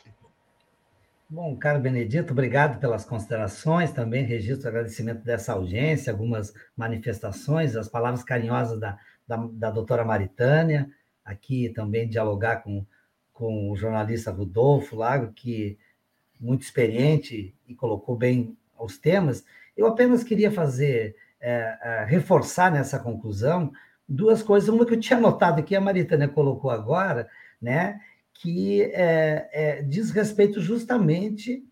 Bom, 1.32 1.56
caro 1.56 1.78
Benedito, 1.78 2.32
obrigado 2.32 2.80
pelas 2.80 3.04
considerações, 3.04 3.92
também 3.92 4.24
registro 4.24 4.68
agradecimento 4.68 5.22
dessa 5.22 5.52
audiência, 5.52 6.12
algumas 6.12 6.52
manifestações, 6.76 7.76
as 7.76 7.88
palavras 7.88 8.24
carinhosas 8.24 8.80
da, 8.80 8.98
da, 9.28 9.36
da 9.36 9.70
doutora 9.70 10.04
Maritânia, 10.04 10.90
aqui 11.24 11.68
também 11.68 12.08
dialogar 12.08 12.64
com, 12.64 12.84
com 13.32 13.70
o 13.70 13.76
jornalista 13.76 14.32
Rodolfo 14.32 14.96
Lago, 14.96 15.32
que 15.32 15.78
muito 16.40 16.62
experiente 16.62 17.54
e 17.64 17.76
colocou 17.76 18.16
bem 18.16 18.58
os 18.76 18.98
temas. 18.98 19.44
Eu 19.76 19.86
apenas 19.86 20.24
queria 20.24 20.50
fazer, 20.50 21.14
é, 21.40 21.78
é, 21.80 22.04
reforçar 22.08 22.72
nessa 22.72 22.98
conclusão 22.98 23.70
duas 24.08 24.42
coisas, 24.42 24.68
uma 24.68 24.84
que 24.84 24.94
eu 24.94 25.00
tinha 25.00 25.20
notado 25.20 25.60
aqui, 25.60 25.76
a 25.76 25.80
Maritânia 25.80 26.26
colocou 26.26 26.72
agora, 26.72 27.28
né? 27.62 28.00
Que 28.40 28.82
é, 28.82 29.50
é, 29.52 29.82
diz 29.82 30.10
respeito 30.10 30.62
justamente 30.62 31.62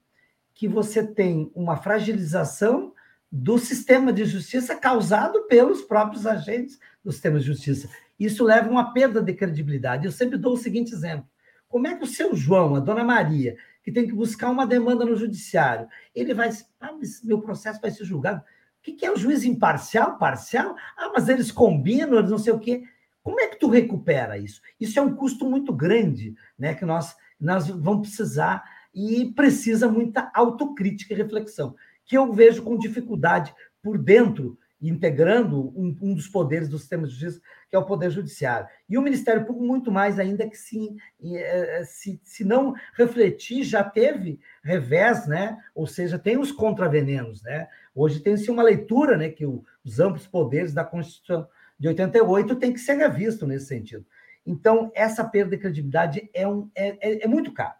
que 0.55 0.69
você 0.69 1.03
tem 1.03 1.51
uma 1.55 1.79
fragilização 1.79 2.93
do 3.33 3.57
sistema 3.57 4.13
de 4.13 4.27
justiça 4.27 4.77
causado 4.77 5.47
pelos 5.47 5.81
próprios 5.81 6.27
agentes 6.27 6.79
do 7.03 7.11
sistema 7.11 7.39
de 7.39 7.47
justiça. 7.47 7.89
Isso 8.21 8.45
leva 8.45 8.69
a 8.69 8.71
uma 8.71 8.93
perda 8.93 9.23
de 9.23 9.33
credibilidade. 9.33 10.05
Eu 10.05 10.13
sempre 10.13 10.37
dou 10.37 10.53
o 10.53 10.59
seguinte 10.59 10.93
exemplo: 10.93 11.27
como 11.69 11.87
é 11.87 11.97
que 11.97 12.05
o 12.05 12.07
seu 12.07 12.37
João, 12.37 12.75
a 12.75 12.81
dona 12.81 13.03
Maria, 13.03 13.57
que 13.83 13.91
tem 13.91 14.07
que 14.07 14.13
buscar 14.13 14.51
uma 14.51 14.67
demanda 14.67 15.07
no 15.07 15.17
judiciário, 15.17 15.89
ele 16.15 16.35
vai, 16.35 16.51
ah, 16.81 16.93
meu 17.25 17.41
processo 17.41 17.81
vai 17.81 17.91
ser 17.91 18.05
julgado. 18.05 18.43
O 18.79 18.83
que 18.83 19.07
é 19.07 19.11
o 19.11 19.17
juiz 19.17 19.43
imparcial? 19.43 20.19
Parcial? 20.19 20.77
Ah, 20.99 21.11
mas 21.15 21.31
eles 21.31 21.51
combinam, 21.51 22.19
eles 22.19 22.31
não 22.31 22.39
sei 22.39 22.53
o 22.53 22.59
quê. 22.59 22.85
Como 23.23 23.41
é 23.41 23.49
que 23.49 23.59
tu 23.59 23.69
recupera 23.69 24.39
isso? 24.39 24.61
Isso 24.81 24.99
é 24.99 25.03
um 25.03 25.15
custo 25.15 25.49
muito 25.49 25.73
grande, 25.73 26.35
né? 26.59 26.75
Que 26.75 26.85
nós, 26.85 27.17
nós 27.41 27.69
vamos 27.69 28.09
precisar 28.09 28.65
e 28.95 29.33
precisa 29.33 29.89
muita 29.89 30.31
autocrítica 30.35 31.13
e 31.13 31.17
reflexão, 31.17 31.75
que 32.05 32.17
eu 32.17 32.33
vejo 32.33 32.63
com 32.63 32.79
dificuldade 32.79 33.55
por 33.83 33.99
dentro, 33.99 34.59
integrando 34.81 35.69
um, 35.77 35.97
um 36.01 36.15
dos 36.15 36.29
poderes 36.29 36.69
do 36.69 36.79
sistema 36.79 37.07
de 37.07 37.13
justiça, 37.13 37.41
que 37.69 37.77
é 37.77 37.79
o 37.79 37.85
Poder 37.85 38.11
Judiciário. 38.11 38.69
E 38.89 38.97
o 38.97 39.03
Ministério 39.03 39.45
Público, 39.45 39.67
muito 39.67 39.91
mais 39.91 40.19
ainda 40.19 40.49
que 40.49 40.57
se, 40.57 40.97
é, 41.23 41.81
é, 41.81 41.85
se, 41.85 42.21
se 42.25 42.45
não 42.45 42.75
refletir, 42.95 43.65
já 43.65 43.83
teve 43.83 44.41
revés, 44.63 45.27
né? 45.27 45.59
ou 45.75 45.87
seja, 45.87 46.19
tem 46.19 46.39
os 46.39 46.53
contravenenos. 46.53 47.43
Né? 47.43 47.69
Hoje 47.95 48.21
tem-se 48.21 48.51
uma 48.51 48.63
leitura 48.63 49.17
né, 49.17 49.29
que 49.29 49.45
o, 49.45 49.65
os 49.85 50.01
amplos 50.01 50.27
poderes 50.27 50.73
da 50.73 50.85
Constituição 50.85 51.47
de 51.79 51.89
88 51.89 52.57
tem 52.57 52.73
que 52.73 52.81
ser 52.81 52.95
revisto 52.95 53.47
nesse 53.47 53.67
sentido. 53.67 54.05
Então, 54.45 54.91
essa 54.95 55.23
perda 55.23 55.51
de 55.51 55.59
credibilidade 55.59 56.29
é, 56.33 56.49
um, 56.49 56.71
é, 56.75 56.97
é, 57.01 57.25
é 57.25 57.29
muito 57.29 57.53
caro. 57.53 57.75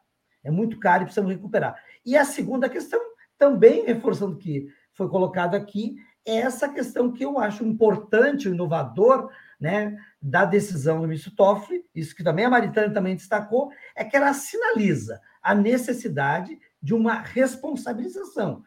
É 0.45 0.51
muito 0.51 0.79
caro 0.79 1.03
e 1.03 1.07
precisamos 1.07 1.33
recuperar. 1.33 1.83
E 2.05 2.17
a 2.17 2.25
segunda 2.25 2.69
questão, 2.69 3.01
também 3.37 3.85
reforçando 3.85 4.35
o 4.35 4.39
que 4.39 4.69
foi 4.93 5.09
colocado 5.09 5.55
aqui, 5.55 5.97
é 6.27 6.37
essa 6.37 6.69
questão 6.69 7.11
que 7.11 7.25
eu 7.25 7.39
acho 7.39 7.65
importante, 7.65 8.49
inovador, 8.49 9.31
né, 9.59 9.99
da 10.21 10.45
decisão 10.45 11.01
do 11.01 11.09
ministro 11.09 11.35
Toffoli, 11.35 11.85
isso 11.95 12.15
que 12.15 12.23
também 12.23 12.45
a 12.45 12.51
Maritânia 12.51 12.93
também 12.93 13.17
destacou, 13.17 13.71
é 13.97 14.05
que 14.05 14.17
ela 14.17 14.33
sinaliza 14.33 15.21
a 15.43 15.55
necessidade 15.55 16.59
de 16.81 16.95
uma 16.95 17.15
responsabilização. 17.15 18.63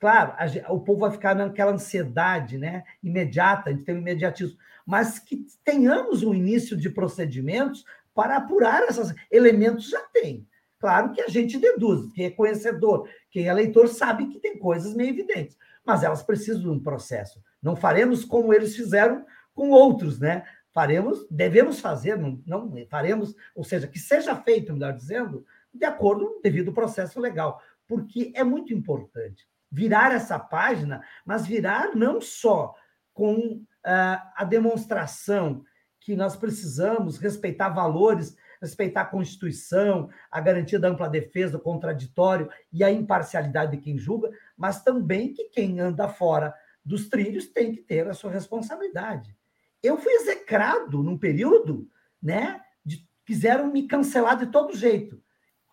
Claro, 0.00 0.34
a, 0.36 0.72
o 0.72 0.80
povo 0.80 1.00
vai 1.00 1.12
ficar 1.12 1.34
naquela 1.34 1.72
ansiedade 1.72 2.58
né, 2.58 2.82
imediata, 3.02 3.70
a 3.70 3.72
gente 3.72 3.84
tem 3.84 3.94
um 3.94 3.98
imediatismo, 4.00 4.58
mas 4.86 5.18
que 5.18 5.46
tenhamos 5.64 6.22
um 6.22 6.34
início 6.34 6.76
de 6.76 6.90
procedimentos 6.90 7.84
para 8.14 8.36
apurar 8.36 8.82
esses 8.84 9.14
elementos 9.30 9.88
já 9.88 10.00
tem. 10.12 10.46
Claro 10.78 11.12
que 11.12 11.20
a 11.20 11.28
gente 11.28 11.58
deduz, 11.58 12.12
quem 12.12 12.26
é 12.26 12.30
conhecedor, 12.30 13.08
quem 13.30 13.46
é 13.46 13.52
leitor 13.52 13.88
sabe 13.88 14.26
que 14.26 14.40
tem 14.40 14.58
coisas 14.58 14.94
meio 14.94 15.10
evidentes, 15.10 15.56
mas 15.84 16.02
elas 16.02 16.22
precisam 16.22 16.60
de 16.60 16.68
um 16.68 16.80
processo. 16.80 17.40
Não 17.62 17.76
faremos 17.76 18.24
como 18.24 18.52
eles 18.52 18.74
fizeram 18.74 19.24
com 19.54 19.70
outros, 19.70 20.18
né? 20.18 20.44
Faremos, 20.72 21.26
devemos 21.30 21.78
fazer, 21.78 22.18
não, 22.18 22.42
não 22.46 22.86
faremos, 22.88 23.34
ou 23.54 23.62
seja, 23.62 23.86
que 23.86 23.98
seja 23.98 24.34
feito, 24.34 24.72
melhor 24.72 24.94
dizendo, 24.94 25.46
de 25.72 25.84
acordo 25.84 26.40
devido 26.42 26.68
ao 26.68 26.74
processo 26.74 27.20
legal, 27.20 27.62
porque 27.86 28.32
é 28.34 28.42
muito 28.42 28.74
importante 28.74 29.46
virar 29.70 30.12
essa 30.12 30.38
página, 30.38 31.02
mas 31.24 31.46
virar 31.46 31.94
não 31.94 32.20
só 32.20 32.74
com 33.14 33.62
a 33.84 34.44
demonstração 34.44 35.64
que 36.00 36.16
nós 36.16 36.36
precisamos 36.36 37.18
respeitar 37.18 37.68
valores, 37.68 38.36
respeitar 38.60 39.02
a 39.02 39.06
Constituição, 39.06 40.08
a 40.30 40.40
garantia 40.40 40.78
da 40.78 40.88
ampla 40.88 41.08
defesa, 41.08 41.52
do 41.52 41.60
contraditório 41.60 42.48
e 42.72 42.82
a 42.84 42.90
imparcialidade 42.90 43.76
de 43.76 43.82
quem 43.82 43.98
julga, 43.98 44.30
mas 44.56 44.82
também 44.82 45.32
que 45.32 45.44
quem 45.44 45.80
anda 45.80 46.08
fora 46.08 46.54
dos 46.84 47.08
trilhos 47.08 47.46
tem 47.46 47.72
que 47.72 47.80
ter 47.80 48.08
a 48.08 48.14
sua 48.14 48.30
responsabilidade. 48.30 49.36
Eu 49.82 49.96
fui 49.96 50.12
execrado 50.12 51.02
num 51.02 51.18
período, 51.18 51.88
né? 52.22 52.60
De, 52.84 53.08
quiseram 53.24 53.72
me 53.72 53.86
cancelar 53.86 54.36
de 54.38 54.46
todo 54.46 54.76
jeito. 54.76 55.20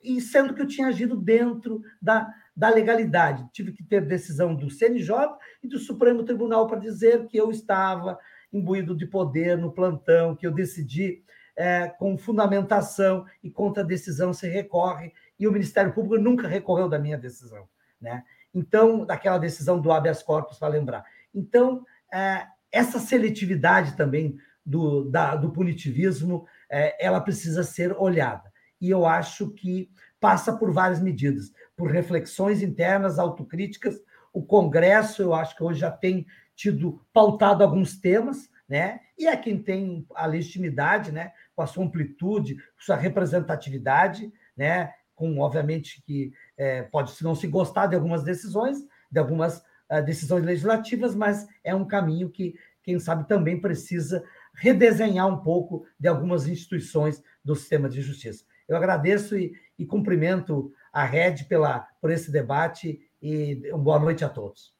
e 0.01 0.21
sendo 0.21 0.53
que 0.53 0.61
eu 0.61 0.67
tinha 0.67 0.87
agido 0.87 1.15
dentro 1.15 1.81
da, 2.01 2.33
da 2.59 2.69
legalidade. 2.69 3.47
Tive 3.53 3.71
que 3.71 3.81
ter 3.81 4.05
decisão 4.05 4.53
do 4.53 4.69
CNJ 4.69 5.15
e 5.63 5.67
do 5.67 5.79
Supremo 5.79 6.25
Tribunal 6.25 6.67
para 6.67 6.77
dizer 6.77 7.25
que 7.27 7.37
eu 7.37 7.49
estava 7.49 8.19
imbuído 8.51 8.93
de 8.93 9.07
poder 9.07 9.57
no 9.57 9.71
plantão, 9.71 10.35
que 10.35 10.45
eu 10.45 10.51
decidi 10.51 11.23
é, 11.55 11.87
com 11.87 12.17
fundamentação 12.17 13.25
e 13.41 13.49
contra 13.49 13.81
a 13.81 13.85
decisão 13.85 14.33
se 14.33 14.49
recorre, 14.49 15.13
e 15.39 15.47
o 15.47 15.53
Ministério 15.53 15.93
Público 15.93 16.21
nunca 16.21 16.49
recorreu 16.49 16.89
da 16.89 16.99
minha 16.99 17.17
decisão. 17.17 17.65
Né? 18.01 18.25
Então, 18.53 19.05
daquela 19.05 19.37
decisão 19.37 19.79
do 19.79 19.89
habeas 19.89 20.21
corpus, 20.21 20.59
para 20.59 20.67
lembrar. 20.67 21.05
Então, 21.33 21.85
é, 22.13 22.45
essa 22.69 22.99
seletividade 22.99 23.95
também 23.95 24.37
do, 24.65 25.05
da, 25.05 25.33
do 25.33 25.49
punitivismo, 25.49 26.45
é, 26.69 27.05
ela 27.05 27.21
precisa 27.21 27.63
ser 27.63 27.95
olhada. 27.97 28.51
E 28.81 28.89
eu 28.89 29.05
acho 29.05 29.49
que 29.51 29.89
passa 30.19 30.55
por 30.55 30.71
várias 30.71 30.99
medidas, 30.99 31.51
por 31.79 31.89
reflexões 31.89 32.61
internas, 32.61 33.17
autocríticas. 33.17 34.03
O 34.33 34.43
Congresso, 34.43 35.21
eu 35.21 35.33
acho 35.33 35.55
que 35.55 35.63
hoje 35.63 35.79
já 35.79 35.89
tem 35.89 36.27
tido 36.53 37.01
pautado 37.13 37.63
alguns 37.63 37.97
temas, 37.97 38.49
né? 38.67 38.99
E 39.17 39.25
é 39.25 39.37
quem 39.37 39.57
tem 39.57 40.05
a 40.13 40.25
legitimidade, 40.25 41.09
né? 41.09 41.31
Com 41.55 41.61
a 41.61 41.65
sua 41.65 41.85
amplitude, 41.85 42.57
sua 42.77 42.97
representatividade, 42.97 44.29
né? 44.57 44.93
Com 45.15 45.39
obviamente 45.39 46.03
que 46.05 46.33
é, 46.57 46.83
pode 46.83 47.13
não 47.23 47.33
se 47.33 47.47
gostar 47.47 47.87
de 47.87 47.95
algumas 47.95 48.23
decisões, 48.23 48.85
de 49.09 49.17
algumas 49.17 49.59
uh, 49.89 50.03
decisões 50.05 50.43
legislativas, 50.43 51.15
mas 51.15 51.47
é 51.63 51.73
um 51.73 51.87
caminho 51.87 52.29
que 52.29 52.55
quem 52.83 52.99
sabe 52.99 53.25
também 53.25 53.57
precisa 53.57 54.21
redesenhar 54.53 55.29
um 55.29 55.37
pouco 55.37 55.85
de 55.97 56.09
algumas 56.09 56.45
instituições 56.45 57.23
do 57.43 57.55
sistema 57.55 57.87
de 57.87 58.01
justiça. 58.01 58.43
Eu 58.67 58.75
agradeço 58.75 59.37
e, 59.37 59.53
e 59.77 59.85
cumprimento 59.85 60.73
a 60.91 61.05
Rede 61.05 61.45
pela, 61.45 61.87
por 62.01 62.11
esse 62.11 62.31
debate 62.31 62.99
e 63.21 63.71
boa 63.73 63.99
noite 63.99 64.23
a 64.23 64.29
todos. 64.29 64.73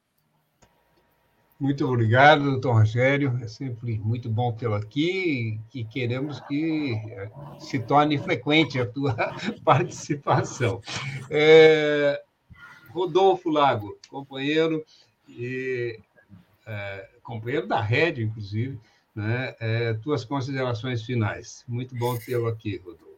Muito 1.60 1.86
obrigado, 1.86 2.44
doutor 2.44 2.72
Rogério. 2.72 3.38
É 3.42 3.46
sempre 3.46 3.98
muito 3.98 4.30
bom 4.30 4.50
tê-lo 4.50 4.74
aqui 4.74 5.60
e 5.74 5.84
queremos 5.84 6.40
que 6.40 6.94
eh, 6.94 7.30
se 7.58 7.78
torne 7.78 8.16
frequente 8.16 8.80
a 8.80 8.86
tua 8.86 9.14
participação. 9.62 10.80
É, 11.28 12.22
Rodolfo 12.88 13.50
Lago, 13.50 13.98
companheiro, 14.08 14.82
e, 15.28 16.00
é, 16.66 17.08
companheiro 17.22 17.66
da 17.66 17.80
rede, 17.80 18.22
inclusive, 18.22 18.80
né? 19.14 19.54
É, 19.60 19.94
tuas 19.94 20.24
considerações 20.24 21.02
finais. 21.02 21.62
Muito 21.68 21.94
bom 21.94 22.16
tê-lo 22.16 22.46
aqui, 22.46 22.78
Rodolfo. 22.78 23.09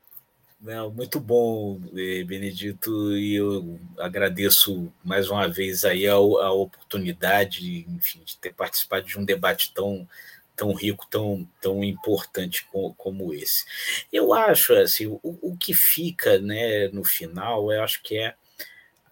Não, 0.63 0.93
muito 0.93 1.19
bom, 1.19 1.81
eh, 1.97 2.23
Benedito, 2.23 3.17
e 3.17 3.35
eu 3.35 3.81
agradeço 3.99 4.93
mais 5.03 5.29
uma 5.29 5.49
vez 5.49 5.85
aí 5.85 6.07
a, 6.07 6.13
a 6.13 6.53
oportunidade, 6.53 7.85
enfim, 7.89 8.21
de 8.25 8.39
ter 8.39 8.55
participado 8.55 9.05
de 9.05 9.19
um 9.19 9.25
debate 9.25 9.75
tão, 9.75 10.09
tão 10.55 10.73
rico, 10.73 11.05
tão, 11.11 11.49
tão 11.61 11.83
importante 11.83 12.65
como, 12.71 12.95
como 12.95 13.35
esse. 13.35 13.65
Eu 14.13 14.33
acho, 14.33 14.73
assim, 14.75 15.07
o, 15.09 15.19
o 15.25 15.57
que 15.57 15.75
fica 15.75 16.39
né, 16.39 16.87
no 16.93 17.03
final, 17.03 17.73
eu 17.73 17.83
acho 17.83 18.01
que 18.01 18.17
é 18.17 18.37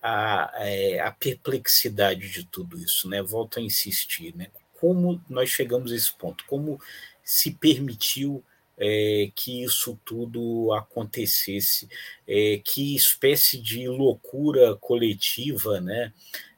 a, 0.02 0.52
é 0.56 1.00
a 1.00 1.10
perplexidade 1.10 2.30
de 2.30 2.44
tudo 2.44 2.78
isso, 2.78 3.08
né? 3.08 3.22
Volto 3.22 3.58
a 3.58 3.62
insistir, 3.62 4.34
né? 4.36 4.48
Como 4.80 5.20
nós 5.28 5.50
chegamos 5.50 5.92
a 5.92 5.96
esse 5.96 6.12
ponto, 6.12 6.44
como 6.46 6.80
se 7.24 7.50
permitiu 7.52 8.42
é, 8.80 9.30
que 9.34 9.62
isso 9.62 10.00
tudo 10.04 10.72
acontecesse, 10.72 11.86
é, 12.26 12.60
que 12.64 12.96
espécie 12.96 13.60
de 13.60 13.86
loucura 13.86 14.74
coletiva, 14.76 15.80
né? 15.80 16.12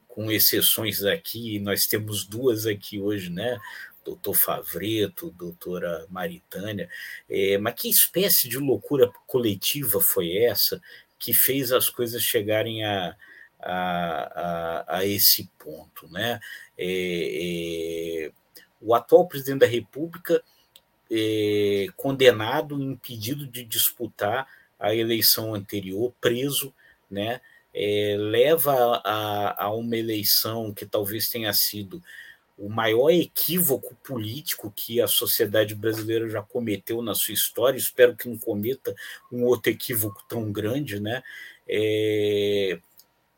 Com 0.06 0.30
exceções 0.30 1.02
aqui, 1.02 1.58
nós 1.58 1.86
temos 1.86 2.24
duas 2.24 2.66
aqui 2.66 3.00
hoje, 3.00 3.28
né? 3.28 3.58
doutor 4.04 4.34
Favreto, 4.34 5.30
doutora 5.30 6.06
Maritânia, 6.10 6.88
é, 7.30 7.56
mas 7.58 7.74
que 7.74 7.88
espécie 7.88 8.48
de 8.48 8.58
loucura 8.58 9.10
coletiva 9.26 10.00
foi 10.00 10.36
essa 10.36 10.80
que 11.18 11.32
fez 11.32 11.70
as 11.70 11.88
coisas 11.88 12.20
chegarem 12.20 12.84
a, 12.84 13.16
a, 13.60 14.84
a, 14.88 14.98
a 14.98 15.06
esse 15.06 15.48
ponto? 15.58 16.08
Né? 16.10 16.40
É, 16.76 18.26
é, 18.26 18.32
o 18.80 18.94
atual 18.94 19.28
presidente 19.28 19.60
da 19.60 19.66
República 19.66 20.42
é, 21.14 21.88
condenado, 21.94 22.82
impedido 22.82 23.46
de 23.46 23.62
disputar 23.64 24.48
a 24.80 24.94
eleição 24.94 25.54
anterior, 25.54 26.12
preso, 26.20 26.72
né? 27.10 27.40
É, 27.74 28.16
leva 28.18 29.00
a, 29.04 29.64
a, 29.64 29.74
uma 29.74 29.96
eleição 29.96 30.72
que 30.72 30.84
talvez 30.84 31.28
tenha 31.28 31.52
sido 31.52 32.02
o 32.58 32.68
maior 32.68 33.10
equívoco 33.10 33.94
político 33.96 34.72
que 34.74 35.00
a 35.00 35.06
sociedade 35.06 35.74
brasileira 35.74 36.28
já 36.28 36.42
cometeu 36.42 37.00
na 37.02 37.14
sua 37.14 37.34
história. 37.34 37.78
Espero 37.78 38.16
que 38.16 38.28
não 38.28 38.38
cometa 38.38 38.94
um 39.30 39.44
outro 39.44 39.70
equívoco 39.70 40.22
tão 40.28 40.50
grande, 40.50 41.00
né? 41.00 41.22
É, 41.68 42.78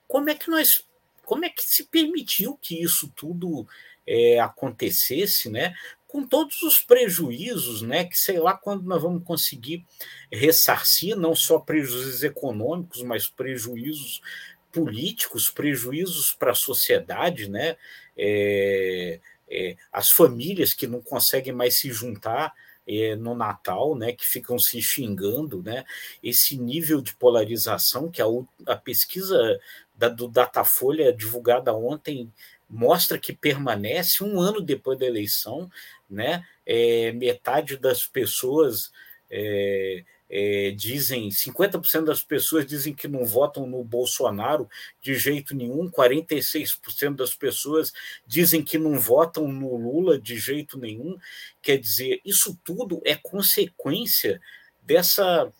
como 0.07 0.31
é 0.31 0.35
que 0.35 0.51
nós, 0.51 0.85
como 1.25 1.45
é 1.45 1.49
que 1.49 1.65
se 1.65 1.85
permitiu 1.85 2.59
que 2.61 2.83
isso 2.83 3.13
tudo 3.15 3.67
é, 4.07 4.39
acontecesse, 4.39 5.49
né? 5.49 5.75
Com 6.15 6.25
todos 6.25 6.63
os 6.63 6.79
prejuízos, 6.79 7.83
né, 7.83 8.05
que 8.05 8.17
sei 8.17 8.39
lá 8.39 8.57
quando 8.57 8.85
nós 8.85 9.03
vamos 9.03 9.25
conseguir 9.25 9.85
ressarcir, 10.31 11.17
não 11.17 11.35
só 11.35 11.59
prejuízos 11.59 12.23
econômicos, 12.23 13.03
mas 13.03 13.27
prejuízos 13.27 14.23
políticos, 14.71 15.51
prejuízos 15.51 16.33
para 16.33 16.53
a 16.53 16.55
sociedade, 16.55 17.51
né, 17.51 17.77
é, 18.17 19.19
é, 19.51 19.77
as 19.93 20.11
famílias 20.11 20.73
que 20.73 20.87
não 20.87 21.03
conseguem 21.03 21.53
mais 21.53 21.81
se 21.81 21.91
juntar 21.91 22.55
é, 22.87 23.17
no 23.17 23.35
Natal, 23.35 23.97
né, 23.97 24.13
que 24.13 24.25
ficam 24.25 24.57
se 24.57 24.81
xingando, 24.81 25.65
né, 25.65 25.85
esse 26.23 26.57
nível 26.57 27.01
de 27.01 27.13
polarização 27.17 28.09
que 28.09 28.23
a, 28.23 28.27
a 28.67 28.77
pesquisa 28.77 29.59
da, 29.93 30.09
do 30.09 30.29
Datafolha 30.29 31.13
divulgada 31.13 31.75
ontem 31.75 32.33
mostra 32.75 33.19
que 33.19 33.33
permanece 33.33 34.25
um 34.25 34.41
ano 34.41 34.61
depois 34.61 34.99
da 34.99 35.07
eleição, 35.07 35.71
né? 36.11 36.45
É, 36.67 37.13
metade 37.13 37.77
das 37.77 38.05
pessoas 38.05 38.93
é, 39.31 40.03
é, 40.29 40.73
dizem, 40.73 41.29
50% 41.29 42.05
das 42.05 42.21
pessoas 42.21 42.67
dizem 42.67 42.93
que 42.93 43.07
não 43.07 43.25
votam 43.25 43.65
no 43.65 43.85
Bolsonaro 43.85 44.69
de 45.01 45.15
jeito 45.15 45.55
nenhum, 45.55 45.89
46% 45.89 47.15
das 47.15 47.35
pessoas 47.35 47.93
dizem 48.27 48.61
que 48.63 48.77
não 48.77 48.99
votam 48.99 49.47
no 49.47 49.77
Lula 49.77 50.19
de 50.19 50.37
jeito 50.37 50.77
nenhum. 50.77 51.17
Quer 51.63 51.79
dizer, 51.79 52.21
isso 52.25 52.59
tudo 52.65 53.01
é 53.05 53.15
consequência 53.15 54.41
dessa 54.83 55.53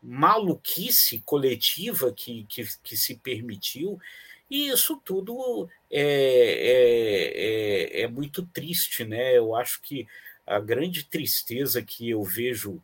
maluquice 0.00 1.20
coletiva 1.26 2.12
que, 2.12 2.44
que, 2.48 2.64
que 2.82 2.96
se 2.96 3.16
permitiu 3.16 4.00
e 4.50 4.68
isso 4.68 5.00
tudo 5.04 5.68
é, 5.90 6.02
é, 6.02 8.00
é, 8.00 8.02
é, 8.02 8.08
muito 8.08 8.44
triste, 8.46 9.04
né? 9.04 9.38
Eu 9.38 9.54
acho 9.54 9.80
que 9.80 10.08
a 10.44 10.58
grande 10.58 11.04
tristeza 11.04 11.80
que 11.80 12.10
eu 12.10 12.24
vejo 12.24 12.82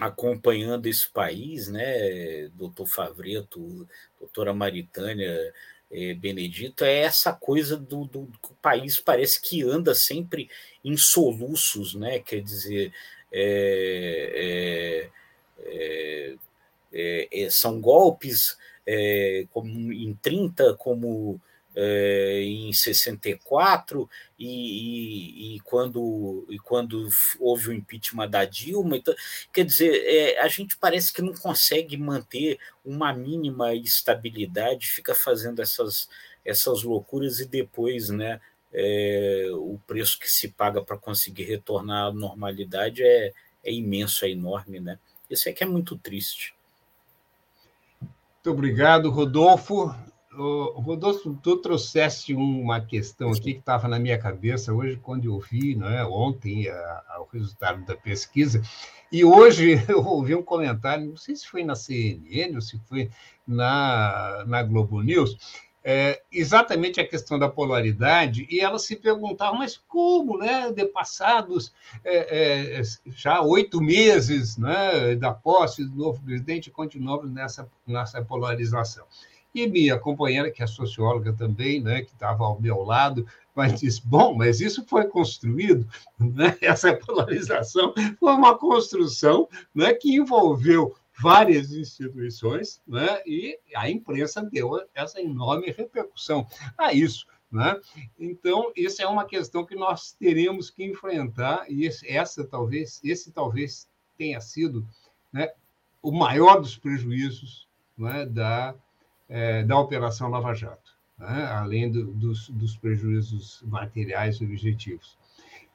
acompanhando 0.00 0.86
esse 0.86 1.08
país, 1.08 1.68
né, 1.68 2.48
doutor 2.48 2.86
Favreto, 2.86 3.88
doutora 4.18 4.52
Maritânia, 4.52 5.54
é, 5.90 6.14
Benedito, 6.14 6.84
é 6.84 6.98
essa 6.98 7.32
coisa 7.32 7.76
do, 7.76 8.04
do, 8.04 8.22
do 8.24 8.54
país 8.60 8.98
parece 8.98 9.40
que 9.40 9.62
anda 9.62 9.94
sempre 9.94 10.50
em 10.84 10.96
soluços, 10.96 11.94
né? 11.94 12.18
Quer 12.18 12.42
dizer, 12.42 12.92
é, 13.32 15.08
é, 16.92 17.28
é 17.32 17.50
são 17.50 17.80
golpes 17.80 18.58
é, 18.86 19.46
como 19.50 19.92
em 19.92 20.14
30, 20.14 20.74
como 20.74 21.40
é, 21.76 22.40
em 22.42 22.72
64, 22.72 24.08
e, 24.38 24.46
e, 24.46 25.56
e, 25.56 25.60
quando, 25.60 26.46
e 26.48 26.58
quando 26.58 27.06
houve 27.38 27.68
o 27.68 27.72
impeachment 27.72 28.30
da 28.30 28.46
Dilma. 28.46 28.96
Então, 28.96 29.14
quer 29.52 29.64
dizer, 29.64 29.92
é, 30.06 30.40
a 30.40 30.48
gente 30.48 30.78
parece 30.78 31.12
que 31.12 31.20
não 31.20 31.34
consegue 31.34 31.96
manter 31.98 32.58
uma 32.82 33.12
mínima 33.12 33.74
estabilidade, 33.74 34.86
fica 34.86 35.14
fazendo 35.14 35.60
essas, 35.60 36.08
essas 36.42 36.82
loucuras 36.82 37.40
e 37.40 37.46
depois 37.46 38.08
né, 38.08 38.40
é, 38.72 39.48
o 39.52 39.78
preço 39.86 40.18
que 40.18 40.30
se 40.30 40.48
paga 40.48 40.82
para 40.82 40.96
conseguir 40.96 41.44
retornar 41.44 42.06
à 42.06 42.12
normalidade 42.12 43.02
é, 43.02 43.32
é 43.62 43.72
imenso, 43.72 44.24
é 44.24 44.30
enorme. 44.30 44.80
Né? 44.80 44.98
Isso 45.28 45.46
é 45.46 45.52
que 45.52 45.62
é 45.62 45.66
muito 45.66 45.98
triste. 45.98 46.54
Muito 48.46 48.58
obrigado, 48.58 49.10
Rodolfo. 49.10 49.92
Rodolfo, 50.30 51.36
tu 51.42 51.56
trouxeste 51.56 52.32
uma 52.32 52.80
questão 52.80 53.30
aqui 53.30 53.54
que 53.54 53.58
estava 53.58 53.88
na 53.88 53.98
minha 53.98 54.16
cabeça 54.16 54.72
hoje, 54.72 55.00
quando 55.02 55.24
eu 55.24 55.40
vi, 55.40 55.74
né, 55.74 56.04
ontem, 56.04 56.68
a, 56.68 57.02
a, 57.08 57.22
o 57.22 57.26
resultado 57.32 57.84
da 57.84 57.96
pesquisa, 57.96 58.62
e 59.10 59.24
hoje 59.24 59.72
eu 59.90 59.98
ouvi 60.06 60.36
um 60.36 60.44
comentário, 60.44 61.08
não 61.08 61.16
sei 61.16 61.34
se 61.34 61.44
foi 61.44 61.64
na 61.64 61.74
CNN 61.74 62.54
ou 62.54 62.60
se 62.60 62.78
foi 62.88 63.10
na, 63.44 64.44
na 64.46 64.62
Globo 64.62 65.02
News, 65.02 65.36
é, 65.88 66.20
exatamente 66.32 67.00
a 67.00 67.06
questão 67.06 67.38
da 67.38 67.48
polaridade, 67.48 68.44
e 68.50 68.58
ela 68.58 68.76
se 68.76 68.96
perguntava, 68.96 69.56
mas 69.56 69.76
como, 69.76 70.36
né, 70.36 70.72
depassados 70.72 71.72
é, 72.04 72.80
é, 72.80 72.82
já 73.06 73.40
oito 73.40 73.80
meses 73.80 74.56
né, 74.56 75.14
da 75.14 75.32
posse 75.32 75.84
do 75.84 75.94
novo 75.94 76.20
presidente, 76.20 76.72
continuamos 76.72 77.30
nessa, 77.30 77.70
nessa 77.86 78.20
polarização. 78.20 79.04
E 79.54 79.68
minha 79.68 79.96
companheira, 79.96 80.50
que 80.50 80.60
é 80.60 80.66
socióloga 80.66 81.32
também, 81.32 81.80
né, 81.80 82.02
que 82.02 82.12
estava 82.12 82.44
ao 82.44 82.60
meu 82.60 82.82
lado, 82.82 83.24
mas 83.54 83.80
disse: 83.80 84.02
bom, 84.04 84.34
mas 84.34 84.60
isso 84.60 84.84
foi 84.86 85.04
construído, 85.04 85.88
né? 86.18 86.56
essa 86.60 86.94
polarização 86.94 87.94
foi 88.18 88.32
uma 88.32 88.58
construção 88.58 89.48
né, 89.72 89.94
que 89.94 90.16
envolveu 90.16 90.94
várias 91.20 91.72
instituições, 91.72 92.80
né? 92.86 93.22
e 93.26 93.58
a 93.74 93.90
imprensa 93.90 94.42
deu 94.42 94.80
essa 94.94 95.20
enorme 95.20 95.70
repercussão 95.70 96.46
a 96.76 96.92
isso. 96.92 97.26
Né? 97.50 97.80
Então, 98.18 98.72
isso 98.76 99.00
é 99.00 99.06
uma 99.06 99.24
questão 99.24 99.64
que 99.64 99.74
nós 99.74 100.12
teremos 100.12 100.68
que 100.70 100.84
enfrentar, 100.84 101.64
e 101.68 101.86
esse, 101.86 102.08
essa 102.08 102.44
talvez, 102.44 103.00
esse 103.04 103.30
talvez 103.30 103.88
tenha 104.18 104.40
sido 104.40 104.86
né, 105.32 105.50
o 106.02 106.10
maior 106.12 106.60
dos 106.60 106.76
prejuízos 106.76 107.68
né, 107.96 108.26
da 108.26 108.74
é, 109.28 109.62
da 109.64 109.78
Operação 109.78 110.28
Lava 110.28 110.54
Jato, 110.54 110.92
né? 111.18 111.46
além 111.46 111.90
do, 111.90 112.06
dos, 112.12 112.48
dos 112.48 112.76
prejuízos 112.76 113.62
materiais 113.66 114.36
e 114.36 114.44
objetivos. 114.44 115.16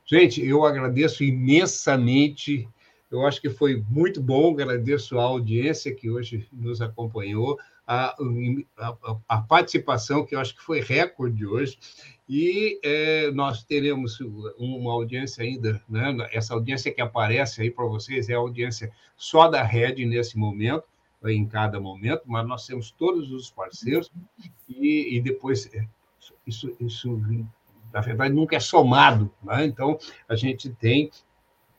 Gente, 0.05 0.45
eu 0.45 0.65
agradeço 0.65 1.23
imensamente. 1.23 2.67
Eu 3.11 3.25
acho 3.25 3.41
que 3.41 3.49
foi 3.49 3.83
muito 3.89 4.21
bom, 4.21 4.53
agradeço 4.53 5.19
a 5.19 5.23
audiência 5.23 5.93
que 5.93 6.09
hoje 6.09 6.47
nos 6.51 6.81
acompanhou, 6.81 7.59
a, 7.85 8.15
a, 8.77 9.17
a 9.27 9.37
participação, 9.41 10.25
que 10.25 10.33
eu 10.33 10.39
acho 10.39 10.55
que 10.55 10.61
foi 10.61 10.79
recorde 10.79 11.45
hoje, 11.45 11.77
e 12.29 12.79
é, 12.81 13.29
nós 13.31 13.65
teremos 13.65 14.17
uma 14.57 14.93
audiência 14.93 15.43
ainda, 15.43 15.83
né? 15.89 16.15
essa 16.31 16.53
audiência 16.53 16.93
que 16.93 17.01
aparece 17.01 17.61
aí 17.61 17.69
para 17.69 17.85
vocês 17.85 18.29
é 18.29 18.33
a 18.33 18.37
audiência 18.37 18.89
só 19.17 19.49
da 19.49 19.61
rede 19.61 20.05
nesse 20.05 20.37
momento, 20.37 20.85
em 21.25 21.45
cada 21.45 21.79
momento, 21.79 22.23
mas 22.25 22.47
nós 22.47 22.65
temos 22.65 22.91
todos 22.91 23.29
os 23.31 23.51
parceiros 23.51 24.09
e, 24.69 25.17
e 25.17 25.21
depois 25.21 25.69
é, 25.73 25.85
isso, 26.47 26.75
isso, 26.79 27.21
na 27.93 28.01
verdade, 28.01 28.33
nunca 28.33 28.55
é 28.55 28.59
somado. 28.59 29.31
Né? 29.43 29.65
Então, 29.65 29.99
a 30.27 30.35
gente 30.35 30.69
tem 30.69 31.11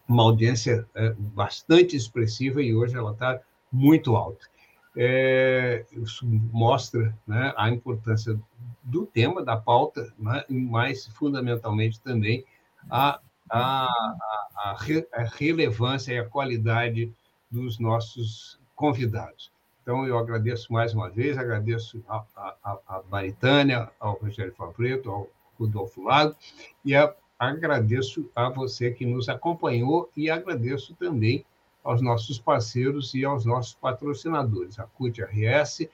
uma 0.08 0.22
audiência 0.22 0.86
é, 0.94 1.14
bastante 1.16 1.96
expressiva 1.96 2.62
e 2.62 2.74
hoje 2.74 2.96
ela 2.96 3.12
está 3.12 3.40
muito 3.70 4.16
alta. 4.16 4.46
É, 4.94 5.86
isso 5.92 6.26
mostra 6.26 7.16
né, 7.26 7.54
a 7.56 7.70
importância 7.70 8.38
do 8.82 9.06
tema, 9.06 9.42
da 9.42 9.56
pauta, 9.56 10.12
né, 10.18 10.44
mas 10.48 11.06
fundamentalmente 11.06 12.00
também 12.00 12.44
a, 12.90 13.18
a, 13.48 13.86
a, 13.86 14.76
a 15.14 15.26
relevância 15.34 16.12
e 16.12 16.18
a 16.18 16.28
qualidade 16.28 17.12
dos 17.50 17.78
nossos 17.78 18.58
convidados. 18.74 19.50
Então, 19.82 20.06
eu 20.06 20.16
agradeço 20.16 20.72
mais 20.72 20.94
uma 20.94 21.10
vez, 21.10 21.36
agradeço 21.36 22.04
a, 22.08 22.24
a, 22.36 22.78
a 22.86 23.02
Maritânia, 23.10 23.90
ao 23.98 24.14
Rogério 24.14 24.54
Favreto, 24.54 25.10
ao 25.10 25.28
Rodolfo 25.58 26.02
Lago, 26.02 26.36
e 26.84 26.94
a, 26.94 27.12
agradeço 27.51 28.31
a 28.36 28.48
você 28.48 28.93
que 28.93 29.05
nos 29.05 29.28
acompanhou 29.28 30.09
e 30.16 30.31
agradeço 30.31 30.94
também 30.94 31.44
aos 31.82 32.01
nossos 32.01 32.39
parceiros 32.39 33.14
e 33.14 33.24
aos 33.24 33.44
nossos 33.44 33.74
patrocinadores, 33.74 34.78
a 34.78 34.85
CUT-RS, 34.85 35.89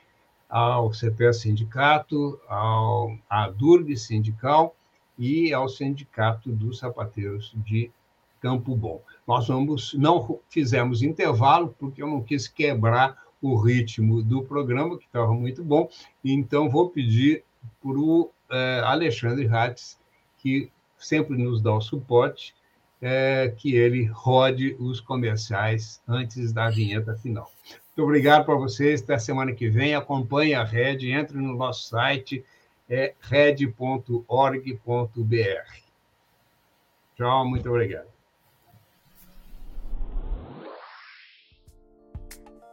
ao 0.46 0.92
CPS 0.92 1.40
Sindicato, 1.40 2.38
ao, 2.46 3.16
à 3.30 3.50
Sindical 3.96 4.76
e 5.18 5.52
ao 5.54 5.70
Sindicato 5.70 6.50
dos 6.52 6.80
Sapateiros 6.80 7.54
de 7.56 7.90
Campo 8.40 8.76
Bom. 8.76 9.00
Nós 9.26 9.48
vamos, 9.48 9.94
não 9.94 10.40
fizemos 10.50 11.02
intervalo, 11.02 11.74
porque 11.78 12.02
eu 12.02 12.08
não 12.08 12.22
quis 12.22 12.46
quebrar 12.46 13.16
o 13.40 13.56
ritmo 13.56 14.22
do 14.22 14.42
programa, 14.42 14.98
que 14.98 15.06
estava 15.06 15.32
muito 15.32 15.64
bom, 15.64 15.88
então 16.22 16.68
vou 16.68 16.90
pedir 16.90 17.42
para 17.80 17.98
o 17.98 18.30
é, 18.50 18.82
Alexandre 18.84 19.46
Hatz, 19.46 19.98
que 20.36 20.70
sempre 20.98 21.36
nos 21.36 21.60
dá 21.62 21.74
o 21.74 21.80
suporte, 21.80 22.54
é, 23.00 23.54
que 23.56 23.74
ele 23.76 24.06
rode 24.06 24.76
os 24.78 25.00
comerciais 25.00 26.02
antes 26.06 26.52
da 26.52 26.68
vinheta 26.68 27.14
final. 27.14 27.50
Muito 27.98 28.02
obrigado 28.02 28.44
para 28.44 28.54
vocês. 28.54 29.02
Até 29.02 29.18
semana 29.18 29.52
que 29.52 29.68
vem. 29.68 29.94
Acompanhe 29.94 30.54
a 30.54 30.64
Red, 30.64 31.10
entre 31.10 31.36
no 31.38 31.56
nosso 31.56 31.88
site, 31.88 32.44
é 32.88 33.14
red.org.br. 33.20 34.18
Tchau, 37.16 37.48
muito 37.48 37.68
obrigado. 37.68 38.17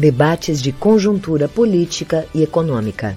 Debates 0.00 0.62
de 0.62 0.72
conjuntura 0.72 1.46
política 1.46 2.26
e 2.34 2.42
econômica. 2.42 3.14